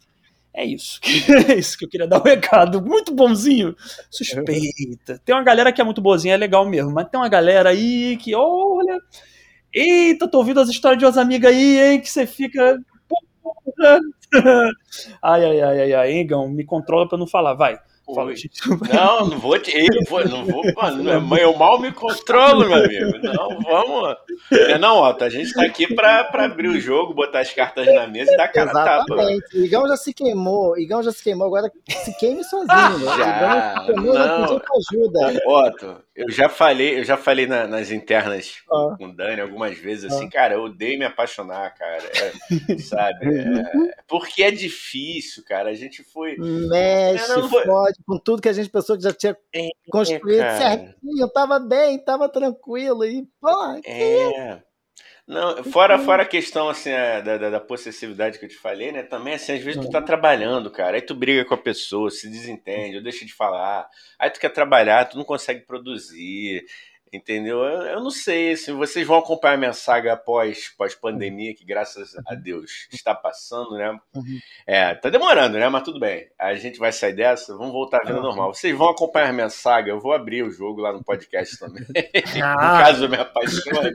é 0.55 0.65
isso. 0.65 0.99
é 1.51 1.53
isso 1.53 1.77
que 1.77 1.85
eu 1.85 1.89
queria 1.89 2.07
dar 2.07 2.19
um 2.19 2.23
recado. 2.23 2.81
Muito 2.81 3.13
bonzinho. 3.13 3.75
Suspeita. 4.09 5.21
Tem 5.23 5.35
uma 5.35 5.43
galera 5.43 5.71
que 5.71 5.79
é 5.79 5.83
muito 5.83 6.01
boazinha, 6.01 6.33
é 6.33 6.37
legal 6.37 6.65
mesmo. 6.65 6.89
Mas 6.89 7.09
tem 7.09 7.19
uma 7.19 7.29
galera 7.29 7.69
aí 7.69 8.17
que, 8.17 8.33
olha 8.33 8.97
Eita, 9.73 10.27
tô 10.27 10.39
ouvindo 10.39 10.59
as 10.59 10.69
histórias 10.69 10.99
de 10.99 11.05
umas 11.05 11.17
amigas 11.17 11.51
aí, 11.53 11.79
hein, 11.79 12.01
que 12.01 12.09
você 12.09 12.27
fica. 12.27 12.77
Ai, 15.21 15.45
ai, 15.45 15.61
ai, 15.61 15.81
ai, 15.81 15.93
ai, 15.93 16.13
Engão, 16.21 16.49
me 16.49 16.65
controla 16.65 17.07
pra 17.07 17.17
não 17.17 17.27
falar, 17.27 17.53
vai. 17.55 17.79
Fala, 18.05 18.33
não, 18.93 19.27
não 19.27 19.39
vou 19.39 19.57
te. 19.59 19.71
Eu 19.71 20.03
vou, 20.09 20.27
não 20.27 20.45
vou, 20.45 20.63
mano, 20.75 21.37
eu 21.37 21.55
mal 21.55 21.79
me 21.79 21.91
controlo, 21.91 22.67
meu 22.67 22.83
amigo. 22.83 23.17
Não, 23.19 23.61
vamos. 23.61 24.17
É, 24.51 24.77
não, 24.77 25.01
Otto, 25.01 25.23
a 25.23 25.29
gente 25.29 25.53
tá 25.53 25.63
aqui 25.63 25.93
pra, 25.93 26.23
pra 26.25 26.45
abrir 26.45 26.67
o 26.67 26.79
jogo, 26.79 27.13
botar 27.13 27.39
as 27.39 27.53
cartas 27.53 27.85
na 27.85 28.07
mesa 28.07 28.33
e 28.33 28.37
dar 28.37 28.47
cara 28.47 28.71
Exatamente. 28.71 29.41
tapa. 29.41 29.57
O 29.57 29.63
Igão 29.63 29.87
já 29.87 29.95
se 29.95 30.13
queimou, 30.13 30.77
Igão 30.77 31.03
já 31.03 31.11
se 31.11 31.23
queimou, 31.23 31.47
agora 31.47 31.71
se 31.89 32.17
queime 32.17 32.43
sozinho. 32.43 32.67
Ah, 32.69 32.91
já, 33.17 33.37
Igão 33.37 33.85
se 33.85 33.93
queimou, 33.93 34.13
não. 34.13 34.61
ajuda. 34.91 35.41
Otto, 35.45 36.03
eu 36.13 36.29
já 36.29 36.49
falei, 36.49 36.99
eu 36.99 37.03
já 37.03 37.15
falei 37.15 37.47
na, 37.47 37.65
nas 37.65 37.91
internas 37.91 38.55
ah. 38.69 38.95
com 38.97 39.05
o 39.05 39.15
Dani 39.15 39.41
algumas 39.41 39.77
vezes 39.77 40.11
assim, 40.11 40.25
ah. 40.25 40.29
cara, 40.29 40.55
eu 40.55 40.63
odeio 40.63 40.99
me 40.99 41.05
apaixonar, 41.05 41.73
cara. 41.73 42.03
É, 42.03 42.77
sabe? 42.79 43.39
É, 43.39 43.63
porque 44.07 44.43
é 44.43 44.51
difícil, 44.51 45.43
cara. 45.45 45.69
A 45.69 45.73
gente 45.73 46.03
foi. 46.03 46.35
Mexe, 46.37 47.29
não, 47.29 47.49
foi... 47.49 47.63
pode 47.63 48.00
com 48.05 48.17
tudo 48.17 48.41
que 48.41 48.49
a 48.49 48.53
gente 48.53 48.69
pensou 48.69 48.97
que 48.97 49.03
já 49.03 49.13
tinha 49.13 49.37
é, 49.53 49.69
construído 49.89 50.41
é, 50.41 50.57
certinho, 50.57 51.29
tava 51.33 51.59
bem, 51.59 51.97
tava 52.03 52.29
tranquilo 52.29 53.05
e 53.05 53.27
é. 53.85 54.61
Não, 55.27 55.63
fora, 55.63 55.97
fora 55.99 56.23
a 56.23 56.27
questão 56.27 56.67
assim, 56.67 56.89
é, 56.89 57.21
da, 57.21 57.37
da, 57.37 57.49
da, 57.51 57.59
possessividade 57.59 58.37
que 58.37 58.45
eu 58.45 58.49
te 58.49 58.57
falei, 58.57 58.91
né? 58.91 59.03
Também, 59.03 59.35
assim, 59.35 59.53
às 59.53 59.63
vezes 59.63 59.79
tu 59.79 59.89
tá 59.89 60.01
trabalhando, 60.01 60.69
cara, 60.69 60.97
aí 60.97 61.01
tu 61.01 61.15
briga 61.15 61.45
com 61.45 61.53
a 61.53 61.57
pessoa, 61.57 62.09
se 62.09 62.29
desentende, 62.29 62.97
ou 62.97 63.03
deixa 63.03 63.23
de 63.23 63.33
falar, 63.33 63.87
aí 64.19 64.29
tu 64.29 64.39
quer 64.39 64.49
trabalhar, 64.49 65.05
tu 65.05 65.17
não 65.17 65.23
consegue 65.23 65.61
produzir, 65.61 66.65
Entendeu? 67.13 67.59
Eu, 67.59 67.81
eu, 67.81 67.99
não 67.99 68.09
sei 68.09 68.55
se 68.55 68.71
vocês 68.71 69.05
vão 69.05 69.17
acompanhar 69.17 69.55
a 69.55 69.57
minha 69.57 69.73
saga 69.73 70.15
pós, 70.15 70.69
pós 70.77 70.95
pandemia, 70.95 71.53
que 71.53 71.65
graças 71.65 72.15
a 72.25 72.33
Deus 72.35 72.87
está 72.89 73.13
passando, 73.13 73.71
né? 73.71 73.99
Uhum. 74.15 74.39
É, 74.65 74.95
tá 74.95 75.09
demorando, 75.09 75.57
né? 75.57 75.67
Mas 75.67 75.83
tudo 75.83 75.99
bem. 75.99 76.29
A 76.39 76.53
gente 76.53 76.79
vai 76.79 76.93
sair 76.93 77.13
dessa, 77.13 77.57
vamos 77.57 77.73
voltar 77.73 77.97
à 77.97 78.05
vida 78.05 78.15
uhum. 78.15 78.23
normal. 78.23 78.53
Vocês 78.53 78.73
vão 78.77 78.89
acompanhar 78.89 79.29
a 79.29 79.33
minha 79.33 79.49
saga, 79.49 79.89
eu 79.89 79.99
vou 79.99 80.13
abrir 80.13 80.43
o 80.43 80.51
jogo 80.51 80.79
lá 80.79 80.93
no 80.93 81.03
podcast 81.03 81.59
também. 81.59 81.85
Ah. 82.41 82.53
no 82.53 82.83
caso 82.83 83.05
eu 83.05 83.09
me 83.09 83.17
apaixone. 83.17 83.93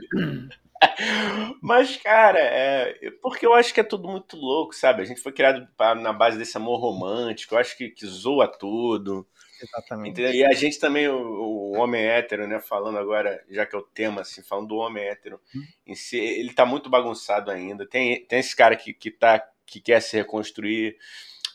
Mas, 1.61 1.97
cara, 1.97 2.39
é, 2.39 3.11
porque 3.21 3.45
eu 3.45 3.53
acho 3.53 3.73
que 3.73 3.79
é 3.79 3.83
tudo 3.83 4.07
muito 4.07 4.37
louco, 4.37 4.75
sabe? 4.75 5.01
A 5.01 5.05
gente 5.05 5.21
foi 5.21 5.31
criado 5.31 5.67
na 5.99 6.13
base 6.13 6.37
desse 6.37 6.55
amor 6.57 6.79
romântico, 6.79 7.55
eu 7.55 7.59
acho 7.59 7.75
que, 7.77 7.89
que 7.89 8.05
zoa 8.05 8.47
tudo. 8.47 9.27
Exatamente. 9.61 10.21
E 10.21 10.45
a 10.45 10.53
gente 10.53 10.79
também, 10.79 11.07
o, 11.07 11.17
o, 11.17 11.77
homem 11.77 12.05
hétero, 12.05 12.47
né, 12.47 12.59
falando 12.59 12.97
agora, 12.97 13.43
já 13.49 13.65
que 13.65 13.75
é 13.75 13.79
o 13.79 13.83
tema, 13.83 14.21
assim, 14.21 14.41
falando 14.41 14.67
do 14.67 14.75
homem 14.77 15.03
hétero 15.03 15.39
hum. 15.55 15.63
em 15.85 15.95
si, 15.95 16.17
ele 16.17 16.53
tá 16.53 16.65
muito 16.65 16.89
bagunçado 16.89 17.51
ainda. 17.51 17.87
Tem, 17.87 18.23
tem 18.25 18.39
esse 18.39 18.55
cara 18.55 18.75
que, 18.75 18.93
que, 18.93 19.11
tá, 19.11 19.45
que 19.65 19.79
quer 19.79 20.01
se 20.01 20.15
reconstruir 20.17 20.97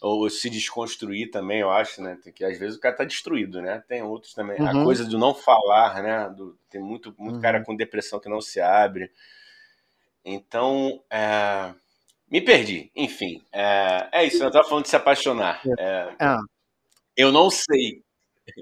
ou 0.03 0.29
se 0.29 0.51
desconstruir 0.51 1.31
também, 1.31 1.61
eu 1.61 1.71
acho, 1.71 2.03
né? 2.03 2.19
Que 2.35 2.45
às 2.45 2.59
vezes 2.59 2.77
o 2.77 2.81
cara 2.81 2.97
tá 2.97 3.05
destruído, 3.05 3.63
né? 3.63 3.85
Tem 3.87 4.03
outros 4.03 4.35
também. 4.35 4.61
Uhum. 4.61 4.81
A 4.81 4.85
coisa 4.85 5.05
do 5.05 5.17
não 5.17 5.33
falar, 5.33 6.03
né? 6.03 6.29
Do, 6.37 6.59
tem 6.69 6.81
muito, 6.81 7.15
muito 7.17 7.37
uhum. 7.37 7.41
cara 7.41 7.65
com 7.65 7.77
depressão 7.77 8.19
que 8.19 8.29
não 8.29 8.41
se 8.41 8.61
abre. 8.61 9.13
Então, 10.25 11.01
é... 11.09 11.73
me 12.29 12.41
perdi. 12.41 12.91
Enfim, 12.97 13.45
é, 13.53 14.09
é 14.11 14.25
isso. 14.25 14.43
Eu 14.43 14.51
tava 14.51 14.69
falando 14.69 14.85
de 14.85 14.91
se 14.91 14.97
apaixonar. 14.97 15.63
É... 15.79 16.15
é. 16.21 16.37
Eu 17.17 17.31
não 17.33 17.51
sei. 17.51 18.03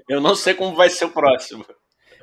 Eu 0.07 0.21
não 0.21 0.35
sei 0.35 0.53
como 0.53 0.75
vai 0.75 0.89
ser 0.89 1.05
o 1.05 1.11
próximo. 1.11 1.65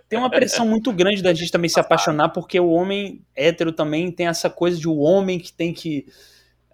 Tem 0.09 0.19
uma 0.19 0.31
pressão 0.31 0.67
muito 0.67 0.91
grande 0.91 1.23
da 1.23 1.35
gente 1.35 1.53
também 1.53 1.69
se 1.69 1.79
apaixonar, 1.79 2.31
porque 2.31 2.59
o 2.59 2.71
homem 2.71 3.23
hétero 3.37 3.73
também 3.73 4.11
tem 4.11 4.27
essa 4.27 4.49
coisa 4.49 4.79
de 4.79 4.89
o 4.89 4.97
homem 4.97 5.39
que 5.39 5.53
tem 5.53 5.73
que. 5.73 6.07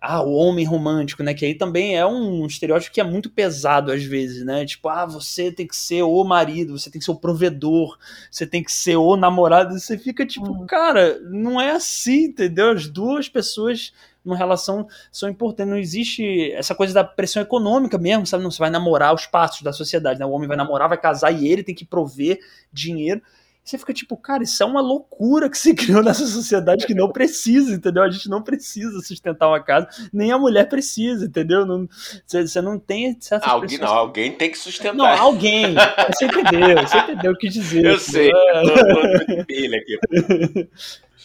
Ah, 0.01 0.23
o 0.23 0.35
homem 0.35 0.67
romântico, 0.67 1.23
né? 1.23 1.33
Que 1.33 1.47
aí 1.47 1.55
também 1.55 1.97
é 1.97 2.05
um 2.05 2.47
estereótipo 2.47 2.95
que 2.95 3.01
é 3.01 3.05
muito 3.05 3.31
pesado 3.31 3.91
às 3.91 4.05
vezes, 4.05 4.45
né? 4.45 4.65
Tipo, 4.67 4.89
ah, 4.89 5.07
você 5.07 5.51
tem 5.51 5.67
que 5.67 5.75
ser 5.75 6.03
o 6.03 6.23
marido, 6.23 6.79
você 6.79 6.91
tem 6.91 6.99
que 6.99 7.05
ser 7.07 7.11
o 7.11 7.19
provedor, 7.19 7.99
você 8.31 8.47
tem 8.47 8.63
que 8.63 8.71
ser 8.71 8.97
o 8.97 9.17
namorado. 9.17 9.73
Você 9.73 9.99
fica 9.99 10.27
tipo, 10.27 10.53
hum. 10.53 10.67
cara, 10.67 11.19
não 11.21 11.61
é 11.61 11.71
assim, 11.71 12.27
entendeu? 12.27 12.71
As 12.71 12.87
duas 12.87 13.29
pessoas 13.31 13.93
numa 14.25 14.37
relação 14.37 14.87
são 15.13 15.29
importantes. 15.29 15.71
Não 15.71 15.79
existe 15.79 16.53
essa 16.53 16.75
coisa 16.75 16.95
da 16.95 17.05
pressão 17.05 17.43
econômica 17.43 17.99
mesmo, 17.99 18.27
sabe? 18.27 18.43
Não 18.43 18.51
você 18.51 18.59
vai 18.59 18.71
namorar 18.71 19.15
os 19.15 19.27
passos 19.27 19.63
da 19.63 19.73
sociedade, 19.73 20.19
né? 20.19 20.27
O 20.27 20.31
homem 20.31 20.49
vai 20.49 20.57
namorar, 20.57 20.89
vai 20.89 20.99
casar 20.99 21.31
e 21.31 21.47
ele 21.47 21.63
tem 21.63 21.75
que 21.75 21.85
prover 21.85 22.39
dinheiro. 22.73 23.21
Você 23.65 23.79
fica 23.79 23.95
tipo, 23.95 24.15
cara, 24.17 24.43
isso 24.43 24.63
é 24.63 24.67
uma 24.67 24.83
loucura 24.83 25.49
que 25.49 25.57
se 25.57 25.75
criou 25.75 26.03
nessa 26.03 26.27
sociedade 26.27 26.87
que 26.87 26.95
não 26.95 27.11
precisa, 27.11 27.73
entendeu? 27.73 28.03
A 28.03 28.11
gente 28.11 28.29
não 28.29 28.43
precisa 28.43 29.01
sustentar 29.01 29.49
uma 29.49 29.63
casa, 29.63 29.89
nem 30.13 30.31
a 30.31 30.39
mulher 30.39 30.69
precisa, 30.69 31.25
entendeu? 31.25 31.65
Não, 31.65 31.89
você, 32.27 32.47
você 32.47 32.61
não 32.61 32.79
tem 32.79 33.19
certas 33.19 33.51
alguém, 33.51 33.79
não, 33.79 33.89
alguém 33.89 34.33
tem 34.33 34.51
que 34.51 34.59
sustentar. 34.59 34.95
Não, 34.95 35.07
alguém. 35.07 35.75
Você 36.15 36.27
entendeu, 36.27 36.87
você 36.87 36.99
entendeu 36.99 37.33
o 37.33 37.39
que 37.39 37.49
dizer. 37.49 37.85
Eu 37.87 37.99
sei, 37.99 38.31
é. 38.31 38.63
eu 38.63 38.75
tô, 38.75 39.35
tô 39.35 39.41
aqui. 39.41 40.69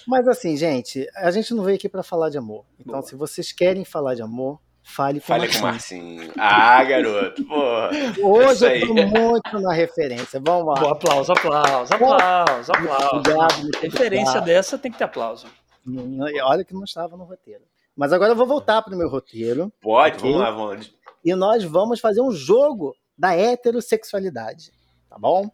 Mas 0.07 0.28
assim, 0.28 0.55
gente, 0.55 1.07
a 1.16 1.30
gente 1.32 1.53
não 1.53 1.63
veio 1.63 1.76
aqui 1.76 1.89
para 1.89 2.01
falar 2.01 2.30
de 2.30 2.38
amor. 2.38 2.66
Então, 2.80 2.93
Boa. 2.93 3.03
se 3.03 3.16
vocês 3.16 3.51
querem 3.51 3.84
falar 3.84 4.16
de 4.16 4.22
amor, 4.22 4.59
fale 4.89 5.19
com 5.19 5.27
Fale 5.27 5.47
Marcinho. 5.47 5.61
com 5.61 5.67
o 5.67 5.71
Marcinho. 5.71 6.33
Ah, 6.37 6.83
garoto, 6.83 7.45
porra. 7.45 7.89
Hoje 8.21 8.81
eu 8.81 8.87
tô 8.87 8.93
muito 8.93 9.59
na 9.59 9.73
referência. 9.73 10.41
Vamos 10.43 10.67
lá. 10.67 10.79
Boa, 10.79 10.91
aplauso, 10.93 11.31
aplauso, 11.31 11.93
aplauso, 11.93 12.71
aplauso. 12.71 13.15
Obrigado, 13.15 13.69
referência 13.81 14.39
obrigado. 14.39 14.45
dessa 14.45 14.77
tem 14.77 14.91
que 14.91 14.97
ter 14.97 15.03
aplauso. 15.03 15.47
Olha 16.43 16.63
que 16.63 16.73
não 16.73 16.83
estava 16.83 17.15
no 17.15 17.23
roteiro. 17.23 17.63
Mas 17.95 18.13
agora 18.13 18.31
eu 18.31 18.35
vou 18.35 18.47
voltar 18.47 18.81
para 18.81 18.93
o 18.93 18.97
meu 18.97 19.09
roteiro. 19.09 19.71
Pode, 19.81 20.15
aqui, 20.15 20.23
vamos 20.23 20.39
lá, 20.39 20.51
vamos. 20.51 20.93
E 21.23 21.35
nós 21.35 21.63
vamos 21.63 21.99
fazer 21.99 22.21
um 22.21 22.31
jogo 22.31 22.95
da 23.17 23.35
heterossexualidade. 23.35 24.71
Tá 25.09 25.17
bom? 25.17 25.49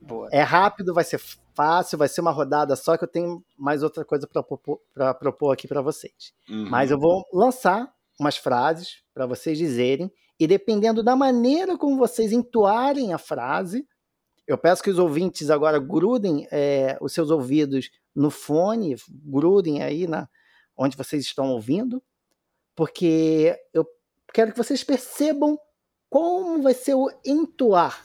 Boa. 0.00 0.28
É 0.30 0.42
rápido, 0.42 0.92
vai 0.92 1.04
ser 1.04 1.20
fácil, 1.54 1.98
vai 1.98 2.08
ser 2.08 2.20
uma 2.20 2.30
rodada 2.30 2.76
só 2.76 2.96
que 2.96 3.04
eu 3.04 3.08
tenho 3.08 3.42
mais 3.56 3.82
outra 3.82 4.04
coisa 4.04 4.26
para 4.26 4.42
propor, 4.42 4.80
propor, 5.18 5.52
aqui 5.52 5.66
para 5.66 5.80
vocês. 5.82 6.32
Uhum. 6.48 6.68
Mas 6.70 6.90
eu 6.90 6.98
vou 6.98 7.26
lançar 7.32 7.92
umas 8.18 8.36
frases 8.36 9.02
para 9.14 9.26
vocês 9.26 9.56
dizerem 9.56 10.10
e 10.38 10.46
dependendo 10.46 11.02
da 11.02 11.16
maneira 11.16 11.76
como 11.76 11.96
vocês 11.96 12.32
entoarem 12.32 13.12
a 13.12 13.18
frase, 13.18 13.86
eu 14.46 14.56
peço 14.56 14.82
que 14.82 14.90
os 14.90 14.98
ouvintes 14.98 15.50
agora 15.50 15.78
grudem 15.78 16.46
é, 16.50 16.96
os 17.00 17.12
seus 17.12 17.30
ouvidos 17.30 17.90
no 18.14 18.30
fone, 18.30 18.96
grudem 19.08 19.82
aí 19.82 20.06
na 20.06 20.28
onde 20.76 20.96
vocês 20.96 21.24
estão 21.24 21.50
ouvindo, 21.50 22.02
porque 22.74 23.58
eu 23.74 23.84
quero 24.32 24.52
que 24.52 24.58
vocês 24.58 24.84
percebam 24.84 25.58
como 26.08 26.62
vai 26.62 26.72
ser 26.72 26.94
o 26.94 27.10
entoar 27.26 28.04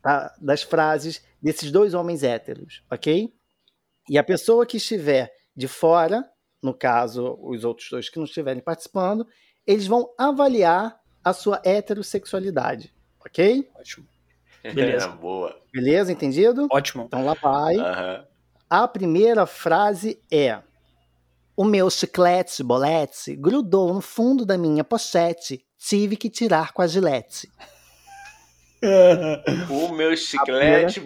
tá, 0.00 0.32
das 0.40 0.62
frases 0.62 1.22
desses 1.42 1.72
dois 1.72 1.92
homens 1.92 2.22
héteros, 2.22 2.84
ok? 2.90 3.34
E 4.08 4.16
a 4.16 4.22
pessoa 4.22 4.64
que 4.64 4.76
estiver 4.76 5.32
de 5.56 5.66
fora, 5.66 6.24
no 6.64 6.72
caso, 6.72 7.38
os 7.42 7.62
outros 7.62 7.90
dois 7.90 8.08
que 8.08 8.16
não 8.16 8.24
estiverem 8.24 8.62
participando, 8.62 9.26
eles 9.66 9.86
vão 9.86 10.08
avaliar 10.16 10.98
a 11.22 11.32
sua 11.34 11.60
heterossexualidade, 11.62 12.92
ok? 13.24 13.70
Ótimo. 13.78 14.06
Beleza. 14.64 15.08
Boa. 15.20 15.54
Beleza, 15.70 16.10
entendido? 16.10 16.66
Ótimo. 16.72 17.04
Então 17.04 17.22
lá 17.22 17.34
vai. 17.34 17.74
A 18.68 18.88
primeira 18.88 19.44
frase 19.44 20.18
é: 20.32 20.58
O 21.54 21.64
meu 21.64 21.90
chiclete 21.90 22.62
bolete 22.62 23.36
grudou 23.36 23.92
no 23.92 24.00
fundo 24.00 24.46
da 24.46 24.56
minha 24.56 24.82
pochete. 24.82 25.64
Tive 25.78 26.16
que 26.16 26.30
tirar 26.30 26.72
com 26.72 26.80
a 26.80 26.86
gilete. 26.86 27.52
o 29.68 29.92
meu 29.92 30.16
chiclete. 30.16 31.00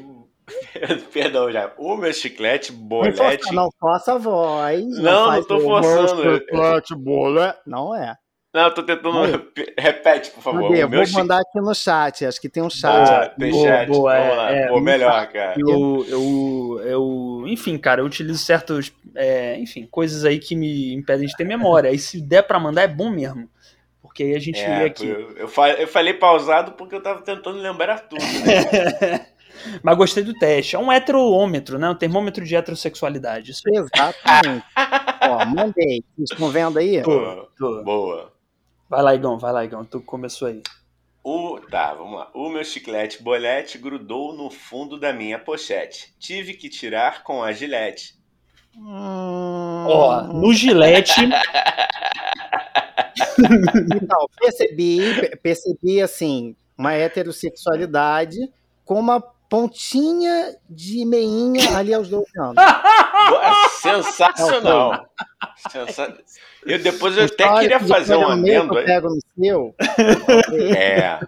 Perdão, 1.12 1.50
já. 1.50 1.72
O 1.76 1.96
meu 1.96 2.12
chiclete 2.12 2.72
bolete. 2.72 3.54
Não 3.54 3.70
faça 3.80 4.14
a 4.14 4.18
voz. 4.18 4.84
Não, 4.98 5.26
não, 5.26 5.32
não 5.32 5.44
tô 5.44 5.60
forçando. 5.60 6.38
Chiclete 6.38 6.94
bolete. 6.94 7.58
Não 7.66 7.94
é. 7.94 8.16
Não, 8.52 8.64
eu 8.64 8.74
tô 8.74 8.82
tentando. 8.82 9.52
Repete, 9.78 10.30
por 10.30 10.42
favor. 10.42 10.70
Cadê? 10.70 10.86
Vou 10.86 11.12
mandar 11.12 11.40
aqui 11.40 11.60
no 11.60 11.74
chat. 11.74 12.24
Acho 12.24 12.40
que 12.40 12.48
tem 12.48 12.62
um 12.62 12.70
chat. 12.70 13.06
Boa, 13.06 13.28
tem 13.28 13.50
boa, 13.50 13.68
chat. 13.68 13.86
Boa, 13.88 14.14
Vamos 14.14 14.32
é, 14.32 14.36
lá. 14.36 14.52
É, 14.52 14.68
Pô, 14.68 14.80
melhor, 14.80 15.26
cara. 15.28 15.54
Eu, 15.58 16.06
eu, 16.08 16.80
eu, 16.82 17.44
enfim, 17.46 17.76
cara, 17.76 18.00
eu 18.00 18.06
utilizo 18.06 18.38
certos. 18.38 18.92
É, 19.14 19.58
enfim, 19.58 19.86
coisas 19.90 20.24
aí 20.24 20.38
que 20.38 20.56
me 20.56 20.94
impedem 20.94 21.26
de 21.26 21.36
ter 21.36 21.44
memória. 21.44 21.90
Aí 21.90 21.98
se 21.98 22.20
der 22.20 22.42
pra 22.42 22.58
mandar, 22.58 22.82
é 22.82 22.88
bom 22.88 23.10
mesmo. 23.10 23.48
Porque 24.00 24.22
aí 24.22 24.34
a 24.34 24.40
gente 24.40 24.60
é, 24.60 24.84
aqui. 24.84 25.06
Eu, 25.06 25.36
eu, 25.36 25.48
falei, 25.48 25.82
eu 25.82 25.86
falei 25.86 26.14
pausado 26.14 26.72
porque 26.72 26.94
eu 26.94 27.02
tava 27.02 27.20
tentando 27.20 27.58
lembrar 27.58 28.00
tudo. 28.00 28.22
Né? 28.22 29.26
Mas 29.82 29.96
gostei 29.96 30.22
do 30.22 30.34
teste. 30.34 30.76
É 30.76 30.78
um 30.78 30.92
heterômetro, 30.92 31.78
né? 31.78 31.88
Um 31.88 31.94
termômetro 31.94 32.44
de 32.44 32.56
heterossexualidade. 32.56 33.50
Isso 33.50 33.62
Exatamente. 33.66 34.64
Ó, 35.22 35.44
mandei. 35.46 36.04
Vocês 36.16 36.30
estão 36.32 36.48
vendo 36.50 36.78
aí? 36.78 37.02
Tô. 37.02 37.82
Boa. 37.82 38.32
Vai 38.88 39.02
lá, 39.02 39.14
Igão, 39.14 39.38
vai 39.38 39.52
lá, 39.52 39.64
Igão. 39.64 39.84
Tu 39.84 40.00
começou 40.00 40.48
aí. 40.48 40.62
O, 41.22 41.60
tá, 41.70 41.92
vamos 41.92 42.18
lá. 42.18 42.30
O 42.32 42.48
meu 42.48 42.64
chiclete 42.64 43.22
bolete 43.22 43.76
grudou 43.76 44.34
no 44.34 44.50
fundo 44.50 44.98
da 44.98 45.12
minha 45.12 45.38
pochete. 45.38 46.14
Tive 46.18 46.54
que 46.54 46.70
tirar 46.70 47.22
com 47.22 47.42
a 47.42 47.52
gilete. 47.52 48.18
Hum... 48.74 49.84
Ó, 49.86 50.22
no 50.22 50.54
gilete. 50.54 51.20
então, 53.94 54.26
percebi, 54.40 55.36
percebi 55.42 56.00
assim, 56.00 56.56
uma 56.76 56.94
heterossexualidade 56.94 58.38
com 58.84 58.98
uma 58.98 59.22
pontinha 59.48 60.54
de 60.68 61.04
meinha 61.04 61.76
ali 61.76 61.94
aos 61.94 62.08
12 62.08 62.26
anos. 62.38 62.56
Sensacional. 63.80 65.06
Sensa... 65.70 66.16
Eu 66.66 66.78
depois 66.82 67.16
eu 67.16 67.24
até 67.24 67.60
queria 67.60 67.80
fazer 67.80 68.16
um 68.16 68.28
adendo 68.28 68.76
aí. 68.78 68.84
Pego 68.84 69.08
no 69.08 69.20
seu. 69.42 69.74
É. 70.76 71.18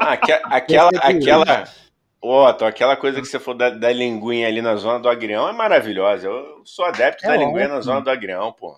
Ah, 0.00 0.12
aquela, 0.12 0.90
aquela, 0.94 1.64
Otto, 2.20 2.64
aquela 2.64 2.96
coisa 2.96 3.20
que 3.20 3.26
você 3.26 3.38
falou 3.38 3.58
da, 3.58 3.70
da 3.70 3.92
linguinha 3.92 4.48
ali 4.48 4.62
na 4.62 4.76
zona 4.76 4.98
do 4.98 5.08
agrião 5.08 5.48
é 5.48 5.52
maravilhosa. 5.52 6.26
Eu 6.26 6.62
sou 6.64 6.84
adepto 6.84 7.24
é 7.26 7.28
da 7.28 7.36
linguinha 7.36 7.68
na 7.68 7.80
zona 7.80 8.00
do 8.00 8.10
agrião, 8.10 8.50
pô. 8.52 8.76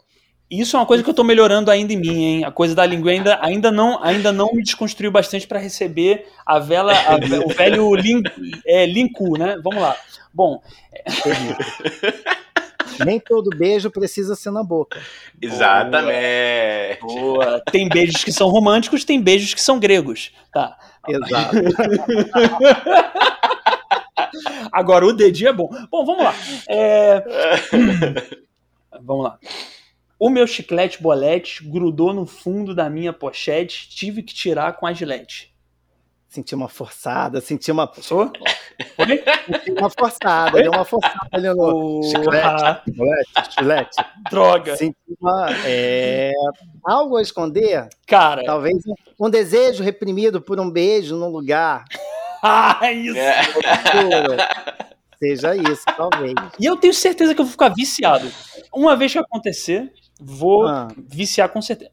Isso 0.50 0.76
é 0.76 0.80
uma 0.80 0.86
coisa 0.86 1.02
que 1.02 1.10
eu 1.10 1.14
tô 1.14 1.24
melhorando 1.24 1.70
ainda 1.70 1.92
em 1.92 1.96
mim, 1.96 2.22
hein? 2.22 2.44
A 2.44 2.52
coisa 2.52 2.74
da 2.74 2.86
língua 2.86 3.10
ainda, 3.10 3.38
ainda, 3.42 3.72
não, 3.72 4.02
ainda 4.02 4.30
não 4.30 4.52
me 4.52 4.62
desconstruiu 4.62 5.10
bastante 5.10 5.46
para 5.46 5.58
receber 5.58 6.26
a 6.44 6.60
vela, 6.60 6.92
a, 6.92 7.16
o 7.44 7.48
velho 7.48 7.92
lin, 7.94 8.22
é, 8.64 8.86
linku, 8.86 9.36
né? 9.36 9.58
Vamos 9.62 9.82
lá. 9.82 9.96
Bom. 10.32 10.62
Nem 13.04 13.18
todo 13.18 13.50
beijo 13.50 13.90
precisa 13.90 14.36
ser 14.36 14.52
na 14.52 14.62
boca. 14.62 15.00
Exatamente. 15.42 17.00
Boa. 17.00 17.44
Boa. 17.44 17.62
Tem 17.70 17.88
beijos 17.88 18.22
que 18.22 18.32
são 18.32 18.48
românticos, 18.48 19.04
tem 19.04 19.20
beijos 19.20 19.52
que 19.52 19.60
são 19.60 19.80
gregos. 19.80 20.30
Tá. 20.52 20.78
Exato. 21.08 21.56
Agora, 24.72 25.06
o 25.06 25.12
dedinho 25.12 25.48
é 25.48 25.52
bom. 25.52 25.68
Bom, 25.90 26.04
vamos 26.04 26.22
lá. 26.22 26.34
É... 26.68 27.24
vamos 29.02 29.24
lá. 29.24 29.38
O 30.18 30.30
meu 30.30 30.46
chiclete 30.46 31.02
bolete 31.02 31.62
grudou 31.62 32.14
no 32.14 32.24
fundo 32.24 32.74
da 32.74 32.88
minha 32.88 33.12
pochete, 33.12 33.88
tive 33.90 34.22
que 34.22 34.34
tirar 34.34 34.72
com 34.74 34.86
a 34.86 34.92
gilete. 34.92 35.54
Senti 36.28 36.54
uma 36.54 36.68
forçada, 36.68 37.40
senti 37.40 37.70
uma. 37.70 37.90
Sou? 38.00 38.30
Oi? 38.98 39.24
Senti 39.46 39.70
uma 39.72 39.90
forçada, 39.90 40.60
deu 40.60 40.72
uma 40.72 40.84
forçada 40.84 41.28
ali 41.32 41.48
no 41.48 42.02
chiclete, 42.02 42.90
bolete, 42.92 43.30
chiclete. 43.50 43.96
Droga. 44.30 44.76
Senti 44.76 44.96
uma. 45.20 45.48
É... 45.64 46.32
Algo 46.84 47.16
a 47.16 47.22
esconder? 47.22 47.88
Cara. 48.06 48.44
Talvez 48.44 48.76
um 49.18 49.30
desejo 49.30 49.82
reprimido 49.82 50.40
por 50.40 50.58
um 50.58 50.70
beijo 50.70 51.16
num 51.16 51.28
lugar. 51.28 51.84
ah, 52.42 52.90
isso! 52.92 53.16
É. 53.18 53.42
Seja 55.18 55.56
isso, 55.56 55.84
talvez. 55.96 56.34
E 56.58 56.66
eu 56.66 56.76
tenho 56.76 56.92
certeza 56.92 57.34
que 57.34 57.40
eu 57.40 57.44
vou 57.44 57.52
ficar 57.52 57.70
viciado. 57.70 58.30
Uma 58.72 58.94
vez 58.96 59.12
que 59.12 59.18
acontecer, 59.18 59.90
Vou 60.20 60.66
ah. 60.66 60.88
viciar 60.96 61.48
com 61.48 61.60
certeza. 61.60 61.90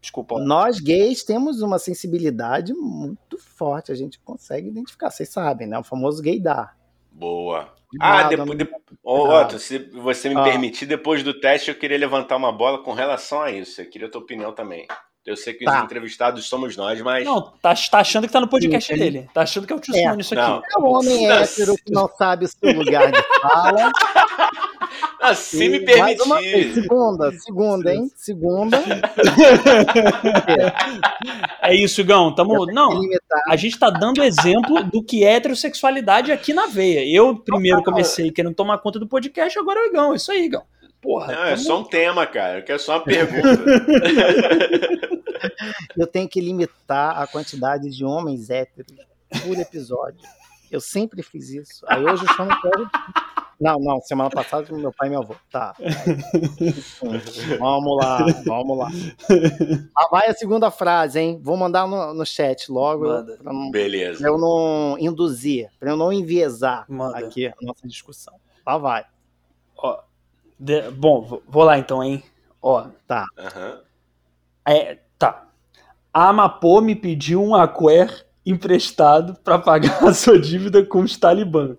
Desculpa. 0.00 0.38
Nós 0.38 0.80
gays 0.80 1.24
temos 1.24 1.62
uma 1.62 1.78
sensibilidade 1.78 2.74
muito 2.74 3.38
forte, 3.38 3.90
a 3.90 3.94
gente 3.94 4.18
consegue 4.20 4.68
identificar, 4.68 5.10
vocês 5.10 5.30
sabem, 5.30 5.66
né? 5.66 5.78
O 5.78 5.82
famoso 5.82 6.22
gaydar. 6.22 6.76
Boa. 7.10 7.72
Ah, 8.00 8.24
depois. 8.24 8.58
De... 8.58 8.68
Oh, 9.02 9.28
Otto, 9.30 9.58
se 9.58 9.78
você 9.78 10.28
me 10.28 10.36
ah. 10.36 10.42
permitir, 10.42 10.84
depois 10.84 11.22
do 11.22 11.38
teste 11.38 11.70
eu 11.70 11.78
queria 11.78 11.96
levantar 11.96 12.36
uma 12.36 12.52
bola 12.52 12.82
com 12.82 12.92
relação 12.92 13.40
a 13.40 13.50
isso. 13.50 13.80
Eu 13.80 13.88
queria 13.88 14.08
a 14.08 14.10
tua 14.10 14.20
opinião 14.20 14.52
também. 14.52 14.86
Eu 15.26 15.36
sei 15.36 15.54
que 15.54 15.64
tá. 15.64 15.78
os 15.78 15.84
entrevistados 15.84 16.46
somos 16.46 16.76
nós, 16.76 17.00
mas. 17.00 17.24
Não, 17.24 17.40
tá, 17.40 17.74
tá 17.90 17.98
achando 17.98 18.26
que 18.26 18.32
tá 18.32 18.40
no 18.40 18.48
podcast 18.48 18.92
Sim, 18.92 18.98
dele. 18.98 19.26
Tá 19.32 19.40
achando 19.40 19.66
que 19.66 19.72
é 19.72 19.76
o 19.76 19.80
tio 19.80 19.96
é. 19.96 20.16
isso 20.18 20.38
aqui. 20.38 20.50
Não. 20.50 20.60
É 20.60 20.78
um 20.78 20.94
homem 20.94 21.30
hétero 21.30 21.74
que 21.76 21.90
não 21.90 22.06
sabe 22.08 22.44
o 22.44 22.48
seu 22.48 22.72
lugar 22.72 23.10
de 23.10 23.22
fala. 23.40 23.90
Se 25.34 25.68
me 25.70 25.80
permitir. 25.80 26.74
segunda, 26.74 27.32
segunda, 27.32 27.94
hein? 27.94 28.10
Segunda. 28.14 28.82
é 31.62 31.74
isso, 31.74 32.04
Gão. 32.04 32.34
Tamo... 32.34 32.66
Não, 32.66 33.00
a 33.48 33.56
gente 33.56 33.78
tá 33.78 33.88
dando 33.88 34.22
exemplo 34.22 34.84
do 34.84 35.02
que 35.02 35.24
é 35.24 35.36
heterossexualidade 35.36 36.30
aqui 36.32 36.52
na 36.52 36.66
veia. 36.66 37.02
Eu 37.10 37.34
primeiro 37.36 37.82
comecei 37.82 38.30
querendo 38.30 38.54
tomar 38.54 38.76
conta 38.76 38.98
do 38.98 39.06
podcast, 39.06 39.58
agora 39.58 39.80
é 39.80 39.84
o 39.84 39.86
Igão. 39.86 40.14
Isso 40.14 40.30
aí, 40.30 40.46
Gão. 40.50 40.64
Porra. 41.00 41.32
Não, 41.32 41.44
é 41.44 41.56
só 41.56 41.80
um 41.80 41.84
tema, 41.84 42.26
cara. 42.26 42.58
Eu 42.58 42.64
quero 42.64 42.78
só 42.78 42.96
uma 42.96 43.04
pergunta. 43.04 43.64
eu 45.96 46.06
tenho 46.06 46.28
que 46.28 46.40
limitar 46.40 47.20
a 47.20 47.26
quantidade 47.26 47.90
de 47.90 48.04
homens 48.04 48.50
héteros 48.50 48.94
por 49.42 49.58
episódio. 49.58 50.20
Eu 50.70 50.80
sempre 50.80 51.22
fiz 51.22 51.50
isso. 51.50 51.84
Aí 51.88 52.04
hoje 52.04 52.24
eu 52.24 52.34
chamo 52.34 52.50
quero. 52.60 52.90
Não, 53.60 53.78
não, 53.78 54.00
semana 54.00 54.28
passada 54.28 54.66
meu 54.72 54.92
pai 54.92 55.08
e 55.08 55.10
meu 55.10 55.20
avô. 55.20 55.36
Tá. 55.50 55.74
vamos 57.58 57.96
lá, 57.96 58.18
vamos 58.44 58.78
lá. 58.78 58.88
Ah, 59.96 60.08
vai 60.10 60.28
a 60.28 60.34
segunda 60.34 60.70
frase, 60.70 61.20
hein? 61.20 61.40
Vou 61.40 61.56
mandar 61.56 61.86
no, 61.86 62.12
no 62.12 62.26
chat 62.26 62.70
logo. 62.70 63.06
Não, 63.42 63.70
Beleza. 63.70 64.18
Pra 64.18 64.28
eu 64.28 64.38
não 64.38 64.96
induzir, 64.98 65.70
pra 65.78 65.90
eu 65.90 65.96
não 65.96 66.12
enviesar 66.12 66.84
Manda. 66.88 67.18
aqui 67.18 67.46
a 67.46 67.54
nossa 67.62 67.86
discussão. 67.86 68.34
Lá 68.66 68.76
vai. 68.76 69.06
Ó, 69.76 70.02
de, 70.58 70.90
bom, 70.90 71.40
vou 71.46 71.62
lá 71.62 71.78
então, 71.78 72.02
hein? 72.02 72.22
Ó. 72.60 72.88
Tá. 73.06 73.24
Uhum. 73.38 73.80
É. 74.66 74.98
A 76.14 76.28
Amapô 76.28 76.80
me 76.80 76.94
pediu 76.94 77.42
um 77.42 77.56
aquer 77.56 78.24
emprestado 78.46 79.34
para 79.42 79.58
pagar 79.58 80.00
a 80.04 80.14
sua 80.14 80.38
dívida 80.38 80.86
com 80.86 81.00
os 81.00 81.16
talibã. 81.16 81.76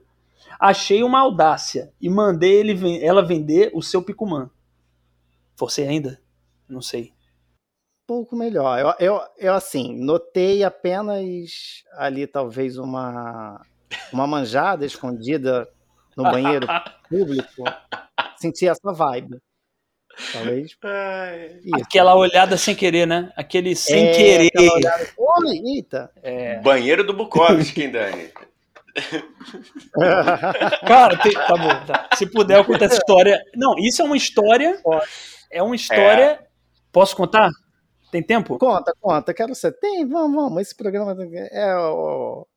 Achei 0.59 1.03
uma 1.03 1.21
audácia 1.21 1.93
e 2.01 2.09
mandei 2.09 2.53
ele, 2.53 3.01
ela 3.01 3.25
vender 3.25 3.71
o 3.73 3.81
seu 3.81 4.03
picumã. 4.03 4.49
Você 5.55 5.83
ainda? 5.83 6.19
Não 6.67 6.81
sei. 6.81 7.13
Pouco 8.05 8.35
melhor. 8.35 8.77
Eu, 8.77 8.93
eu, 8.99 9.21
eu, 9.37 9.53
assim, 9.53 9.97
notei 9.97 10.65
apenas 10.65 11.83
ali 11.93 12.27
talvez 12.27 12.77
uma 12.77 13.61
uma 14.11 14.27
manjada 14.27 14.85
escondida 14.85 15.65
no 16.15 16.23
banheiro 16.23 16.67
público, 17.09 17.63
sentir 18.35 18.67
essa 18.67 18.91
vibe. 18.91 19.39
Talvez. 20.31 20.77
Aquela 21.81 22.15
olhada 22.15 22.57
sem 22.57 22.75
querer, 22.75 23.05
né? 23.05 23.31
Aquele 23.35 23.75
sem 23.75 24.07
é, 24.07 24.11
querer. 24.13 24.51
Olhada... 24.71 25.07
Oi, 25.17 25.75
eita. 25.75 26.11
É. 26.23 26.59
Banheiro 26.59 27.03
do 27.03 27.13
Bukowski, 27.13 27.87
Dani. 27.87 28.29
Cara, 30.87 31.17
tem... 31.17 31.33
tá 31.33 31.57
bom. 31.57 31.85
Tá. 31.85 32.09
Se 32.15 32.25
puder, 32.25 32.57
eu 32.57 32.65
conto 32.65 32.83
essa 32.83 32.95
história. 32.95 33.41
Não, 33.55 33.75
isso 33.77 34.01
é 34.01 34.05
uma 34.05 34.17
história. 34.17 34.81
É 35.51 35.61
uma 35.61 35.75
história. 35.75 36.23
É. 36.23 36.39
Posso 36.91 37.15
contar? 37.15 37.49
Tem 38.11 38.23
tempo? 38.23 38.57
Conta, 38.57 38.93
conta. 39.01 39.33
Quero 39.33 39.53
ser. 39.53 39.73
Tem, 39.73 40.07
vamos, 40.07 40.35
vamos. 40.35 40.61
Esse 40.61 40.75
programa 40.75 41.15
é 41.51 41.75
o 41.75 42.47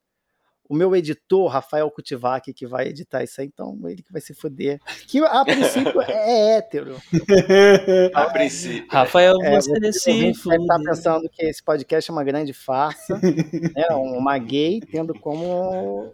o 0.69 0.75
meu 0.75 0.95
editor, 0.95 1.49
Rafael 1.49 1.91
Kutivac, 1.91 2.53
que 2.53 2.67
vai 2.67 2.89
editar 2.89 3.25
isso 3.25 3.41
aí, 3.41 3.47
então 3.47 3.79
ele 3.85 4.03
que 4.03 4.13
vai 4.13 4.21
se 4.21 4.35
foder. 4.35 4.79
Que 5.07 5.19
a 5.25 5.45
princípio 5.45 6.01
é 6.03 6.57
hétero. 6.57 6.97
a 8.15 8.27
princípio. 8.27 8.87
Rafael, 8.91 9.35
é, 9.43 9.57
você, 9.57 9.73
você 9.73 10.13
deve 10.13 10.63
estar 10.63 10.79
pensando 10.85 11.29
que 11.31 11.45
esse 11.45 11.63
podcast 11.63 12.11
é 12.11 12.13
uma 12.13 12.25
grande 12.25 12.53
farsa, 12.53 13.19
né, 13.19 13.87
uma 13.97 14.37
gay 14.37 14.81
tendo 14.81 15.15
como 15.19 16.13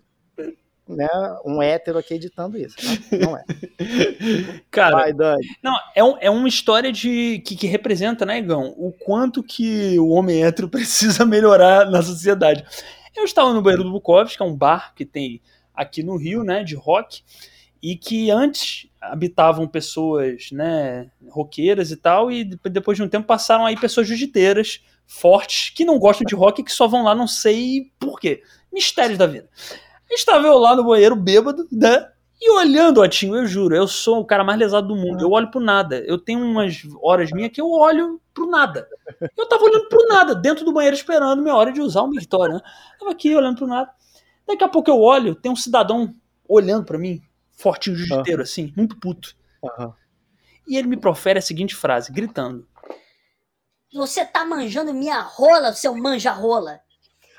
né, 0.89 1.09
um 1.45 1.63
hétero 1.63 1.99
aqui 1.99 2.15
editando 2.15 2.59
isso. 2.59 2.77
Não 3.11 3.37
é. 3.37 3.45
Cara, 4.71 4.97
Vai, 4.97 5.13
não, 5.63 5.75
é, 5.95 6.05
um, 6.05 6.17
é 6.21 6.31
uma 6.31 6.49
história 6.49 6.93
de 6.93 7.43
que, 7.45 7.57
que 7.57 7.67
representa, 7.67 8.25
né, 8.25 8.39
Igão, 8.39 8.75
o 8.77 8.93
quanto 8.93 9.43
que 9.43 9.99
o 9.99 10.11
homem 10.11 10.45
hétero 10.45 10.69
precisa 10.71 11.25
melhorar 11.25 11.91
na 11.91 12.03
sociedade. 12.03 12.65
Eu 13.17 13.25
estava 13.25 13.53
no 13.53 13.63
banheiro 13.63 13.85
do 13.85 13.93
Bukowski, 13.93 14.37
que 14.37 14.43
é 14.43 14.47
um 14.47 14.57
bar 14.57 14.95
que 14.95 15.05
tem 15.05 15.41
aqui 15.75 16.03
no 16.03 16.17
Rio, 16.17 16.43
né, 16.43 16.65
de 16.65 16.75
rock, 16.75 17.23
e 17.83 17.97
que 17.97 18.31
antes 18.31 18.89
habitavam 19.01 19.69
pessoas, 19.69 20.51
né, 20.51 21.11
roqueiras 21.29 21.91
e 21.91 21.97
tal, 21.97 22.31
e 22.31 22.45
depois 22.45 22.97
de 22.97 23.03
um 23.03 23.09
tempo 23.09 23.27
passaram 23.27 23.67
aí 23.67 23.79
pessoas 23.79 24.07
jiu-jiteiras 24.07 24.83
fortes 25.07 25.71
que 25.71 25.85
não 25.85 25.99
gostam 25.99 26.25
de 26.25 26.35
rock 26.35 26.61
e 26.61 26.65
que 26.65 26.73
só 26.73 26.89
vão 26.89 27.05
lá 27.05 27.15
não 27.15 27.27
sei 27.27 27.93
por 27.99 28.19
quê. 28.19 28.43
Mistérios 28.73 29.19
da 29.19 29.27
vida. 29.27 29.49
Estava 30.11 30.47
eu 30.47 30.59
lá 30.59 30.75
no 30.75 30.85
banheiro 30.85 31.17
bêbado, 31.17 31.67
né? 31.71 32.09
E 32.47 32.51
olhando, 32.51 33.01
Otinho, 33.01 33.37
eu 33.37 33.47
juro, 33.47 33.75
eu 33.75 33.89
sou 33.89 34.21
o 34.21 34.25
cara 34.25 34.45
mais 34.45 34.59
lesado 34.59 34.89
do 34.89 34.95
mundo. 34.95 35.25
Eu 35.25 35.31
olho 35.31 35.51
pro 35.51 35.59
nada. 35.59 36.01
Eu 36.01 36.19
tenho 36.19 36.45
umas 36.45 36.83
horas 37.01 37.33
minhas 37.33 37.51
que 37.51 37.59
eu 37.59 37.71
olho 37.71 38.21
pro 38.35 38.47
nada. 38.47 38.87
Eu 39.35 39.49
tava 39.49 39.65
olhando 39.65 39.89
pro 39.89 40.07
nada, 40.09 40.35
dentro 40.35 40.63
do 40.63 40.71
banheiro 40.71 40.95
esperando 40.95 41.41
minha 41.41 41.55
hora 41.55 41.73
de 41.73 41.81
usar 41.81 42.03
o 42.03 42.07
mictório, 42.07 42.57
né? 42.57 42.61
Tava 42.99 43.13
aqui 43.13 43.35
olhando 43.35 43.57
pro 43.57 43.67
nada. 43.67 43.91
Daqui 44.47 44.63
a 44.63 44.69
pouco 44.69 44.91
eu 44.91 45.01
olho, 45.01 45.35
tem 45.35 45.51
um 45.51 45.57
cidadão 45.57 46.15
olhando 46.47 46.85
para 46.85 46.99
mim, 46.99 47.23
fortinho 47.57 47.97
jiu-jiteiro, 47.97 48.41
uhum. 48.41 48.45
assim, 48.45 48.75
muito 48.77 49.01
puto. 49.01 49.35
Uhum. 49.63 49.95
E 50.69 50.77
ele 50.77 50.87
me 50.87 50.99
profere 50.99 51.39
a 51.39 51.43
seguinte 51.43 51.75
frase, 51.75 52.13
gritando: 52.13 52.69
Você 53.95 54.23
tá 54.23 54.45
manjando 54.45 54.93
minha 54.93 55.23
rola, 55.23 55.73
seu 55.73 55.97
manja-rola. 55.97 56.79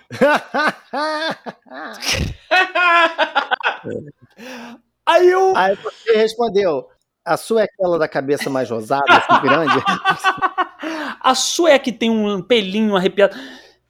Aí 5.06 5.30
eu. 5.30 5.56
Aí 5.56 5.76
você 5.76 6.18
respondeu: 6.18 6.88
a 7.24 7.38
sua 7.38 7.62
é 7.62 7.64
aquela 7.64 7.98
da 7.98 8.08
cabeça 8.08 8.50
mais 8.50 8.70
rosada, 8.70 9.06
assim, 9.10 9.42
grande? 9.42 9.76
a 11.22 11.36
sua 11.36 11.72
é 11.72 11.80
que 11.80 11.92
tem 11.92 12.10
um 12.10 12.42
pelinho 12.42 12.96
arrepiado. 12.96 13.36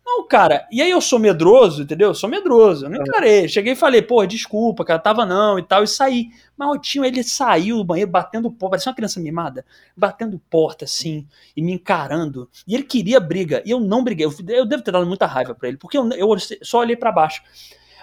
Não, 0.05 0.28
cara, 0.28 0.68
e 0.72 0.82
aí 0.82 0.91
eu 0.91 1.01
sou 1.01 1.18
medroso, 1.18 1.82
entendeu? 1.82 2.09
Eu 2.09 2.13
sou 2.13 2.30
medroso, 2.30 2.86
eu 2.86 2.89
não 2.89 3.01
encarei. 3.01 3.49
Cheguei 3.49 3.74
e 3.74 3.76
falei, 3.76 4.03
pô, 4.03 4.24
desculpa, 4.26 4.86
cara, 4.86 4.99
tava 4.99 5.26
não 5.26 5.57
e 5.57 5.63
tal, 5.63 5.84
e 5.84 5.88
saí. 5.88 6.30
Mas 6.55 6.70
o 6.70 6.78
tio, 6.78 7.03
ele 7.03 7.24
saiu 7.24 7.78
do 7.78 7.84
banheiro 7.84 8.11
batendo 8.11 8.51
porta, 8.51 8.72
parecia 8.72 8.91
uma 8.91 8.95
criança 8.95 9.20
mimada, 9.20 9.66
batendo 9.97 10.39
porta 10.49 10.86
assim, 10.86 11.28
e 11.57 11.61
me 11.61 11.74
encarando. 11.74 12.47
E 12.68 12.76
ele 12.76 12.84
queria 12.84 13.20
briga, 13.20 13.63
e 13.66 13.72
eu 13.72 13.80
não 13.80 14.03
briguei. 14.03 14.28
Eu, 14.28 14.34
eu 14.47 14.66
devo 14.66 14.84
ter 14.84 14.91
dado 14.91 15.07
muita 15.07 15.26
raiva 15.26 15.55
pra 15.55 15.68
ele, 15.68 15.78
porque 15.78 15.97
eu, 15.97 16.07
eu 16.11 16.30
só 16.61 16.80
olhei 16.80 16.95
para 16.95 17.11
baixo. 17.11 17.41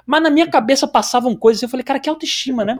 Mas 0.04 0.22
na 0.22 0.28
minha 0.28 0.50
cabeça 0.50 0.88
passavam 0.88 1.36
coisas. 1.36 1.62
Eu 1.62 1.68
falei, 1.68 1.84
cara, 1.84 2.00
que 2.00 2.10
autoestima, 2.10 2.64
né? 2.64 2.78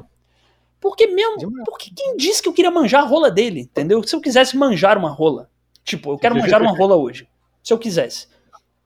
Porque 0.83 1.07
mesmo. 1.07 1.63
Porque 1.65 1.93
quem 1.95 2.17
disse 2.17 2.43
que 2.43 2.49
eu 2.49 2.53
queria 2.53 2.71
manjar 2.71 3.05
a 3.05 3.07
rola 3.07 3.31
dele, 3.31 3.61
entendeu? 3.61 4.03
Se 4.03 4.17
eu 4.17 4.21
quisesse 4.21 4.57
manjar 4.57 4.99
uma 4.99 5.09
rola. 5.09 5.49
Tipo, 5.85 6.13
eu 6.13 6.19
quero 6.19 6.37
manjar 6.37 6.61
uma 6.61 6.77
rola 6.77 6.97
hoje. 6.97 7.29
Se 7.63 7.73
eu 7.73 7.79
quisesse. 7.79 8.27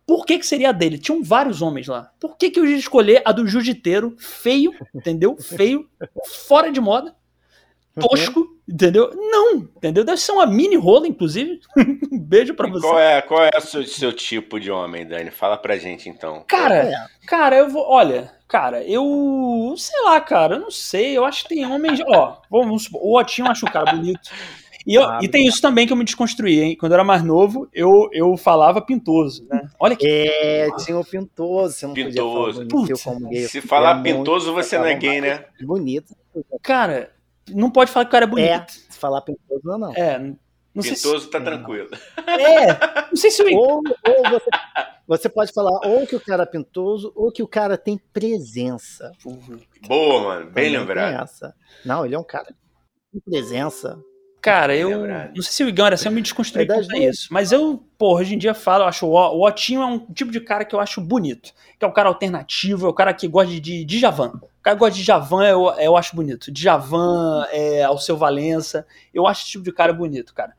Por 0.06 0.26
que, 0.26 0.38
que 0.38 0.46
seria 0.46 0.68
a 0.68 0.72
dele? 0.72 0.98
Tinham 0.98 1.24
vários 1.24 1.62
homens 1.62 1.88
lá. 1.88 2.12
Por 2.20 2.36
que, 2.36 2.50
que 2.50 2.60
eu 2.60 2.66
ia 2.66 2.76
escolher 2.76 3.22
a 3.24 3.32
do 3.32 3.46
jiu-jiteiro, 3.46 4.14
feio, 4.18 4.72
entendeu? 4.94 5.36
Feio, 5.40 5.88
fora 6.46 6.70
de 6.70 6.80
moda, 6.80 7.16
tosco, 7.98 8.46
entendeu? 8.68 9.10
Não, 9.14 9.56
entendeu? 9.56 10.04
Deve 10.04 10.20
ser 10.20 10.32
uma 10.32 10.46
mini 10.46 10.76
rola, 10.76 11.08
inclusive. 11.08 11.60
um 12.12 12.18
beijo 12.20 12.54
pra 12.54 12.68
você. 12.68 12.86
Qual 12.86 12.98
é, 12.98 13.22
qual 13.22 13.44
é 13.44 13.50
o 13.56 13.60
seu, 13.60 13.84
seu, 13.84 14.12
tipo 14.12 14.60
de 14.60 14.70
homem, 14.70 15.06
Dani? 15.06 15.30
Fala 15.30 15.56
pra 15.56 15.78
gente 15.78 16.08
então. 16.08 16.44
Cara, 16.46 16.76
é. 16.76 16.94
cara, 17.26 17.56
eu 17.56 17.68
vou. 17.68 17.84
Olha, 17.88 18.35
cara, 18.48 18.82
eu. 18.84 19.74
Sei 19.76 20.02
lá, 20.02 20.20
cara, 20.20 20.56
eu 20.56 20.60
não 20.60 20.70
sei. 20.70 21.16
Eu 21.16 21.24
acho 21.24 21.44
que 21.44 21.54
tem 21.54 21.66
homens. 21.66 22.00
Ó, 22.06 22.40
vamos 22.50 22.84
supor, 22.84 23.00
o 23.02 23.18
Otinho 23.18 23.46
eu 23.46 23.52
acho 23.52 23.66
um 23.66 23.70
cara 23.70 23.92
bonito. 23.92 24.30
E, 24.86 24.94
eu, 24.94 25.02
ah, 25.02 25.18
e 25.20 25.26
tem 25.26 25.46
isso 25.46 25.60
também 25.60 25.84
que 25.84 25.92
eu 25.92 25.96
me 25.96 26.04
desconstruí, 26.04 26.60
hein? 26.60 26.76
Quando 26.78 26.92
eu 26.92 26.96
era 26.96 27.04
mais 27.04 27.22
novo, 27.22 27.68
eu, 27.72 28.08
eu 28.12 28.36
falava 28.36 28.80
pintoso, 28.80 29.44
né? 29.50 29.68
Olha 29.80 29.96
que. 29.96 30.06
É, 30.06 30.68
tinha 30.76 30.96
o 30.96 31.04
pintoso, 31.04 31.74
você 31.74 31.86
não 31.86 31.94
pintoso. 31.94 32.64
podia 32.68 32.96
falar 32.96 33.18
bonito, 33.18 33.30
gay, 33.30 33.48
Se 33.48 33.60
falar 33.60 34.02
pintoso, 34.02 34.52
muito, 34.52 34.64
você 34.64 34.78
não 34.78 34.84
é 34.84 34.94
gay, 34.94 35.20
né? 35.20 35.44
Bonito. 35.60 36.16
Cara, 36.62 37.10
não 37.50 37.68
pode 37.68 37.90
falar 37.90 38.04
que 38.04 38.10
o 38.10 38.12
cara 38.12 38.24
é 38.26 38.28
bonito. 38.28 38.48
É, 38.48 38.66
se 38.68 38.98
falar 38.98 39.22
pintoso, 39.22 39.76
não. 39.76 39.92
É, 39.92 40.18
não 40.76 40.82
Pintoso 40.82 41.20
se... 41.20 41.30
tá 41.30 41.40
tranquilo. 41.40 41.88
É, 42.26 43.06
não 43.08 43.16
sei 43.16 43.30
se 43.30 43.42
eu... 43.42 43.58
ou, 43.58 43.76
ou 43.78 44.30
você, 44.30 44.50
você, 45.06 45.28
pode 45.28 45.52
falar 45.52 45.70
ou 45.86 46.06
que 46.06 46.16
o 46.16 46.20
cara 46.20 46.42
é 46.42 46.46
pintoso 46.46 47.12
ou 47.14 47.30
que 47.30 47.42
o 47.42 47.48
cara 47.48 47.78
tem 47.78 47.98
presença. 48.12 49.12
Boa, 49.86 50.22
mano, 50.22 50.50
bem 50.50 50.70
lembrado. 50.70 51.28
Não, 51.84 52.04
ele 52.04 52.14
é 52.14 52.18
um 52.18 52.24
cara 52.24 52.54
com 53.12 53.20
presença. 53.20 53.98
Cara, 54.46 54.76
eu 54.76 55.06
não 55.34 55.42
sei 55.42 55.52
se 55.52 55.64
o 55.64 55.68
Igão 55.68 55.86
era 55.86 55.96
assim, 55.96 56.08
eu 56.08 56.12
me 56.12 56.22
desconstruí 56.22 56.62
é 56.62 56.66
quanto 56.66 56.96
isso. 56.96 57.26
Mas 57.32 57.50
eu, 57.50 57.84
pô, 57.98 58.16
hoje 58.16 58.36
em 58.36 58.38
dia 58.38 58.54
falo, 58.54 58.84
eu 58.84 58.88
acho 58.88 59.04
o, 59.04 59.10
o 59.10 59.44
Otinho 59.44 59.82
é 59.82 59.86
um 59.86 59.98
tipo 60.12 60.30
de 60.30 60.40
cara 60.40 60.64
que 60.64 60.72
eu 60.72 60.78
acho 60.78 61.00
bonito. 61.00 61.52
Que 61.78 61.84
é 61.84 61.88
um 61.88 61.92
cara 61.92 62.08
alternativo, 62.08 62.86
é 62.86 62.88
o 62.88 62.94
cara 62.94 63.12
que 63.12 63.26
gosta 63.26 63.50
de, 63.50 63.58
de, 63.58 63.84
de 63.84 63.98
Javan. 63.98 64.40
O 64.40 64.55
cara 64.66 64.76
gosta 64.76 64.96
de 64.96 65.04
Javan, 65.04 65.46
eu, 65.46 65.70
eu 65.78 65.96
acho 65.96 66.16
bonito. 66.16 66.50
De 66.50 66.60
Javan, 66.60 67.46
é, 67.52 67.84
ao 67.84 67.98
seu 67.98 68.16
Valença. 68.16 68.84
Eu 69.14 69.24
acho 69.24 69.42
esse 69.42 69.52
tipo 69.52 69.64
de 69.64 69.70
cara 69.70 69.92
bonito, 69.92 70.34
cara. 70.34 70.54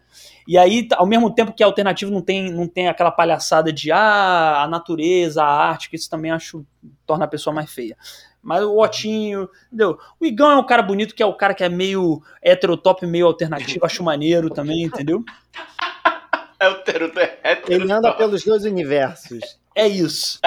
E 0.48 0.58
aí, 0.58 0.88
ao 0.94 1.06
mesmo 1.06 1.30
tempo 1.30 1.52
que 1.52 1.62
alternativo 1.62 2.10
não 2.10 2.22
tem, 2.22 2.50
não 2.50 2.70
tem 2.70 2.88
aquela 2.88 3.12
palhaçada 3.12 3.72
de 3.72 3.92
ah, 3.92 4.64
a 4.64 4.68
natureza, 4.68 5.44
a 5.44 5.48
arte, 5.48 5.90
que 5.90 5.98
isso 5.98 6.10
também 6.10 6.32
acho 6.32 6.66
torna 7.06 7.26
a 7.26 7.28
pessoa 7.28 7.54
mais 7.54 7.70
feia. 7.70 7.98
Mas 8.42 8.64
o 8.64 8.78
Otinho, 8.78 9.50
entendeu? 9.68 9.98
O 10.18 10.26
Igão 10.26 10.52
é 10.52 10.56
um 10.56 10.66
cara 10.66 10.82
bonito, 10.82 11.14
que 11.14 11.22
é 11.22 11.26
o 11.26 11.34
cara 11.34 11.54
que 11.54 11.66
é 11.66 11.68
meio 11.68 12.22
heterotop, 12.42 13.06
meio 13.06 13.26
alternativo, 13.26 13.86
acho 13.86 14.02
maneiro 14.04 14.50
também, 14.50 14.84
entendeu? 14.84 15.22
É 16.60 16.70
o 16.70 16.76
tero, 16.76 17.12
Ele 17.68 17.92
anda 17.92 18.14
pelos 18.14 18.44
dois 18.46 18.64
universos. 18.64 19.60
É 19.76 19.86
isso. 19.86 20.40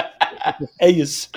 É 0.79 0.89
isso. 0.89 1.29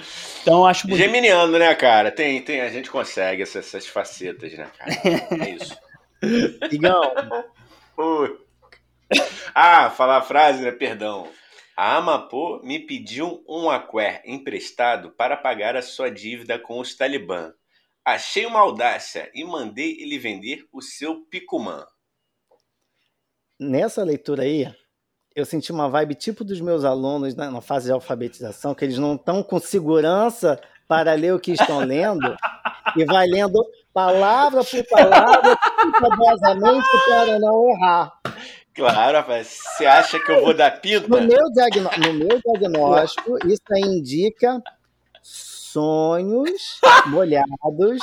Então 0.42 0.66
acho 0.66 0.86
bonito. 0.86 1.02
Geminiano, 1.02 1.58
né, 1.58 1.74
cara? 1.74 2.10
Tem, 2.10 2.42
tem, 2.42 2.60
a 2.60 2.68
gente 2.68 2.90
consegue 2.90 3.42
essas, 3.42 3.66
essas 3.66 3.86
facetas, 3.86 4.52
né, 4.52 4.70
cara? 4.76 5.44
É 5.44 5.50
isso. 5.50 5.76
Igão. 6.72 7.00
Ah, 9.54 9.90
falar 9.90 10.18
a 10.18 10.22
frase, 10.22 10.62
né? 10.62 10.72
Perdão. 10.72 11.28
A 11.76 11.96
Amapô 11.96 12.60
me 12.62 12.78
pediu 12.78 13.44
um 13.48 13.68
aqué 13.68 14.22
emprestado 14.24 15.10
para 15.10 15.36
pagar 15.36 15.76
a 15.76 15.82
sua 15.82 16.10
dívida 16.10 16.58
com 16.58 16.78
os 16.78 16.94
talibã. 16.94 17.52
Achei 18.04 18.46
uma 18.46 18.60
audácia 18.60 19.30
e 19.34 19.44
mandei 19.44 20.00
ele 20.00 20.18
vender 20.18 20.66
o 20.72 20.80
seu 20.80 21.24
picumã. 21.24 21.84
Nessa 23.58 24.04
leitura 24.04 24.42
aí, 24.42 24.72
eu 25.34 25.44
senti 25.44 25.72
uma 25.72 25.88
vibe 25.88 26.14
tipo 26.14 26.44
dos 26.44 26.60
meus 26.60 26.84
alunos 26.84 27.34
na, 27.34 27.60
fase 27.60 27.86
de 27.86 27.92
alfabetização, 27.92 28.74
que 28.74 28.84
eles 28.84 28.98
não 28.98 29.16
estão 29.16 29.42
com 29.42 29.58
segurança 29.58 30.60
para 30.86 31.14
ler 31.14 31.34
o 31.34 31.40
que 31.40 31.52
estão 31.52 31.80
lendo 31.80 32.36
e 32.96 33.04
vai 33.04 33.26
lendo 33.26 33.60
palavra 33.92 34.62
por 34.62 34.84
palavra, 34.86 35.58
cuidadosamente 35.82 36.86
para 37.08 37.38
não 37.38 37.68
errar. 37.70 38.12
Claro, 38.74 39.18
rapaz. 39.18 39.58
Você 39.76 39.86
acha 39.86 40.18
que 40.18 40.30
eu 40.30 40.44
vou 40.44 40.54
dar 40.54 40.80
pinta? 40.80 41.06
No 41.08 41.20
meu, 41.20 41.42
no 41.42 42.12
meu 42.14 42.40
diagnóstico, 42.44 43.38
isso 43.46 43.62
aí 43.72 43.82
indica 43.82 44.62
sonhos 45.22 46.80
molhados 47.06 48.02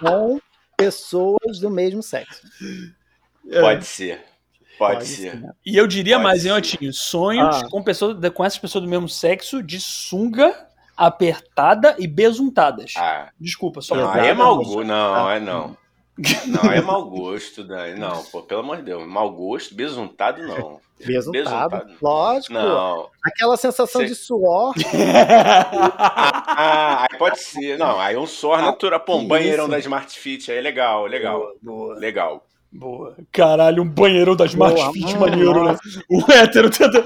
com 0.00 0.38
pessoas 0.76 1.58
do 1.60 1.70
mesmo 1.70 2.02
sexo. 2.02 2.42
Pode 3.60 3.84
ser. 3.84 4.35
Pode, 4.78 4.94
Pode 4.96 5.06
ser. 5.06 5.30
ser. 5.32 5.50
E 5.64 5.76
eu 5.76 5.86
diria 5.86 6.16
Pode 6.16 6.24
mais, 6.24 6.44
hein, 6.46 6.52
Otinho? 6.52 6.92
Sonhos 6.92 7.62
ah. 7.62 7.68
com, 7.70 7.82
pessoas, 7.82 8.16
com 8.30 8.44
essas 8.44 8.58
pessoas 8.58 8.84
do 8.84 8.90
mesmo 8.90 9.08
sexo 9.08 9.62
de 9.62 9.80
sunga 9.80 10.66
apertada 10.96 11.94
e 11.98 12.06
besuntadas. 12.06 12.92
Ah, 12.96 13.30
Desculpa, 13.40 13.80
só 13.80 13.94
não, 13.94 14.10
pra- 14.12 14.22
aí 14.22 14.28
é 14.28 14.34
mau 14.34 14.56
gosto. 14.56 14.84
Não, 14.84 15.30
é 15.30 15.40
não. 15.40 15.76
Não, 16.46 16.72
é 16.72 16.80
mau 16.80 17.04
gosto, 17.10 17.62
Dani. 17.62 17.98
Não, 18.00 18.22
pô, 18.24 18.40
pelo 18.42 18.60
amor 18.60 18.78
de 18.78 18.84
Deus. 18.84 19.06
Mau 19.06 19.30
gosto, 19.30 19.74
besuntado, 19.74 20.42
não. 20.46 20.80
Besuntado. 20.98 21.32
Besuntado. 21.32 21.96
Lógico. 22.00 22.54
Não. 22.54 23.10
Aquela 23.22 23.56
sensação 23.58 24.00
Cê- 24.00 24.06
de 24.06 24.14
suor. 24.14 24.72
Ah, 26.08 27.06
aí 27.10 27.18
pode 27.18 27.38
ser. 27.40 27.76
Não, 27.78 28.00
aí 28.00 28.16
um 28.16 28.26
só 28.26 28.56
natural. 28.56 29.00
Pô, 29.00 29.16
um 29.18 29.36
isso? 29.36 29.68
da 29.68 29.78
Smart 29.78 30.18
Fit 30.18 30.50
aí, 30.50 30.60
legal, 30.60 31.04
legal. 31.06 31.38
Boa, 31.38 31.56
boa, 31.62 31.94
Legal. 31.98 32.46
Boa. 32.76 33.16
Caralho, 33.32 33.82
um 33.82 33.88
banheirão 33.88 34.36
da 34.36 34.46
Smart 34.46 34.74
Boa, 34.74 34.92
Fit 34.92 35.04
mano, 35.14 35.20
maneiro, 35.20 35.64
né? 35.64 35.76
O 36.10 36.32
hétero 36.32 36.70
tenta... 36.70 37.04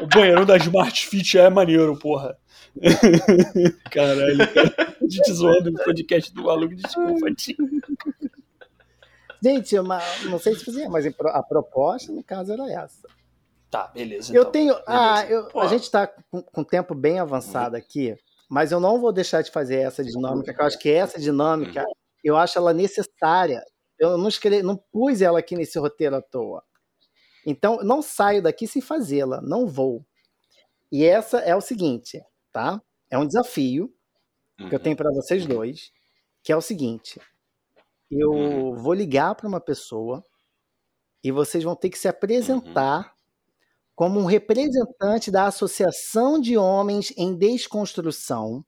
O 0.00 0.06
banheirão 0.06 0.44
da 0.44 0.56
Smart 0.56 1.06
Fit 1.06 1.38
é 1.38 1.48
maneiro, 1.50 1.96
porra. 1.98 2.36
Caralho, 3.90 4.38
cara. 4.52 4.96
A 5.00 5.08
gente 5.08 5.32
zoando 5.32 5.70
o 5.70 5.74
podcast 5.84 6.32
do 6.32 6.44
maluco, 6.44 6.74
desculpa, 6.74 7.32
tio. 7.34 7.56
Gente, 9.42 9.78
uma- 9.78 10.00
não 10.28 10.38
sei 10.38 10.54
se 10.54 10.64
fazia, 10.64 10.88
mas 10.88 11.06
a 11.06 11.42
proposta, 11.42 12.12
no 12.12 12.22
caso, 12.22 12.52
era 12.52 12.70
essa. 12.70 13.08
Tá, 13.70 13.86
beleza. 13.94 14.34
Eu 14.34 14.42
então. 14.42 14.52
tenho. 14.52 14.74
Ah, 14.86 15.22
beleza. 15.22 15.32
eu- 15.32 15.44
Pô. 15.46 15.60
a 15.60 15.66
gente 15.66 15.84
está 15.84 16.06
com, 16.06 16.42
com 16.42 16.64
tempo 16.64 16.94
bem 16.94 17.18
avançado 17.18 17.76
aqui, 17.76 18.16
mas 18.48 18.72
eu 18.72 18.80
não 18.80 19.00
vou 19.00 19.12
deixar 19.12 19.42
de 19.42 19.50
fazer 19.50 19.76
essa 19.76 20.04
dinâmica, 20.04 20.52
que 20.52 20.60
eu 20.60 20.66
acho 20.66 20.78
que 20.78 20.90
essa 20.90 21.18
dinâmica, 21.20 21.84
eu 22.22 22.36
acho 22.36 22.58
ela 22.58 22.72
necessária. 22.74 23.62
Eu 24.00 24.18
não 24.18 24.28
escrevi, 24.28 24.64
não 24.64 24.78
pus 24.78 25.22
ela 25.22 25.40
aqui 25.40 25.56
nesse 25.56 25.78
roteiro 25.78 26.16
à 26.16 26.22
toa. 26.22 26.64
Então, 27.46 27.78
não 27.82 28.02
saio 28.02 28.42
daqui 28.42 28.66
sem 28.66 28.82
fazê-la, 28.82 29.40
não 29.42 29.66
vou. 29.66 30.04
E 30.92 31.04
essa 31.04 31.38
é 31.40 31.56
o 31.56 31.60
seguinte, 31.60 32.22
tá? 32.52 32.82
É 33.10 33.18
um 33.18 33.26
desafio 33.26 33.92
que 34.68 34.74
eu 34.74 34.80
tenho 34.80 34.96
para 34.96 35.10
vocês 35.12 35.46
dois, 35.46 35.92
que 36.42 36.52
é 36.52 36.56
o 36.56 36.60
seguinte: 36.62 37.20
eu 38.10 38.30
Uhum. 38.32 38.76
vou 38.76 38.94
ligar 38.94 39.34
para 39.36 39.48
uma 39.48 39.60
pessoa 39.60 40.24
e 41.24 41.30
vocês 41.32 41.64
vão 41.64 41.76
ter 41.76 41.90
que 41.90 41.98
se 41.98 42.08
apresentar 42.08 43.14
como 43.96 44.20
um 44.20 44.24
representante 44.26 45.30
da 45.30 45.46
Associação 45.46 46.40
de 46.40 46.56
Homens 46.58 47.12
em 47.16 47.36
Desconstrução 47.36 48.64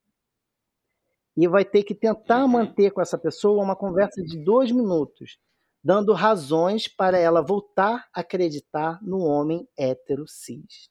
e 1.36 1.46
vai 1.48 1.64
ter 1.64 1.82
que 1.82 1.94
tentar 1.94 2.42
Uhum. 2.42 2.48
manter 2.48 2.90
com 2.90 3.00
essa 3.00 3.16
pessoa 3.18 3.62
uma 3.62 3.74
conversa 3.76 4.22
de 4.22 4.38
dois 4.44 4.70
minutos, 4.70 5.38
dando 5.82 6.12
razões 6.12 6.86
para 6.88 7.18
ela 7.18 7.40
voltar 7.42 8.06
a 8.14 8.20
acreditar 8.20 8.98
no 9.02 9.18
homem 9.24 9.66
hétero 9.76 10.26
cis. 10.28 10.88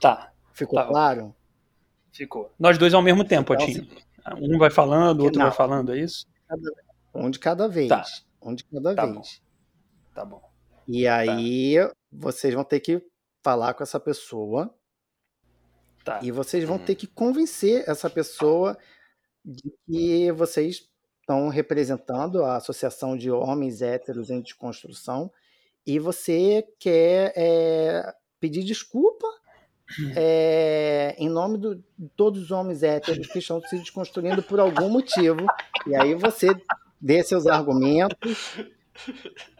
Tá, 0.00 0.32
Ficou 0.52 0.78
Tá. 0.78 0.86
claro? 0.86 1.34
ficou. 2.12 2.52
Nós 2.58 2.76
dois 2.76 2.92
ao 2.92 3.00
mesmo 3.02 3.24
tempo, 3.24 3.54
Então, 3.54 3.64
Otinho. 3.66 3.88
Um 4.40 4.58
vai 4.58 4.70
falando, 4.70 5.20
o 5.20 5.24
outro 5.24 5.38
Não. 5.38 5.46
vai 5.46 5.56
falando, 5.56 5.92
é 5.94 5.98
isso? 5.98 6.26
Um 7.14 7.30
de 7.30 7.38
cada 7.38 7.68
vez. 7.68 7.88
Tá. 7.88 8.04
Um 8.42 8.54
de 8.54 8.64
cada 8.64 8.94
Tá 8.94 9.06
vez. 9.06 9.42
Tá 10.14 10.24
bom. 10.24 10.42
E 10.86 11.06
aí 11.06 11.76
vocês 12.12 12.52
vão 12.52 12.64
ter 12.64 12.80
que 12.80 13.02
falar 13.42 13.74
com 13.74 13.82
essa 13.82 13.98
pessoa 13.98 14.74
Tá. 16.04 16.18
e 16.22 16.30
vocês 16.32 16.64
vão 16.64 16.76
Uhum. 16.76 16.84
ter 16.84 16.94
que 16.96 17.06
convencer 17.06 17.84
essa 17.88 18.10
pessoa 18.10 18.76
de 19.44 19.72
que 19.86 20.32
vocês 20.32 20.82
estão 21.20 21.48
representando 21.48 22.44
a 22.44 22.56
Associação 22.56 23.16
de 23.16 23.30
Homens 23.30 23.82
Héteros 23.82 24.30
em 24.30 24.40
Desconstrução 24.40 25.30
e 25.86 25.98
você 25.98 26.66
quer 26.78 27.32
é, 27.36 28.12
pedir 28.40 28.64
desculpa 28.64 29.26
é, 30.16 31.14
em 31.18 31.28
nome 31.28 31.58
do- 31.58 31.76
de 31.76 32.08
todos 32.16 32.42
os 32.42 32.50
homens 32.50 32.82
héteros 32.82 33.26
que 33.26 33.38
estão 33.38 33.60
se 33.60 33.78
desconstruindo 33.78 34.42
por 34.42 34.58
algum 34.58 34.88
motivo. 34.88 35.44
E 35.86 35.94
aí 35.94 36.14
você 36.14 36.48
dê 37.00 37.22
seus 37.22 37.46
argumentos, 37.46 38.56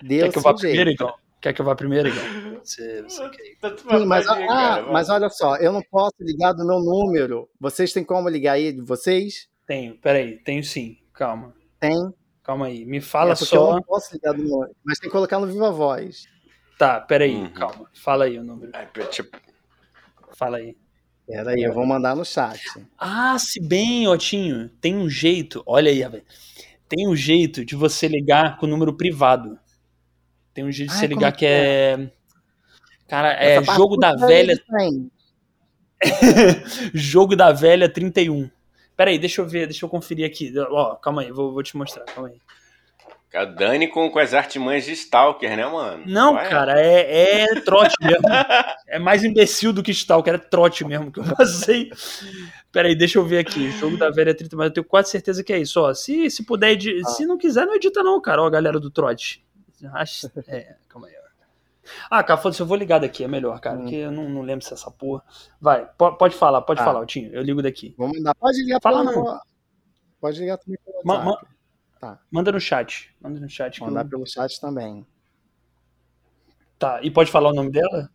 dê 0.02 0.20
Quer 0.20 0.28
o 0.28 0.32
que 0.32 0.38
eu 0.38 0.42
vá 0.42 0.54
primeiro, 0.54 0.90
então? 0.90 1.14
Quer 1.40 1.52
que 1.52 1.60
eu 1.60 1.64
vá 1.66 1.74
primeiro, 1.74 2.08
então? 2.08 2.51
Você, 2.64 3.02
você 3.02 3.28
quer 3.30 3.42
ir. 3.44 3.58
Sim, 3.78 4.06
mas, 4.06 4.26
ah, 4.28 4.46
cara, 4.46 4.92
mas 4.92 5.08
olha 5.08 5.28
só, 5.28 5.56
eu 5.56 5.72
não 5.72 5.82
posso 5.82 6.16
ligar 6.20 6.52
do 6.52 6.66
meu 6.66 6.78
número. 6.80 7.48
Vocês 7.60 7.92
têm 7.92 8.04
como 8.04 8.28
ligar 8.28 8.52
aí 8.54 8.72
de 8.72 8.80
vocês? 8.80 9.48
Tenho, 9.66 9.96
peraí, 9.98 10.38
tenho 10.38 10.62
sim. 10.62 10.98
Calma. 11.12 11.54
Tem. 11.78 11.96
Calma 12.42 12.66
aí. 12.66 12.84
Me 12.84 13.00
fala 13.00 13.32
é 13.32 13.34
porque 13.36 13.56
eu 13.56 13.60
só. 13.66 13.72
não 13.74 13.82
posso 13.82 14.12
ligar 14.14 14.32
do 14.34 14.42
meu 14.42 14.74
mas 14.84 14.98
tem 14.98 15.08
que 15.08 15.12
colocar 15.12 15.38
no 15.38 15.46
Viva 15.46 15.70
Voz. 15.70 16.24
Tá, 16.78 17.00
peraí, 17.00 17.34
Uhum. 17.34 17.52
calma. 17.52 17.88
Fala 17.94 18.24
aí 18.24 18.38
o 18.38 18.42
número. 18.42 18.72
É, 18.74 18.86
tipo, 19.06 19.36
Fala 20.36 20.58
aí. 20.58 20.76
Pera 21.26 21.52
aí, 21.52 21.62
eu 21.62 21.72
vou 21.72 21.86
mandar 21.86 22.16
no 22.16 22.24
chat. 22.24 22.60
Ah, 22.98 23.38
se 23.38 23.60
bem, 23.60 24.08
Otinho, 24.08 24.68
tem 24.80 24.96
um 24.96 25.08
jeito. 25.08 25.62
Olha 25.64 25.90
aí. 25.90 26.22
Tem 26.88 27.08
um 27.08 27.14
jeito 27.14 27.64
de 27.64 27.76
você 27.76 28.08
ligar 28.08 28.58
com 28.58 28.66
o 28.66 28.68
número 28.68 28.92
privado. 28.96 29.58
Tem 30.52 30.64
um 30.64 30.72
jeito 30.72 30.90
de 30.90 30.94
Ai, 30.96 31.00
você 31.00 31.06
ligar 31.06 31.28
é 31.28 31.32
que 31.32 31.38
que 31.38 31.46
é. 31.46 32.10
Cara, 33.12 33.28
é 33.34 33.60
parte 33.60 33.76
jogo 33.76 33.98
da 33.98 34.14
velha. 34.16 34.54
jogo 36.94 37.36
da 37.36 37.52
velha 37.52 37.86
31. 37.86 38.48
Peraí, 38.96 39.18
deixa 39.18 39.42
eu 39.42 39.46
ver, 39.46 39.66
deixa 39.66 39.84
eu 39.84 39.88
conferir 39.90 40.24
aqui. 40.26 40.50
Ó, 40.58 40.94
calma 40.94 41.20
aí, 41.20 41.30
vou, 41.30 41.52
vou 41.52 41.62
te 41.62 41.76
mostrar, 41.76 42.04
calma 42.06 42.30
aí. 42.30 42.40
a 43.38 43.44
Dani 43.44 43.86
com, 43.88 44.08
com 44.10 44.18
as 44.18 44.32
artimanhas 44.32 44.86
de 44.86 44.92
Stalker, 44.92 45.54
né, 45.54 45.66
mano? 45.66 46.04
Não, 46.06 46.38
é? 46.38 46.48
cara, 46.48 46.80
é, 46.80 47.42
é 47.42 47.60
trote 47.60 47.94
mesmo. 48.00 48.24
é 48.88 48.98
mais 48.98 49.22
imbecil 49.24 49.74
do 49.74 49.82
que 49.82 49.90
Stalker, 49.90 50.32
é 50.34 50.38
trote 50.38 50.82
mesmo 50.82 51.12
que 51.12 51.20
eu 51.20 51.24
passei. 51.36 51.90
Peraí, 52.72 52.94
deixa 52.96 53.18
eu 53.18 53.26
ver 53.26 53.40
aqui. 53.40 53.70
Jogo 53.72 53.98
da 53.98 54.08
velha 54.08 54.34
30, 54.34 54.56
mas 54.56 54.66
eu 54.68 54.72
tenho 54.72 54.86
quase 54.86 55.10
certeza 55.10 55.44
que 55.44 55.52
é 55.52 55.58
isso. 55.58 55.78
Ó, 55.82 55.92
se, 55.92 56.30
se 56.30 56.46
puder, 56.46 56.78
Ah. 57.04 57.08
se 57.10 57.26
não 57.26 57.36
quiser, 57.36 57.66
não 57.66 57.74
edita 57.74 58.02
não, 58.02 58.18
cara. 58.22 58.42
Ó, 58.42 58.46
a 58.46 58.50
galera 58.50 58.80
do 58.80 58.90
trote. 58.90 59.44
Acho- 59.92 60.30
É, 60.48 60.76
calma 60.88 61.08
aí. 61.08 61.21
Ah, 62.10 62.22
cara, 62.22 62.40
foda-se, 62.40 62.60
eu 62.62 62.66
vou 62.66 62.76
ligar 62.76 63.00
daqui, 63.00 63.24
é 63.24 63.28
melhor, 63.28 63.60
cara, 63.60 63.76
Hum. 63.76 63.80
porque 63.82 63.96
eu 63.96 64.10
não, 64.12 64.28
não 64.28 64.42
lembro 64.42 64.64
se 64.64 64.72
é 64.72 64.74
essa 64.74 64.90
porra. 64.90 65.22
Vai, 65.60 65.84
po- 65.98 66.12
pode 66.16 66.34
falar, 66.36 66.62
pode 66.62 66.78
Tá. 66.78 66.84
falar, 66.84 67.04
Tinho, 67.06 67.32
eu 67.34 67.42
ligo 67.42 67.60
daqui. 67.62 67.94
Vou 67.98 68.08
mandar. 68.08 68.34
Pode 68.36 68.62
ligar 68.62 68.80
Fala 68.82 69.04
pelo. 69.10 69.40
Pode 70.20 70.38
ligar 70.40 70.58
também 70.58 70.78
pelo 70.84 71.00
Ma- 71.04 71.14
WhatsApp. 71.24 71.44
ma- 71.46 71.52
Tá. 72.00 72.20
Manda 72.30 72.50
no 72.52 72.60
chat, 72.60 73.14
manda 73.20 73.38
no 73.40 73.48
chat. 73.48 73.76
que 73.78 73.82
eu- 73.82 73.86
Mandar 73.88 74.04
pelo 74.08 74.26
chat 74.26 74.60
também. 74.60 75.06
Tá, 76.78 77.00
e 77.02 77.10
pode 77.10 77.30
falar 77.30 77.50
o 77.50 77.54
nome 77.54 77.70
dela? 77.70 78.10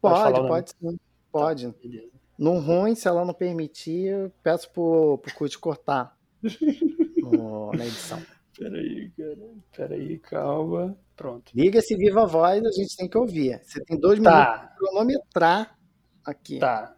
Pode 0.00 0.32
Pode, 0.32 0.48
pode, 0.48 0.70
sim. 0.70 0.98
Pode. 1.32 1.74
Beleza. 1.82 2.10
No 2.38 2.58
ruim, 2.58 2.94
se 2.94 3.08
ela 3.08 3.24
não 3.24 3.34
permitir, 3.34 4.08
eu 4.10 4.32
peço 4.42 4.70
pro, 4.70 5.18
pro 5.18 5.34
Kurt 5.34 5.56
cortar 5.56 6.16
no- 7.22 7.72
na 7.72 7.84
edição. 7.86 8.22
Peraí, 8.56 9.10
cara. 9.16 9.38
Peraí, 9.76 10.18
calma. 10.18 10.96
Pronto. 11.16 11.50
Liga 11.54 11.78
esse 11.78 11.96
Viva 11.96 12.26
Voz, 12.26 12.62
a 12.64 12.70
gente 12.70 12.94
tem 12.96 13.08
que 13.08 13.16
ouvir. 13.16 13.58
Você 13.64 13.82
tem 13.84 13.98
dois 13.98 14.18
minutos 14.18 14.38
Tá, 14.38 14.52
para 14.58 14.68
cronometrar 14.76 15.76
aqui. 16.24 16.58
tá. 16.58 16.94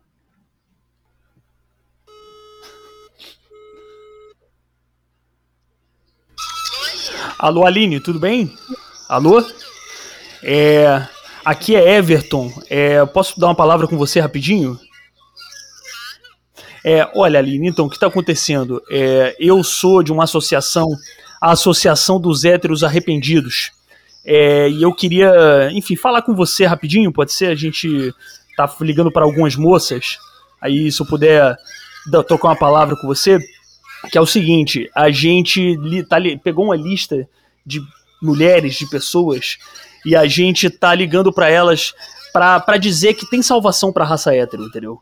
Alô, 7.39 7.65
Aline, 7.65 8.01
tudo 8.01 8.19
bem? 8.19 8.53
Alô? 9.09 9.45
É, 10.43 11.07
aqui 11.45 11.75
é 11.77 11.97
Everton. 11.97 12.53
É, 12.69 13.05
posso 13.07 13.39
dar 13.39 13.47
uma 13.49 13.55
palavra 13.55 13.87
com 13.87 13.97
você 13.97 14.21
rapidinho? 14.21 14.79
É, 16.85 17.09
olha, 17.15 17.39
Aline, 17.39 17.69
então, 17.69 17.87
o 17.87 17.89
que 17.91 17.97
está 17.97 18.07
acontecendo? 18.07 18.83
É, 18.91 19.37
eu 19.39 19.63
sou 19.63 20.03
de 20.03 20.13
uma 20.13 20.25
associação, 20.25 20.87
a 21.41 21.53
Associação 21.53 22.21
dos 22.21 22.45
Héteros 22.45 22.83
Arrependidos. 22.83 23.71
É, 24.31 24.69
e 24.69 24.83
eu 24.83 24.93
queria, 24.93 25.71
enfim, 25.73 25.97
falar 25.97 26.21
com 26.21 26.35
você 26.35 26.67
rapidinho, 26.67 27.11
pode 27.11 27.33
ser? 27.33 27.47
A 27.47 27.55
gente 27.55 28.13
tá 28.55 28.71
ligando 28.83 29.11
para 29.11 29.25
algumas 29.25 29.57
moças. 29.57 30.19
Aí, 30.61 30.93
se 30.93 31.01
eu 31.01 31.07
puder 31.07 31.57
trocar 32.27 32.49
uma 32.49 32.57
palavra 32.57 32.95
com 32.97 33.07
você, 33.07 33.39
que 34.13 34.19
é 34.19 34.21
o 34.21 34.27
seguinte: 34.27 34.91
a 34.95 35.11
gente 35.11 35.77
li- 35.77 36.05
tá 36.05 36.19
pegou 36.45 36.67
uma 36.67 36.77
lista 36.77 37.27
de 37.65 37.81
mulheres, 38.23 38.75
de 38.75 38.87
pessoas, 38.91 39.57
e 40.05 40.15
a 40.15 40.27
gente 40.27 40.69
tá 40.69 40.95
ligando 40.95 41.33
para 41.33 41.49
elas 41.49 41.95
pra 42.33 42.77
dizer 42.77 43.15
que 43.15 43.29
tem 43.31 43.41
salvação 43.43 43.93
pra 43.93 44.05
raça 44.05 44.35
hétero, 44.35 44.65
entendeu? 44.65 45.01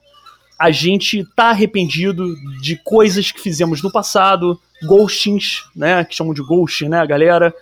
A 0.59 0.71
gente 0.71 1.25
tá 1.35 1.51
arrependido 1.51 2.33
de 2.63 2.77
coisas 2.77 3.33
que 3.33 3.41
fizemos 3.41 3.83
no 3.83 3.91
passado, 3.91 4.59
ghostings, 4.85 5.65
né? 5.75 6.05
Que 6.05 6.15
chamam 6.15 6.33
de 6.33 6.43
ghost, 6.43 6.89
né, 6.89 7.05
galera? 7.07 7.53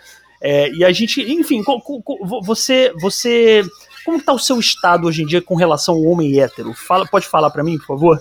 É, 0.46 0.70
e 0.74 0.84
a 0.84 0.92
gente, 0.92 1.22
enfim, 1.22 1.64
você, 2.42 2.92
você, 3.00 3.64
como 4.04 4.18
que 4.18 4.26
tá 4.26 4.32
o 4.34 4.38
seu 4.38 4.60
estado 4.60 5.06
hoje 5.06 5.22
em 5.22 5.26
dia 5.26 5.40
com 5.40 5.54
relação 5.54 5.94
ao 5.94 6.02
homem 6.02 6.38
hétero? 6.38 6.74
Fala, 6.74 7.06
pode 7.06 7.26
falar 7.26 7.48
pra 7.48 7.64
mim, 7.64 7.78
por 7.78 7.86
favor? 7.86 8.20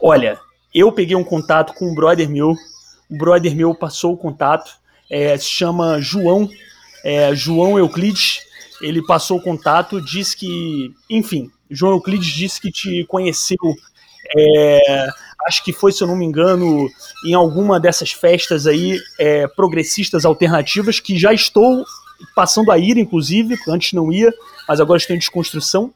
Olha, 0.00 0.40
eu 0.74 0.90
peguei 0.90 1.14
um 1.14 1.22
contato 1.22 1.72
com 1.74 1.92
um 1.92 1.94
brother 1.94 2.28
meu, 2.28 2.56
o 3.08 3.16
brother 3.16 3.54
meu 3.54 3.72
passou 3.72 4.14
o 4.14 4.16
contato, 4.16 4.72
é, 5.08 5.38
se 5.38 5.46
chama 5.46 6.00
João, 6.00 6.50
é, 7.04 7.32
João 7.32 7.78
Euclides, 7.78 8.40
ele 8.82 9.00
passou 9.06 9.38
o 9.38 9.42
contato, 9.42 10.04
disse 10.04 10.36
que, 10.36 10.92
enfim, 11.08 11.52
João 11.70 11.92
Euclides 11.92 12.26
disse 12.26 12.60
que 12.60 12.72
te 12.72 13.04
conheceu, 13.04 13.56
é, 14.36 15.08
acho 15.46 15.64
que 15.64 15.72
foi, 15.72 15.92
se 15.92 16.02
eu 16.02 16.08
não 16.08 16.16
me 16.16 16.24
engano, 16.24 16.88
em 17.24 17.34
alguma 17.34 17.78
dessas 17.80 18.12
festas 18.12 18.66
aí 18.66 18.98
é, 19.18 19.46
progressistas 19.48 20.24
alternativas, 20.24 21.00
que 21.00 21.18
já 21.18 21.32
estou 21.32 21.84
passando 22.34 22.70
a 22.70 22.78
ir, 22.78 22.96
inclusive, 22.98 23.56
antes 23.68 23.92
não 23.92 24.12
ia, 24.12 24.32
mas 24.68 24.80
agora 24.80 24.98
estou 24.98 25.14
em 25.14 25.18
desconstrução. 25.18 25.92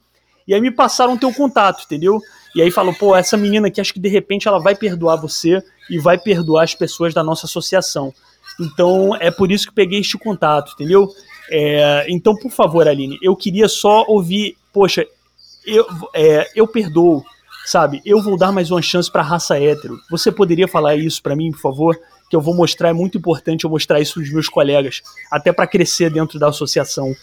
E 0.46 0.54
aí 0.54 0.60
me 0.60 0.70
passaram 0.70 1.16
teu 1.16 1.32
contato, 1.32 1.84
entendeu? 1.84 2.20
E 2.54 2.62
aí 2.62 2.70
falou, 2.70 2.94
pô, 2.94 3.16
essa 3.16 3.36
menina 3.36 3.68
aqui, 3.68 3.80
acho 3.80 3.92
que 3.92 4.00
de 4.00 4.08
repente 4.08 4.46
ela 4.46 4.60
vai 4.60 4.74
perdoar 4.74 5.16
você 5.16 5.62
e 5.90 5.98
vai 5.98 6.18
perdoar 6.18 6.64
as 6.64 6.74
pessoas 6.74 7.12
da 7.12 7.24
nossa 7.24 7.46
associação. 7.46 8.12
Então 8.60 9.16
é 9.16 9.30
por 9.30 9.50
isso 9.50 9.66
que 9.68 9.74
peguei 9.74 10.00
este 10.00 10.16
contato, 10.18 10.72
entendeu? 10.74 11.08
É, 11.50 12.06
então, 12.08 12.34
por 12.36 12.50
favor, 12.50 12.86
Aline, 12.86 13.18
eu 13.20 13.34
queria 13.34 13.68
só 13.68 14.04
ouvir, 14.06 14.56
poxa, 14.72 15.04
eu, 15.66 15.86
é, 16.14 16.48
eu 16.54 16.66
perdoo, 16.66 17.24
sabe? 17.64 18.02
Eu 18.04 18.22
vou 18.22 18.36
dar 18.36 18.52
mais 18.52 18.70
uma 18.70 18.82
chance 18.82 19.10
para 19.10 19.22
a 19.22 19.24
raça 19.24 19.58
hétero. 19.58 19.98
Você 20.10 20.30
poderia 20.30 20.68
falar 20.68 20.96
isso 20.96 21.22
para 21.22 21.34
mim, 21.34 21.50
por 21.50 21.60
favor? 21.60 21.98
Que 22.28 22.36
eu 22.36 22.40
vou 22.40 22.54
mostrar, 22.54 22.90
é 22.90 22.92
muito 22.92 23.18
importante 23.18 23.64
eu 23.64 23.70
mostrar 23.70 24.00
isso 24.00 24.20
dos 24.20 24.30
meus 24.30 24.48
colegas, 24.48 25.02
até 25.30 25.52
para 25.52 25.66
crescer 25.66 26.10
dentro 26.10 26.38
da 26.38 26.48
associação. 26.48 27.14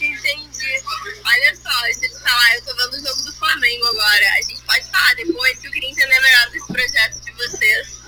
Entendi. 0.00 0.82
Olha 1.24 1.56
só, 1.56 1.82
deixa 1.84 2.06
eu 2.06 2.10
te 2.10 2.22
falar, 2.22 2.56
eu 2.56 2.64
tô 2.64 2.74
vendo 2.76 2.94
o 2.94 3.06
jogo 3.06 3.22
do 3.22 3.32
Flamengo 3.34 3.86
agora. 3.86 4.24
A 4.38 4.42
gente 4.42 4.62
pode 4.62 4.90
falar 4.90 5.14
depois 5.16 5.58
que 5.58 5.66
eu 5.66 5.70
queria 5.70 5.90
entender 5.90 6.20
melhor 6.20 6.50
desse 6.50 6.66
projeto 6.66 7.24
de 7.24 7.32
vocês. 7.32 8.02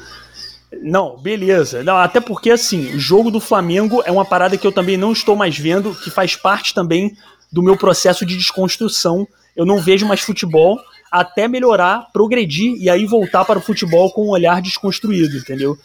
Não, 0.82 1.16
beleza. 1.16 1.82
Não, 1.82 1.96
até 1.96 2.20
porque, 2.20 2.50
assim, 2.50 2.94
o 2.94 2.98
jogo 2.98 3.30
do 3.30 3.40
Flamengo 3.40 4.02
é 4.04 4.10
uma 4.10 4.24
parada 4.24 4.56
que 4.56 4.66
eu 4.66 4.72
também 4.72 4.96
não 4.96 5.12
estou 5.12 5.36
mais 5.36 5.56
vendo, 5.56 5.94
que 5.94 6.10
faz 6.10 6.34
parte 6.36 6.74
também 6.74 7.16
do 7.52 7.62
meu 7.62 7.76
processo 7.76 8.26
de 8.26 8.36
desconstrução. 8.36 9.26
Eu 9.54 9.64
não 9.64 9.80
vejo 9.80 10.06
mais 10.06 10.20
futebol 10.20 10.80
até 11.14 11.46
melhorar, 11.46 12.08
progredir 12.12 12.74
e 12.76 12.90
aí 12.90 13.06
voltar 13.06 13.44
para 13.44 13.58
o 13.58 13.62
futebol 13.62 14.10
com 14.12 14.26
um 14.26 14.30
olhar 14.30 14.60
desconstruído, 14.60 15.36
entendeu? 15.38 15.78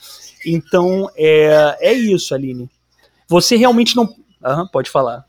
Então, 0.43 1.07
é, 1.15 1.77
é 1.79 1.93
isso, 1.93 2.33
Aline. 2.33 2.67
Você 3.27 3.55
realmente 3.55 3.95
não. 3.95 4.09
Aham, 4.43 4.67
pode 4.67 4.89
falar. 4.89 5.23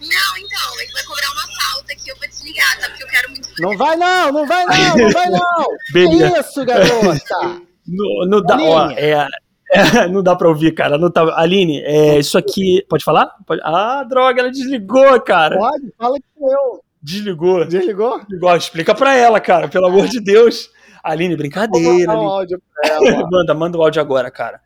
Não, 0.00 0.36
então, 0.36 0.80
ele 0.80 0.92
vai 0.92 1.02
cobrar 1.02 1.26
uma 1.32 1.42
pauta 1.42 1.92
aqui, 1.92 2.08
eu 2.08 2.16
vou 2.16 2.28
desligar, 2.28 2.78
tá? 2.80 2.88
Porque 2.88 3.02
eu 3.02 3.08
quero 3.08 3.30
muito. 3.30 3.48
Não 3.58 3.76
vai 3.76 3.96
não, 3.96 4.30
não 4.30 4.46
vai 4.46 4.64
não, 4.66 4.96
não 4.96 5.10
vai 5.10 5.30
não. 5.30 5.66
Beleza. 5.92 6.32
Que 6.32 6.40
isso, 6.40 6.64
garota? 6.64 7.66
Não, 7.88 8.26
não 8.26 8.42
dá, 8.42 8.58
ó, 8.60 8.90
é, 8.90 9.28
é, 9.70 10.08
não 10.10 10.20
dá 10.20 10.34
pra 10.34 10.48
ouvir, 10.48 10.72
cara. 10.72 10.98
Não 10.98 11.08
tá, 11.08 11.22
Aline, 11.38 11.82
é, 11.84 12.18
isso 12.18 12.36
aqui. 12.36 12.84
Pode 12.88 13.04
falar? 13.04 13.30
Pode- 13.46 13.60
ah, 13.64 14.02
droga, 14.02 14.40
ela 14.40 14.50
desligou, 14.50 15.20
cara. 15.20 15.56
Pode, 15.56 15.92
fala 15.96 16.16
que 16.16 16.24
sou 16.36 16.50
eu. 16.50 16.84
Desligou. 17.06 17.64
Desligou? 17.64 18.18
Desligou. 18.24 18.56
Explica 18.56 18.92
pra 18.92 19.14
ela, 19.14 19.38
cara, 19.38 19.68
pelo 19.68 19.86
amor 19.86 20.08
de 20.08 20.20
Deus. 20.20 20.68
Aline, 21.04 21.34
Vou 21.34 21.38
brincadeira. 21.38 21.88
mandar 21.88 22.12
um 22.14 22.18
Aline. 22.18 22.30
áudio 22.32 22.62
pra 22.74 22.88
ela. 22.90 23.28
manda, 23.30 23.54
manda 23.54 23.78
o 23.78 23.82
áudio 23.82 24.02
agora, 24.02 24.28
cara. 24.28 24.60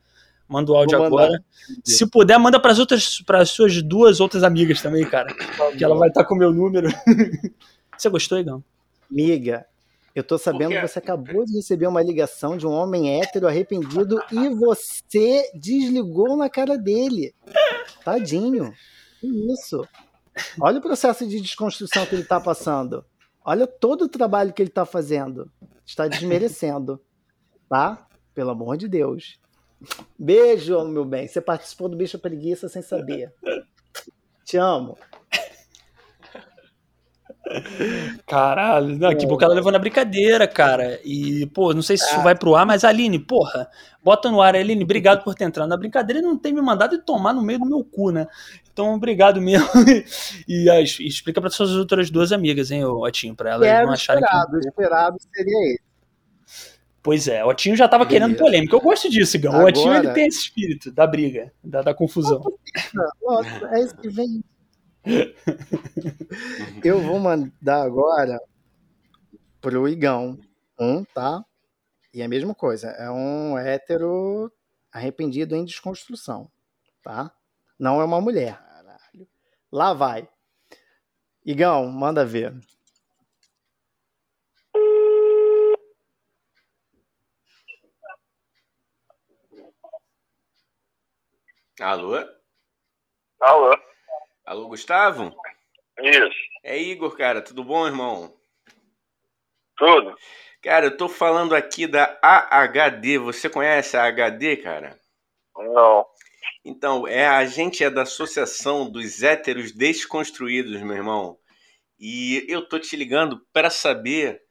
Manda 0.49 0.73
o 0.73 0.75
áudio 0.75 0.97
Vou 0.97 1.11
mandar. 1.11 1.25
agora. 1.25 1.45
Se 1.85 2.07
puder, 2.09 2.39
manda 2.39 2.59
pras 2.59 2.79
outras, 2.79 3.21
para 3.21 3.45
suas 3.45 3.83
duas 3.83 4.21
outras 4.21 4.43
amigas 4.43 4.81
também, 4.81 5.05
cara. 5.05 5.35
Que 5.77 5.85
ela 5.85 5.95
vai 5.95 6.09
estar 6.09 6.25
com 6.25 6.35
o 6.35 6.39
meu 6.39 6.51
número. 6.51 6.89
Você 7.97 8.09
gostou, 8.09 8.39
Igão? 8.39 8.65
Miga, 9.11 9.67
eu 10.15 10.25
tô 10.25 10.39
sabendo 10.39 10.71
que 10.71 10.89
você 10.89 10.99
acabou 10.99 11.45
de 11.45 11.55
receber 11.57 11.87
uma 11.87 12.03
ligação 12.03 12.57
de 12.57 12.67
um 12.67 12.71
homem 12.71 13.21
hétero 13.21 13.47
arrependido 13.47 14.19
e 14.33 14.49
você 14.49 15.51
desligou 15.55 16.37
na 16.37 16.49
cara 16.49 16.79
dele. 16.79 17.35
Tadinho. 18.03 18.73
Que 19.21 19.27
isso? 19.53 19.87
Olha 20.61 20.79
o 20.79 20.83
processo 20.83 21.27
de 21.27 21.41
desconstrução 21.41 22.07
que 22.07 22.15
ele 22.15 22.25
tá 22.25 22.41
passando. 22.41 23.05
Olha 23.45 23.67
todo 23.67 24.03
o 24.03 24.09
trabalho 24.09 24.53
que 24.53 24.63
ele 24.63 24.71
tá 24.71 24.85
fazendo. 24.85 25.51
Está 25.85 26.07
desmerecendo. 26.07 27.01
Tá? 27.69 28.07
Pelo 28.35 28.51
amor 28.51 28.77
de 28.77 28.89
Deus. 28.89 29.39
Beijo, 30.19 30.85
meu 30.85 31.05
bem. 31.05 31.27
Você 31.27 31.41
participou 31.41 31.89
do 31.89 31.97
Bicho 31.97 32.19
Preguiça 32.19 32.69
sem 32.69 32.83
saber. 32.83 33.33
Te 34.45 34.57
amo. 34.57 34.97
Caralho, 38.27 38.97
não, 38.99 39.17
que 39.17 39.27
bom 39.27 39.37
que 39.37 39.45
ela 39.45 39.55
levou 39.55 39.73
na 39.73 39.79
brincadeira, 39.79 40.47
cara. 40.47 41.01
E, 41.05 41.47
pô, 41.47 41.73
não 41.73 41.83
sei 41.83 41.97
se 41.97 42.05
Ah. 42.05 42.07
isso 42.09 42.23
vai 42.23 42.35
pro 42.35 42.55
ar, 42.55 42.65
mas 42.65 42.85
Aline, 42.85 43.19
porra, 43.19 43.69
bota 44.03 44.31
no 44.31 44.41
ar, 44.41 44.55
Aline, 44.55 44.85
obrigado 44.85 45.25
por 45.25 45.35
ter 45.35 45.45
entrado 45.45 45.69
na 45.69 45.77
brincadeira 45.77 46.21
e 46.21 46.23
não 46.23 46.37
ter 46.39 46.53
me 46.53 46.61
mandado 46.61 47.01
tomar 47.03 47.33
no 47.33 47.43
meio 47.43 47.59
do 47.59 47.67
meu 47.67 47.83
cu, 47.85 48.11
né? 48.11 48.27
Então, 48.81 48.95
obrigado 48.95 49.41
mesmo. 49.41 49.69
E 50.49 50.69
ah, 50.71 50.81
es- 50.81 50.99
explica 51.01 51.41
para 51.41 51.51
suas 51.51 51.71
outras 51.73 52.11
duas 52.11 52.33
amigas, 52.33 52.71
hein, 52.71 52.85
Otinho, 52.85 53.35
pra 53.37 53.51
elas 53.51 53.67
Era 53.69 53.87
não 53.87 53.93
acharem 53.93 54.23
que. 54.23 54.29
esperado, 54.29 54.59
esperado 54.59 55.17
seria 55.35 55.75
esse. 55.75 55.83
Pois 57.03 57.29
é, 57.29 57.45
o 57.45 57.49
Otinho 57.49 57.77
já 57.77 57.89
tava 57.89 58.07
querendo 58.07 58.37
polêmica. 58.37 58.75
Eu 58.75 58.81
gosto 58.81 59.09
disso, 59.09 59.37
Igão. 59.37 59.53
O 59.53 59.57
Agora- 59.57 59.71
Otinho, 59.71 59.95
ele 59.95 60.11
tem 60.13 60.27
esse 60.27 60.39
espírito 60.41 60.91
da 60.91 61.07
briga, 61.07 61.53
da, 61.63 61.83
da 61.83 61.95
confusão. 61.95 62.43
Nossa, 63.23 63.69
é 63.73 63.81
isso 63.81 63.97
que 63.97 64.09
vem. 64.09 64.43
Eu 66.85 67.01
vou 67.01 67.19
mandar 67.19 67.83
agora 67.83 68.39
pro 69.61 69.89
Igão. 69.89 70.39
Um, 70.79 71.05
tá? 71.05 71.45
E 72.13 72.21
é 72.23 72.25
a 72.25 72.29
mesma 72.29 72.55
coisa. 72.55 72.89
É 72.89 73.11
um 73.11 73.57
hétero 73.57 74.51
arrependido 74.93 75.55
em 75.55 75.65
desconstrução. 75.65 76.51
Tá? 77.03 77.31
Não 77.79 78.01
é 78.01 78.05
uma 78.05 78.21
mulher. 78.21 78.59
Lá 79.73 79.95
vai. 79.95 80.29
Igão, 81.45 81.87
manda 81.87 82.25
ver. 82.25 82.53
Alô? 91.81 92.17
Alô? 93.41 93.79
Alô, 94.45 94.69
Gustavo? 94.69 95.35
Isso. 95.99 96.37
É 96.63 96.77
Igor, 96.77 97.17
cara. 97.17 97.41
Tudo 97.41 97.65
bom, 97.65 97.87
irmão? 97.87 98.35
Tudo? 99.77 100.15
Cara, 100.63 100.87
eu 100.87 100.97
tô 100.97 101.09
falando 101.09 101.55
aqui 101.55 101.87
da 101.87 102.19
AHD. 102.21 103.19
Você 103.19 103.49
conhece 103.49 103.97
a 103.97 104.05
AHD, 104.05 104.59
cara? 104.59 104.99
Não. 105.57 106.05
Então, 106.65 107.07
é, 107.07 107.27
a 107.27 107.45
gente 107.47 107.83
é 107.83 107.91
da 107.91 108.03
Associação 108.03 108.91
dos 108.91 109.23
Héteros 109.23 109.73
Desconstruídos, 109.73 110.81
meu 110.83 110.97
irmão. 110.97 111.39
E 111.99 112.45
eu 112.49 112.69
tô 112.69 112.79
te 112.79 112.97
ligando 112.97 113.41
para 113.53 113.71
saber 113.71 114.43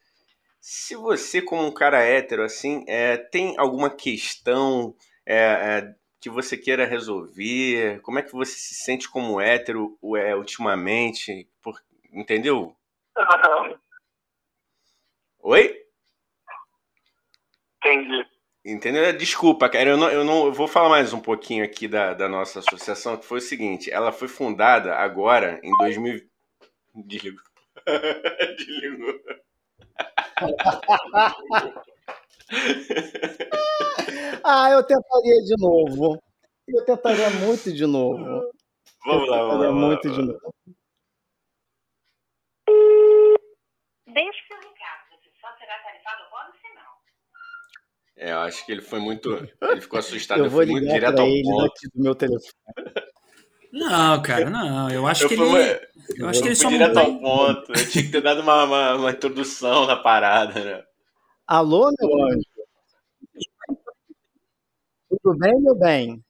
se 0.62 0.96
você, 0.96 1.42
como 1.42 1.66
um 1.66 1.74
cara 1.74 2.04
hétero, 2.04 2.44
assim, 2.44 2.86
é, 2.88 3.18
tem 3.18 3.56
alguma 3.58 3.90
questão 3.90 4.96
é, 5.26 5.38
é, 5.38 5.96
que 6.22 6.30
você 6.30 6.58
queira 6.58 6.86
resolver? 6.86 8.02
Como 8.02 8.20
é 8.20 8.24
que 8.24 8.34
você 8.34 8.54
se 8.58 8.76
sente 8.76 9.10
como 9.10 9.42
hétero 9.42 9.98
é, 10.18 10.36
ultimamente? 10.36 11.50
Por- 11.64 11.82
entendeu? 12.14 12.76
Oi? 15.40 15.66
Entendi. 17.84 18.26
Entendeu? 18.66 19.18
Desculpa, 19.18 19.70
cara, 19.70 19.90
eu 19.92 19.98
não, 19.98 20.10
eu 20.10 20.24
não 20.24 20.46
eu 20.48 20.54
vou 20.54 20.68
falar 20.68 20.90
mais 20.90 21.14
um 21.14 21.20
pouquinho 21.20 21.64
aqui 21.64 21.88
da, 21.88 22.14
da 22.14 22.28
nossa 22.28 22.60
associação, 22.60 23.18
que 23.18 23.26
foi 23.26 23.38
o 23.38 23.42
seguinte, 23.42 23.90
ela 23.90 24.12
foi 24.12 24.28
fundada 24.28 24.96
agora 24.96 25.60
em 25.64 25.76
2000 25.78 26.28
Desligou. 26.96 27.44
Desligou. 28.58 29.20
Ah, 34.44 34.72
eu 34.72 34.84
tentaria 34.84 35.36
de 35.44 35.56
novo. 35.60 36.20
Eu 36.68 36.86
tentaria 36.86 37.30
muito 37.30 37.72
de 37.72 37.86
novo. 37.86 38.52
Vamos 39.06 39.30
lá, 39.30 39.38
Eu 39.38 39.48
vamos 39.48 39.62
lá. 39.62 39.68
vamos 39.68 39.82
lá, 39.82 39.88
muito 39.88 40.10
de 40.10 40.22
novo. 40.22 40.54
Deixe 44.08 44.40
seu 44.48 44.58
recado, 44.58 45.10
você 45.12 45.30
só 45.40 45.56
será 45.58 45.78
tarifado 45.84 46.24
após 46.24 46.50
o 46.50 46.58
sinal. 46.60 47.02
É, 48.22 48.34
eu 48.34 48.40
acho 48.40 48.66
que 48.66 48.72
ele 48.74 48.82
foi 48.82 49.00
muito. 49.00 49.30
Ele 49.64 49.80
ficou 49.82 49.98
assustado, 49.98 50.44
Eu 50.44 50.50
vou 50.50 50.62
ligar 50.62 50.94
direto 50.94 51.14
pra 51.16 51.24
ao 51.24 51.30
ele 51.30 51.42
ponto. 51.44 51.64
daqui 51.64 51.88
do 51.96 52.04
meu 52.04 52.14
telefone. 52.14 52.52
Não, 53.72 54.22
cara, 54.22 54.50
não. 54.50 54.90
Eu 54.90 55.08
acho 55.08 55.24
Eu, 55.24 55.28
que 55.30 55.36
ele. 55.36 55.44
uma- 55.44 55.58
Eu 55.60 56.28
acho 56.28 56.42
que 56.42 56.48
eu 56.48 56.52
ele 56.52 56.56
fui 56.56 56.56
só 56.56 56.70
direto 56.70 56.98
ao 56.98 57.18
ponto. 57.20 57.72
Eu 57.72 57.90
tinha 57.90 58.04
que 58.04 58.12
ter 58.12 58.22
dado 58.22 58.42
uma, 58.42 58.64
uma, 58.66 58.96
uma 58.96 59.12
introdução 59.12 59.86
na 59.86 59.96
parada, 59.96 60.60
né? 60.64 60.84
Alô, 61.48 61.90
meu 61.98 62.26
anjo? 62.26 62.44
Tudo 65.10 65.38
bem, 65.38 65.62
meu 65.62 65.76
bem? 65.76 66.22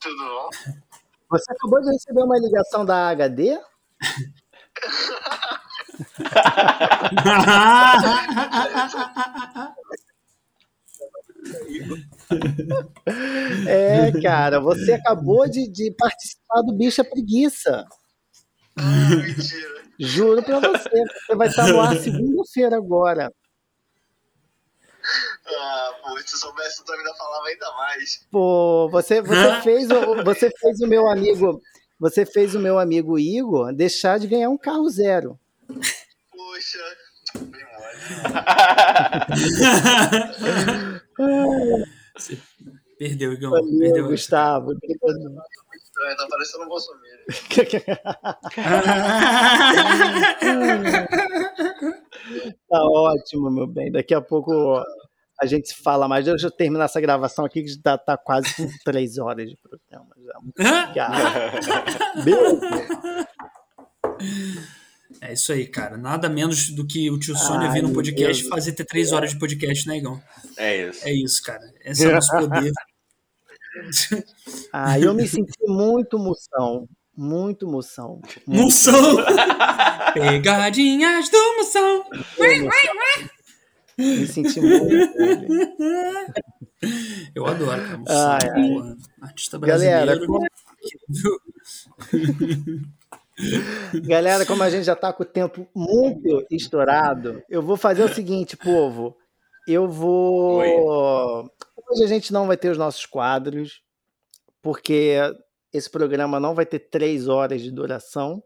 Tudo 0.00 0.16
bom? 0.16 0.48
Você 1.30 1.52
acabou 1.52 1.80
de 1.82 1.90
receber 1.90 2.22
uma 2.22 2.38
ligação 2.38 2.84
da 2.86 3.08
HD? 3.08 3.58
É, 13.66 14.20
cara, 14.20 14.60
você 14.60 14.92
acabou 14.92 15.48
de, 15.48 15.70
de 15.70 15.94
participar 15.98 16.62
do 16.62 16.72
Bicha 16.72 17.04
Preguiça. 17.04 17.86
Ah, 18.76 19.08
mentira. 19.10 19.82
Juro 19.98 20.42
pra 20.42 20.58
você. 20.58 20.90
Você 20.90 21.36
vai 21.36 21.48
estar 21.48 21.68
no 21.68 21.80
ar 21.80 21.96
segunda-feira 21.96 22.76
agora. 22.76 23.32
Ah, 25.46 25.94
pô, 26.02 26.18
se 26.18 26.38
soubesse, 26.38 26.84
tu 26.84 26.92
ainda 26.92 27.14
falava 27.14 27.46
ainda 27.46 27.70
mais. 27.72 28.26
Pô, 28.30 28.88
você, 28.90 29.20
você, 29.20 29.60
fez, 29.62 29.90
o, 29.90 30.22
você 30.24 30.50
fez 30.50 30.80
o 30.80 30.86
meu 30.86 31.08
amigo. 31.08 31.60
Você 31.98 32.24
fez 32.26 32.54
o 32.54 32.60
meu 32.60 32.78
amigo 32.78 33.18
Igor 33.18 33.72
deixar 33.72 34.18
de 34.18 34.26
ganhar 34.26 34.48
um 34.48 34.58
carro 34.58 34.88
zero. 34.88 35.38
Poxa, 36.30 36.78
bem 37.38 37.64
mole. 37.64 37.92
Você 42.22 42.38
perdeu, 42.98 43.32
Igão. 43.32 43.50
Valeu, 43.50 43.78
Perdeu. 43.78 44.06
Gustavo. 44.06 44.72
Estranho, 44.72 46.16
tá 46.16 46.26
parecendo 46.28 46.64
um 46.64 46.68
Bolsonaro. 46.68 47.02
Tá 52.68 52.84
ótimo, 52.84 53.50
meu 53.50 53.66
bem. 53.66 53.90
Daqui 53.90 54.14
a 54.14 54.20
pouco 54.20 54.82
a 55.40 55.46
gente 55.46 55.68
se 55.68 55.74
fala 55.82 56.06
mais. 56.06 56.24
Deixa 56.24 56.46
eu 56.46 56.50
terminar 56.50 56.84
essa 56.84 57.00
gravação 57.00 57.44
aqui, 57.44 57.62
que 57.62 57.68
já 57.68 57.98
tá 57.98 58.16
quase 58.16 58.54
com 58.54 58.68
três 58.84 59.18
horas 59.18 59.50
de 59.50 59.56
programa. 59.56 60.14
Já. 60.24 60.40
Muito 60.40 60.60
obrigado. 60.60 62.24
Beijo. 62.24 62.60
É 65.20 65.32
isso 65.32 65.52
aí, 65.52 65.66
cara. 65.66 65.96
Nada 65.96 66.28
menos 66.28 66.70
do 66.70 66.86
que 66.86 67.10
o 67.10 67.18
tio 67.18 67.36
Sônia 67.36 67.70
vir 67.70 67.82
meu 67.82 67.92
podcast 67.92 68.44
e 68.44 68.48
fazer 68.48 68.72
ter 68.72 68.84
três 68.84 69.12
horas 69.12 69.30
de 69.30 69.38
podcast, 69.38 69.86
né, 69.86 69.98
Igão? 69.98 70.20
É 70.56 70.88
isso. 70.88 71.08
É 71.08 71.12
isso, 71.12 71.42
cara. 71.42 71.72
Esse 71.84 72.04
é 72.04 72.08
o 72.08 72.12
nosso 72.12 72.30
poder. 72.32 72.72
Ah, 74.72 74.98
eu 74.98 75.14
me 75.14 75.26
senti 75.26 75.66
muito 75.66 76.18
moção. 76.18 76.88
Muito 77.14 77.66
moção. 77.68 78.20
Muito 78.46 78.64
Moção! 78.64 79.16
Pegadinhas 80.14 81.28
do 81.28 81.56
Moção! 81.56 82.04
Me 83.98 84.26
senti 84.26 84.60
muito. 84.60 85.14
Eu 87.34 87.46
adoro, 87.46 87.82
cara. 87.82 87.98
Moção, 87.98 88.30
Ai, 88.30 88.48
ai. 88.50 88.96
Artista 89.20 89.58
brasileiro. 89.58 90.06
Galera, 90.06 90.26
como, 90.26 90.46
galera, 94.06 94.46
como 94.46 94.62
a 94.62 94.70
gente 94.70 94.84
já 94.84 94.96
tá 94.96 95.12
com 95.12 95.22
o 95.22 95.26
tempo 95.26 95.66
muito 95.74 96.46
estourado, 96.50 97.42
eu 97.48 97.62
vou 97.62 97.76
fazer 97.76 98.02
o 98.04 98.12
seguinte, 98.14 98.56
povo. 98.56 99.16
Eu 99.66 99.88
vou. 99.88 100.60
Hoje 101.90 102.04
a 102.04 102.06
gente 102.06 102.32
não 102.32 102.46
vai 102.46 102.56
ter 102.56 102.70
os 102.70 102.78
nossos 102.78 103.06
quadros, 103.06 103.80
porque 104.60 105.16
esse 105.72 105.88
programa 105.90 106.40
não 106.40 106.54
vai 106.54 106.66
ter 106.66 106.80
três 106.80 107.28
horas 107.28 107.62
de 107.62 107.70
duração. 107.70 108.42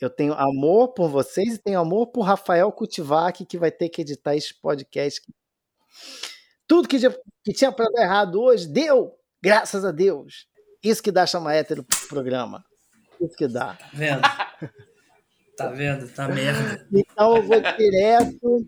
Eu 0.00 0.10
tenho 0.10 0.32
amor 0.34 0.92
por 0.94 1.08
vocês 1.08 1.54
e 1.54 1.58
tenho 1.62 1.80
amor 1.80 2.08
por 2.08 2.22
Rafael 2.22 2.70
Cultivac, 2.70 3.44
que 3.46 3.58
vai 3.58 3.70
ter 3.72 3.88
que 3.88 4.02
editar 4.02 4.36
esse 4.36 4.54
podcast. 4.60 5.20
Tudo 6.66 6.86
que, 6.86 6.98
já- 6.98 7.10
que 7.42 7.52
tinha 7.52 7.72
para 7.72 7.90
dar 7.90 8.02
errado 8.02 8.40
hoje, 8.40 8.68
deu! 8.68 9.12
Graças 9.42 9.84
a 9.84 9.90
Deus. 9.90 10.46
Isso 10.82 11.02
que 11.02 11.10
dá 11.10 11.26
chama 11.26 11.54
hétero 11.54 11.82
pro 11.82 12.08
programa. 12.08 12.64
Isso 13.20 13.36
que 13.36 13.48
dá. 13.48 13.74
Tá 13.74 13.88
vendo? 13.92 14.22
Tá 15.56 15.68
vendo? 15.68 16.08
Tá 16.14 16.28
merda. 16.28 16.86
Então 16.92 17.36
eu 17.36 17.42
vou 17.42 17.60
direto 17.60 18.66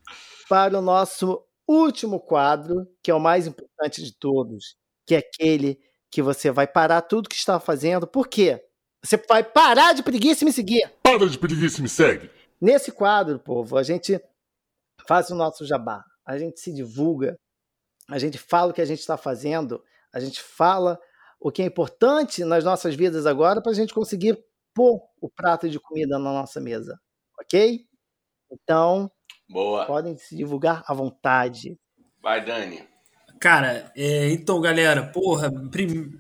para 0.48 0.78
o 0.78 0.82
nosso 0.82 1.40
último 1.66 2.18
quadro, 2.18 2.86
que 3.03 3.11
é 3.11 3.14
o 3.14 3.20
mais 3.20 3.46
importante 3.46 4.03
de 4.03 4.12
todos, 4.12 4.76
que 5.07 5.14
é 5.14 5.18
aquele 5.18 5.78
que 6.11 6.20
você 6.20 6.51
vai 6.51 6.66
parar 6.66 7.03
tudo 7.03 7.28
que 7.28 7.36
está 7.36 7.61
fazendo. 7.61 8.07
Por 8.07 8.26
quê? 8.26 8.64
Você 9.03 9.16
vai 9.16 9.44
parar 9.44 9.92
de 9.92 10.03
preguiça 10.03 10.42
e 10.42 10.46
me 10.46 10.53
seguir. 10.53 10.92
Para 11.03 11.28
de 11.28 11.38
preguiça 11.38 11.78
e 11.78 11.82
me 11.82 11.88
segue. 11.88 12.28
Nesse 12.61 12.90
quadro, 12.90 13.38
povo, 13.38 13.78
a 13.78 13.82
gente 13.82 14.20
faz 15.07 15.30
o 15.30 15.34
nosso 15.34 15.64
jabá, 15.64 16.05
a 16.26 16.36
gente 16.36 16.61
se 16.61 16.72
divulga, 16.72 17.38
a 18.09 18.18
gente 18.18 18.36
fala 18.36 18.72
o 18.72 18.74
que 18.74 18.82
a 18.82 18.84
gente 18.84 18.98
está 18.98 19.16
fazendo, 19.16 19.82
a 20.12 20.18
gente 20.20 20.42
fala 20.42 21.01
o 21.41 21.51
que 21.51 21.62
é 21.62 21.66
importante 21.66 22.45
nas 22.45 22.62
nossas 22.64 22.95
vidas 22.95 23.26
agora 23.26 23.62
para 23.62 23.72
a 23.72 23.74
gente 23.74 23.95
conseguir 23.95 24.38
pôr 24.74 25.01
o 25.20 25.28
prato 25.28 25.68
de 25.68 25.80
comida 25.80 26.18
na 26.18 26.32
nossa 26.32 26.61
mesa, 26.61 26.99
ok? 27.41 27.80
Então, 28.53 29.11
Boa. 29.49 29.86
podem 29.86 30.16
se 30.16 30.36
divulgar 30.36 30.84
à 30.86 30.95
vontade. 30.95 31.78
Vai, 32.22 32.45
Dani. 32.45 32.86
Cara, 33.41 33.91
é, 33.97 34.30
então, 34.30 34.61
galera, 34.61 35.07
porra, 35.11 35.51
prim- 35.70 36.12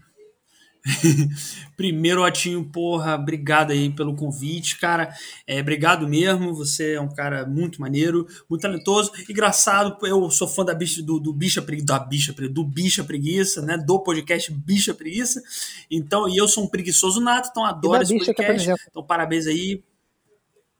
primeiro, 1.76 2.22
Otinho, 2.22 2.64
porra, 2.64 3.14
obrigado 3.14 3.70
aí 3.70 3.90
pelo 3.90 4.14
convite, 4.14 4.78
cara. 4.78 5.14
É, 5.46 5.60
obrigado 5.60 6.08
mesmo, 6.08 6.54
você 6.54 6.94
é 6.94 7.00
um 7.00 7.12
cara 7.12 7.46
muito 7.46 7.80
maneiro, 7.80 8.26
muito 8.48 8.62
talentoso, 8.62 9.12
engraçado. 9.28 9.96
Eu 10.06 10.30
sou 10.30 10.48
fã 10.48 10.64
da 10.64 10.74
bicha, 10.74 11.02
do, 11.02 11.18
do 11.18 11.32
bicha 11.32 11.64
da 11.84 11.98
bicha 11.98 12.34
do 12.50 12.64
bicha 12.64 13.04
preguiça, 13.04 13.62
né? 13.62 13.76
Do 13.76 14.00
podcast 14.00 14.52
Bicha 14.52 14.94
Preguiça. 14.94 15.42
Então, 15.90 16.28
e 16.28 16.36
eu 16.36 16.48
sou 16.48 16.64
um 16.64 16.68
preguiçoso 16.68 17.20
nato, 17.20 17.48
então 17.50 17.64
adoro 17.64 18.02
esse 18.02 18.18
podcast. 18.18 18.74
Então, 18.88 19.02
parabéns 19.02 19.46
aí. 19.46 19.82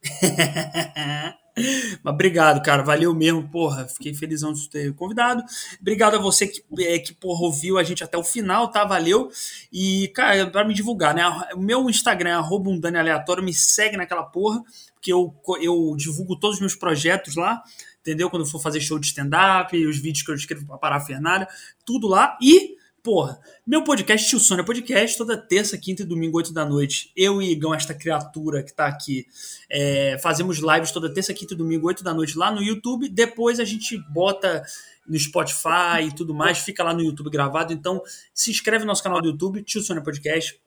Mas 2.03 2.15
obrigado, 2.15 2.63
cara. 2.63 2.83
Valeu 2.83 3.15
mesmo, 3.15 3.49
porra. 3.49 3.87
Fiquei 3.89 4.15
felizão 4.15 4.53
de 4.53 4.69
ter 4.69 4.95
convidado. 4.95 5.43
Obrigado 5.81 6.17
a 6.17 6.19
você 6.19 6.47
que, 6.47 6.63
é, 6.81 6.99
que 6.99 7.13
porra, 7.15 7.43
ouviu 7.43 7.79
a 7.79 7.83
gente 7.83 8.03
até 8.03 8.17
o 8.17 8.25
final, 8.25 8.71
tá? 8.71 8.85
Valeu. 8.85 9.31
E, 9.73 10.09
cara, 10.15 10.47
pra 10.49 10.65
me 10.65 10.75
divulgar, 10.75 11.15
né? 11.15 11.23
O 11.55 11.61
meu 11.61 11.89
Instagram 11.89 12.31
é 12.31 12.35
arroba 12.35 12.71
um 12.71 12.81
aleatório. 12.99 13.43
Me 13.43 13.55
segue 13.55 13.97
naquela 13.97 14.23
porra, 14.23 14.63
porque 14.95 15.13
eu, 15.13 15.35
eu 15.61 15.95
divulgo 15.97 16.39
todos 16.39 16.57
os 16.57 16.61
meus 16.61 16.75
projetos 16.75 17.37
lá. 17.37 17.63
Entendeu? 18.01 18.31
Quando 18.31 18.45
eu 18.45 18.51
for 18.51 18.61
fazer 18.61 18.81
show 18.81 18.99
de 18.99 19.07
stand-up, 19.07 19.77
os 19.87 19.99
vídeos 19.99 20.25
que 20.25 20.31
eu 20.31 20.35
escrevo 20.35 20.67
pra 20.67 20.79
parafernália, 20.79 21.47
tudo 21.85 22.09
lá. 22.09 22.37
E 22.41 22.80
Porra, 23.03 23.41
meu 23.67 23.83
podcast, 23.83 24.29
Tio 24.29 24.39
Sônia 24.39 24.63
Podcast, 24.63 25.17
toda 25.17 25.35
terça, 25.35 25.79
quinta 25.79 26.03
e 26.03 26.05
domingo, 26.05 26.37
8 26.37 26.53
da 26.53 26.67
noite. 26.67 27.11
Eu 27.17 27.41
e 27.41 27.51
Igão, 27.51 27.73
esta 27.75 27.95
criatura 27.95 28.63
que 28.63 28.75
tá 28.75 28.87
aqui, 28.87 29.27
é, 29.71 30.19
fazemos 30.23 30.59
lives 30.59 30.91
toda 30.93 31.13
terça, 31.13 31.33
quinta 31.33 31.55
e 31.55 31.57
domingo, 31.57 31.87
8 31.87 32.05
da 32.05 32.13
noite 32.13 32.37
lá 32.37 32.51
no 32.53 32.63
YouTube. 32.63 33.09
Depois 33.09 33.59
a 33.59 33.65
gente 33.65 33.97
bota 34.11 34.63
no 35.09 35.19
Spotify 35.19 36.05
e 36.09 36.15
tudo 36.15 36.35
mais, 36.35 36.59
fica 36.59 36.85
lá 36.85 36.93
no 36.93 37.01
YouTube 37.01 37.31
gravado. 37.31 37.73
Então, 37.73 38.03
se 38.35 38.51
inscreve 38.51 38.85
no 38.85 38.89
nosso 38.89 39.03
canal 39.03 39.23
do 39.23 39.29
YouTube, 39.29 39.63
Tio 39.63 39.81
Sônia 39.81 40.03
Podcast. 40.03 40.61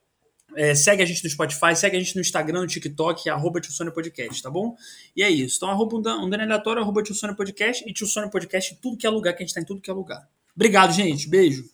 É, 0.56 0.74
segue 0.74 1.04
a 1.04 1.06
gente 1.06 1.24
no 1.24 1.30
Spotify, 1.30 1.76
segue 1.76 1.98
a 1.98 2.00
gente 2.00 2.16
no 2.16 2.22
Instagram, 2.22 2.62
no 2.62 2.68
TikTok, 2.68 3.30
arroba 3.30 3.62
Tio 3.62 3.72
Sônia 3.72 3.94
Podcast, 3.94 4.42
tá 4.42 4.50
bom? 4.50 4.76
E 5.16 5.22
é 5.22 5.30
isso. 5.30 5.58
Então, 5.58 5.70
arroba 5.70 5.98
um 5.98 6.02
Dan- 6.02 6.30
Dani 6.30 6.44
Aleatório, 6.44 6.82
arroba 6.82 7.04
Tio 7.04 7.14
Sônia 7.14 7.36
Podcast 7.36 7.88
e 7.88 7.94
Tio 7.94 8.08
Sônia 8.08 8.30
Podcast 8.30 8.74
em 8.74 8.78
tudo 8.78 8.98
que 8.98 9.06
é 9.06 9.10
lugar, 9.10 9.34
que 9.34 9.44
a 9.44 9.46
gente 9.46 9.54
tá 9.54 9.62
em 9.62 9.66
tudo 9.66 9.82
que 9.82 9.90
é 9.90 9.94
lugar. 9.94 10.28
Obrigado, 10.56 10.94
gente. 10.94 11.30
Beijo. 11.30 11.70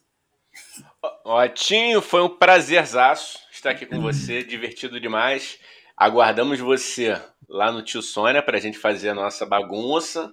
Otinho, 1.24 2.02
foi 2.02 2.22
um 2.22 2.30
prazerzaço 2.30 3.40
estar 3.52 3.72
aqui 3.72 3.86
com 3.86 4.00
você, 4.02 4.44
divertido 4.44 5.00
demais. 5.00 5.60
Aguardamos 5.96 6.60
você 6.60 7.20
lá 7.48 7.72
no 7.72 7.82
Tio 7.82 8.02
Sônia 8.02 8.42
para 8.42 8.58
a 8.58 8.62
gente 8.62 8.78
fazer 8.78 9.10
a 9.10 9.14
nossa 9.14 9.46
bagunça. 9.46 10.32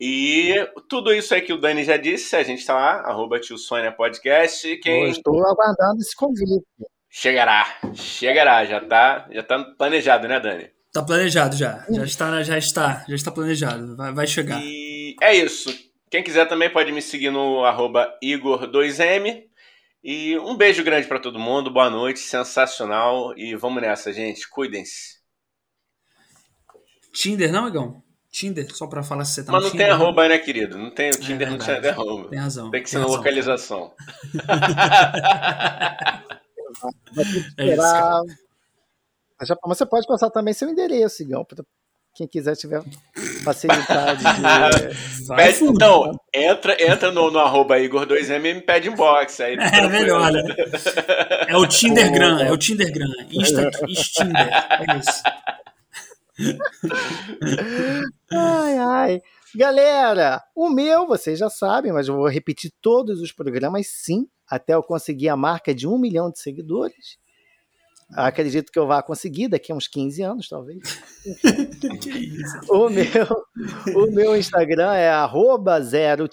E 0.00 0.54
tudo 0.88 1.12
isso 1.12 1.34
aí 1.34 1.42
que 1.42 1.52
o 1.52 1.60
Dani 1.60 1.82
já 1.82 1.96
disse, 1.96 2.36
a 2.36 2.42
gente 2.42 2.60
está 2.60 2.74
lá, 2.74 3.00
arroba 3.00 3.40
Tio 3.40 3.58
Sônia 3.58 3.90
Podcast. 3.90 4.68
Eu 4.68 4.80
Quem 4.80 5.08
estou 5.10 5.44
aguardando 5.44 6.00
esse 6.00 6.14
convite. 6.14 6.64
chegará, 7.10 7.66
chegará, 7.94 8.64
já 8.64 8.80
tá, 8.80 9.28
já 9.30 9.42
tá 9.42 9.58
planejado, 9.76 10.28
né, 10.28 10.38
Dani? 10.38 10.70
Tá 10.92 11.02
planejado 11.02 11.56
já. 11.56 11.84
Já 11.90 12.04
está, 12.04 12.42
já 12.42 12.58
está, 12.58 13.04
já 13.08 13.14
está 13.14 13.30
planejado. 13.30 13.96
Vai, 13.96 14.12
vai 14.12 14.26
chegar. 14.26 14.60
E 14.62 15.16
é 15.20 15.34
isso. 15.34 15.68
Quem 16.10 16.22
quiser 16.22 16.46
também 16.46 16.70
pode 16.72 16.90
me 16.92 17.02
seguir 17.02 17.30
no 17.30 17.64
arroba 17.64 18.16
Igor2M. 18.22 19.44
E 20.02 20.38
um 20.38 20.56
beijo 20.56 20.82
grande 20.84 21.06
para 21.08 21.18
todo 21.20 21.38
mundo, 21.38 21.70
boa 21.70 21.90
noite, 21.90 22.20
sensacional. 22.20 23.36
E 23.36 23.54
vamos 23.56 23.82
nessa, 23.82 24.12
gente. 24.12 24.48
Cuidem-se. 24.48 25.18
Tinder, 27.12 27.52
não, 27.52 27.68
Igão? 27.68 28.02
Tinder, 28.30 28.72
só 28.74 28.86
pra 28.86 29.02
falar 29.02 29.24
se 29.24 29.34
você 29.34 29.44
tá 29.44 29.52
Mas 29.52 29.62
no 29.62 29.66
não 29.66 29.72
Tinder. 29.72 29.86
tem 29.86 29.94
arroba, 29.94 30.28
né, 30.28 30.38
querido? 30.38 30.78
Não 30.78 30.90
tem 30.90 31.10
o 31.10 31.18
Tinder, 31.18 31.48
É 31.48 31.50
não 31.50 31.58
verdade. 31.58 31.88
arroba. 31.88 32.28
Tem 32.28 32.38
razão. 32.38 32.70
Tem 32.70 32.82
que 32.82 32.90
ser 32.90 32.98
tem 33.00 33.06
na 33.06 33.12
localização. 33.16 33.92
Vai 37.12 37.24
ter 37.24 37.32
que 37.32 37.60
É 37.62 37.64
isso, 37.64 37.82
esperar. 37.82 38.22
Mas 39.40 39.78
você 39.78 39.86
pode 39.86 40.06
passar 40.06 40.30
também 40.30 40.52
seu 40.54 40.68
endereço, 40.68 41.22
Igão, 41.22 41.44
para 41.44 41.64
quem 42.18 42.26
quiser 42.26 42.56
tiver 42.56 42.82
facilidade 43.44 44.24
de. 44.24 45.26
Pede- 45.36 45.64
então, 45.64 46.10
entra, 46.34 46.76
entra 46.82 47.12
no, 47.12 47.30
no 47.30 47.38
arroba 47.38 47.78
Igor2M 47.78 48.44
e 48.44 48.54
me 48.54 48.60
pede 48.60 48.88
inbox. 48.88 49.38
Aí 49.40 49.54
É 49.72 49.88
melhor, 49.88 50.32
né? 50.32 50.42
É 51.46 51.56
o 51.56 51.64
Tindergram, 51.64 52.40
é 52.40 52.50
o 52.50 52.56
Tindergram. 52.58 53.06
Insta, 53.30 53.70
Tinder. 53.70 54.48
É 54.48 54.98
isso. 54.98 55.22
Ai, 58.32 58.78
ai. 58.78 59.22
Galera, 59.54 60.42
o 60.56 60.68
meu, 60.68 61.06
vocês 61.06 61.38
já 61.38 61.48
sabem, 61.48 61.92
mas 61.92 62.08
eu 62.08 62.16
vou 62.16 62.28
repetir 62.28 62.72
todos 62.82 63.20
os 63.20 63.30
programas 63.30 63.86
sim, 63.86 64.26
até 64.48 64.74
eu 64.74 64.82
conseguir 64.82 65.28
a 65.28 65.36
marca 65.36 65.72
de 65.72 65.86
um 65.86 65.96
milhão 65.98 66.30
de 66.32 66.40
seguidores. 66.40 67.16
Acredito 68.14 68.72
que 68.72 68.78
eu 68.78 68.86
vá 68.86 69.02
conseguir 69.02 69.48
daqui 69.48 69.70
a 69.70 69.74
uns 69.74 69.86
15 69.86 70.22
anos, 70.22 70.48
talvez. 70.48 70.78
O 72.70 72.88
meu, 72.88 73.26
o 73.94 74.10
meu 74.10 74.36
Instagram 74.36 74.94
é 74.94 75.10
arroba 75.10 75.80
zero 75.80 76.28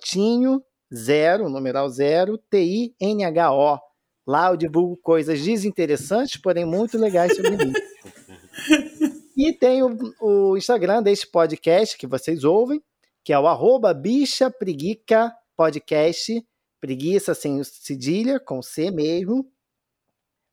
numeral 1.49 1.89
zero, 1.89 2.37
T-I-N-H-O. 2.37 3.79
Lá 4.27 4.49
eu 4.49 4.57
divulgo 4.57 4.97
coisas 4.97 5.41
desinteressantes, 5.41 6.39
porém 6.41 6.65
muito 6.65 6.97
legais 6.97 7.35
sobre 7.35 7.57
mim. 7.57 7.73
E 9.37 9.51
tem 9.51 9.83
o, 9.83 9.97
o 10.21 10.55
Instagram 10.55 11.03
deste 11.03 11.27
podcast 11.27 11.97
que 11.97 12.07
vocês 12.07 12.45
ouvem, 12.45 12.81
que 13.21 13.33
é 13.33 13.37
o 13.37 13.47
arroba 13.47 13.93
bicha 13.93 14.49
preguica 14.49 15.35
podcast, 15.57 16.41
preguiça 16.79 17.35
sem 17.35 17.61
cedilha, 17.61 18.39
com 18.39 18.61
C 18.61 18.91
mesmo. 18.91 19.45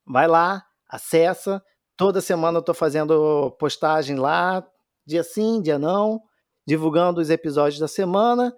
Vai 0.05 0.27
lá, 0.27 0.65
acessa. 0.93 1.63
Toda 1.97 2.21
semana 2.21 2.57
eu 2.57 2.61
estou 2.61 2.75
fazendo 2.75 3.51
postagem 3.59 4.15
lá, 4.15 4.65
dia 5.05 5.23
sim, 5.23 5.61
dia 5.61 5.79
não, 5.79 6.21
divulgando 6.65 7.19
os 7.19 7.29
episódios 7.29 7.79
da 7.79 7.87
semana. 7.87 8.55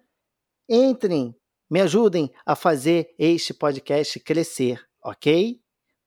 Entrem, 0.70 1.36
me 1.70 1.82
ajudem 1.82 2.32
a 2.46 2.56
fazer 2.56 3.14
este 3.18 3.54
podcast 3.54 4.20
crescer, 4.20 4.86
ok? 5.04 5.60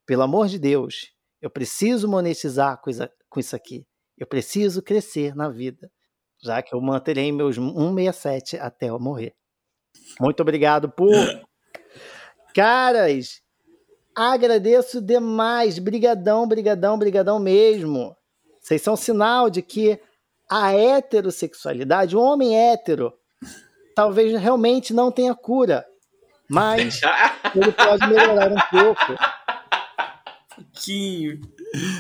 Pelo 0.06 0.22
amor 0.22 0.48
de 0.48 0.58
Deus, 0.58 1.12
eu 1.40 1.50
preciso 1.50 2.08
monetizar 2.08 2.80
com 2.80 3.40
isso 3.40 3.56
aqui. 3.56 3.86
Eu 4.16 4.26
preciso 4.26 4.82
crescer 4.82 5.34
na 5.34 5.48
vida, 5.48 5.90
já 6.42 6.62
que 6.62 6.74
eu 6.74 6.80
manterei 6.80 7.30
meus 7.30 7.56
167 7.56 8.56
até 8.58 8.90
eu 8.90 8.98
morrer. 8.98 9.34
Muito 10.20 10.40
obrigado 10.40 10.90
por. 10.90 11.12
Caras, 12.54 13.40
agradeço 14.18 15.00
demais. 15.00 15.78
Brigadão, 15.78 16.46
brigadão, 16.46 16.98
brigadão 16.98 17.38
mesmo. 17.38 18.16
Vocês 18.60 18.82
são 18.82 18.96
sinal 18.96 19.48
de 19.48 19.62
que 19.62 20.00
a 20.50 20.74
heterossexualidade, 20.74 22.16
o 22.16 22.20
homem 22.20 22.58
hétero, 22.58 23.12
talvez 23.94 24.38
realmente 24.40 24.92
não 24.92 25.12
tenha 25.12 25.34
cura, 25.34 25.86
mas 26.48 27.00
ele 27.54 27.72
pode 27.72 28.06
melhorar 28.08 28.50
um 28.50 28.60
pouco. 28.70 29.14
Pouquinho. 30.54 31.40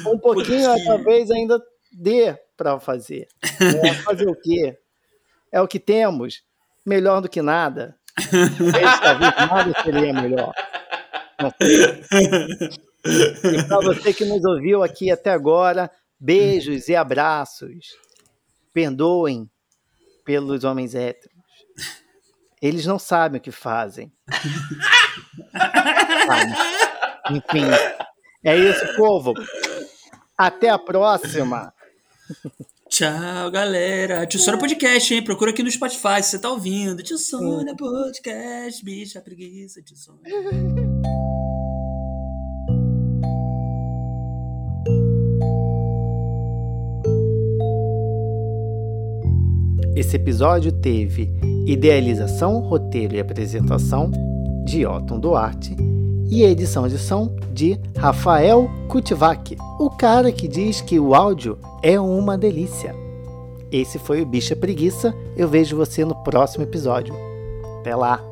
Um 0.06 0.18
pouquinho, 0.18 0.64
pouquinho. 0.64 0.84
talvez 0.84 1.30
ainda 1.30 1.62
dê 1.92 2.36
para 2.56 2.80
fazer. 2.80 3.28
É, 3.60 3.94
fazer 4.02 4.28
o 4.28 4.34
quê? 4.34 4.76
É 5.52 5.60
o 5.60 5.68
que 5.68 5.78
temos. 5.78 6.42
Melhor 6.84 7.20
do 7.20 7.28
que 7.28 7.40
nada. 7.40 7.96
nada 9.48 9.82
seria 9.84 10.12
melhor. 10.12 10.52
E 13.04 13.62
para 13.66 13.80
você 13.80 14.12
que 14.12 14.24
nos 14.24 14.44
ouviu 14.44 14.82
aqui 14.82 15.10
até 15.10 15.30
agora, 15.30 15.90
beijos 16.18 16.88
e 16.88 16.96
abraços. 16.96 17.96
Perdoem 18.72 19.48
pelos 20.24 20.64
homens 20.64 20.94
héteros. 20.94 21.36
Eles 22.60 22.84
não 22.84 22.98
sabem 22.98 23.38
o 23.38 23.42
que 23.42 23.52
fazem. 23.52 24.12
Enfim, 27.30 27.64
é 28.44 28.56
isso, 28.56 28.96
povo. 28.96 29.32
Até 30.36 30.68
a 30.68 30.78
próxima. 30.78 31.72
Tchau, 32.98 33.48
galera. 33.52 34.26
Tio 34.26 34.40
Sônia 34.40 34.58
Podcast, 34.58 35.14
hein? 35.14 35.22
Procura 35.22 35.52
aqui 35.52 35.62
no 35.62 35.70
Spotify 35.70 36.20
se 36.20 36.30
você 36.30 36.38
tá 36.40 36.50
ouvindo. 36.50 37.00
Tio 37.00 37.16
Sônia 37.16 37.72
Podcast, 37.76 38.84
bicha 38.84 39.20
preguiça, 39.20 39.80
tio 39.80 39.96
Sônia. 39.96 40.20
Esse 49.94 50.16
episódio 50.16 50.72
teve 50.72 51.30
idealização, 51.68 52.58
roteiro 52.58 53.14
e 53.14 53.20
apresentação 53.20 54.10
de 54.64 54.84
Otton 54.84 55.20
Duarte 55.20 55.76
e 56.30 56.42
edição 56.42 56.86
de 56.86 56.98
som 56.98 57.34
de 57.52 57.78
Rafael 57.96 58.70
Kutivac, 58.88 59.56
o 59.78 59.90
cara 59.90 60.30
que 60.30 60.46
diz 60.46 60.80
que 60.80 60.98
o 60.98 61.14
áudio 61.14 61.58
é 61.82 61.98
uma 61.98 62.36
delícia. 62.36 62.94
Esse 63.70 63.98
foi 63.98 64.22
o 64.22 64.26
Bicha 64.26 64.56
Preguiça. 64.56 65.14
Eu 65.36 65.48
vejo 65.48 65.76
você 65.76 66.04
no 66.04 66.14
próximo 66.22 66.64
episódio. 66.64 67.14
Até 67.80 67.94
lá! 67.94 68.27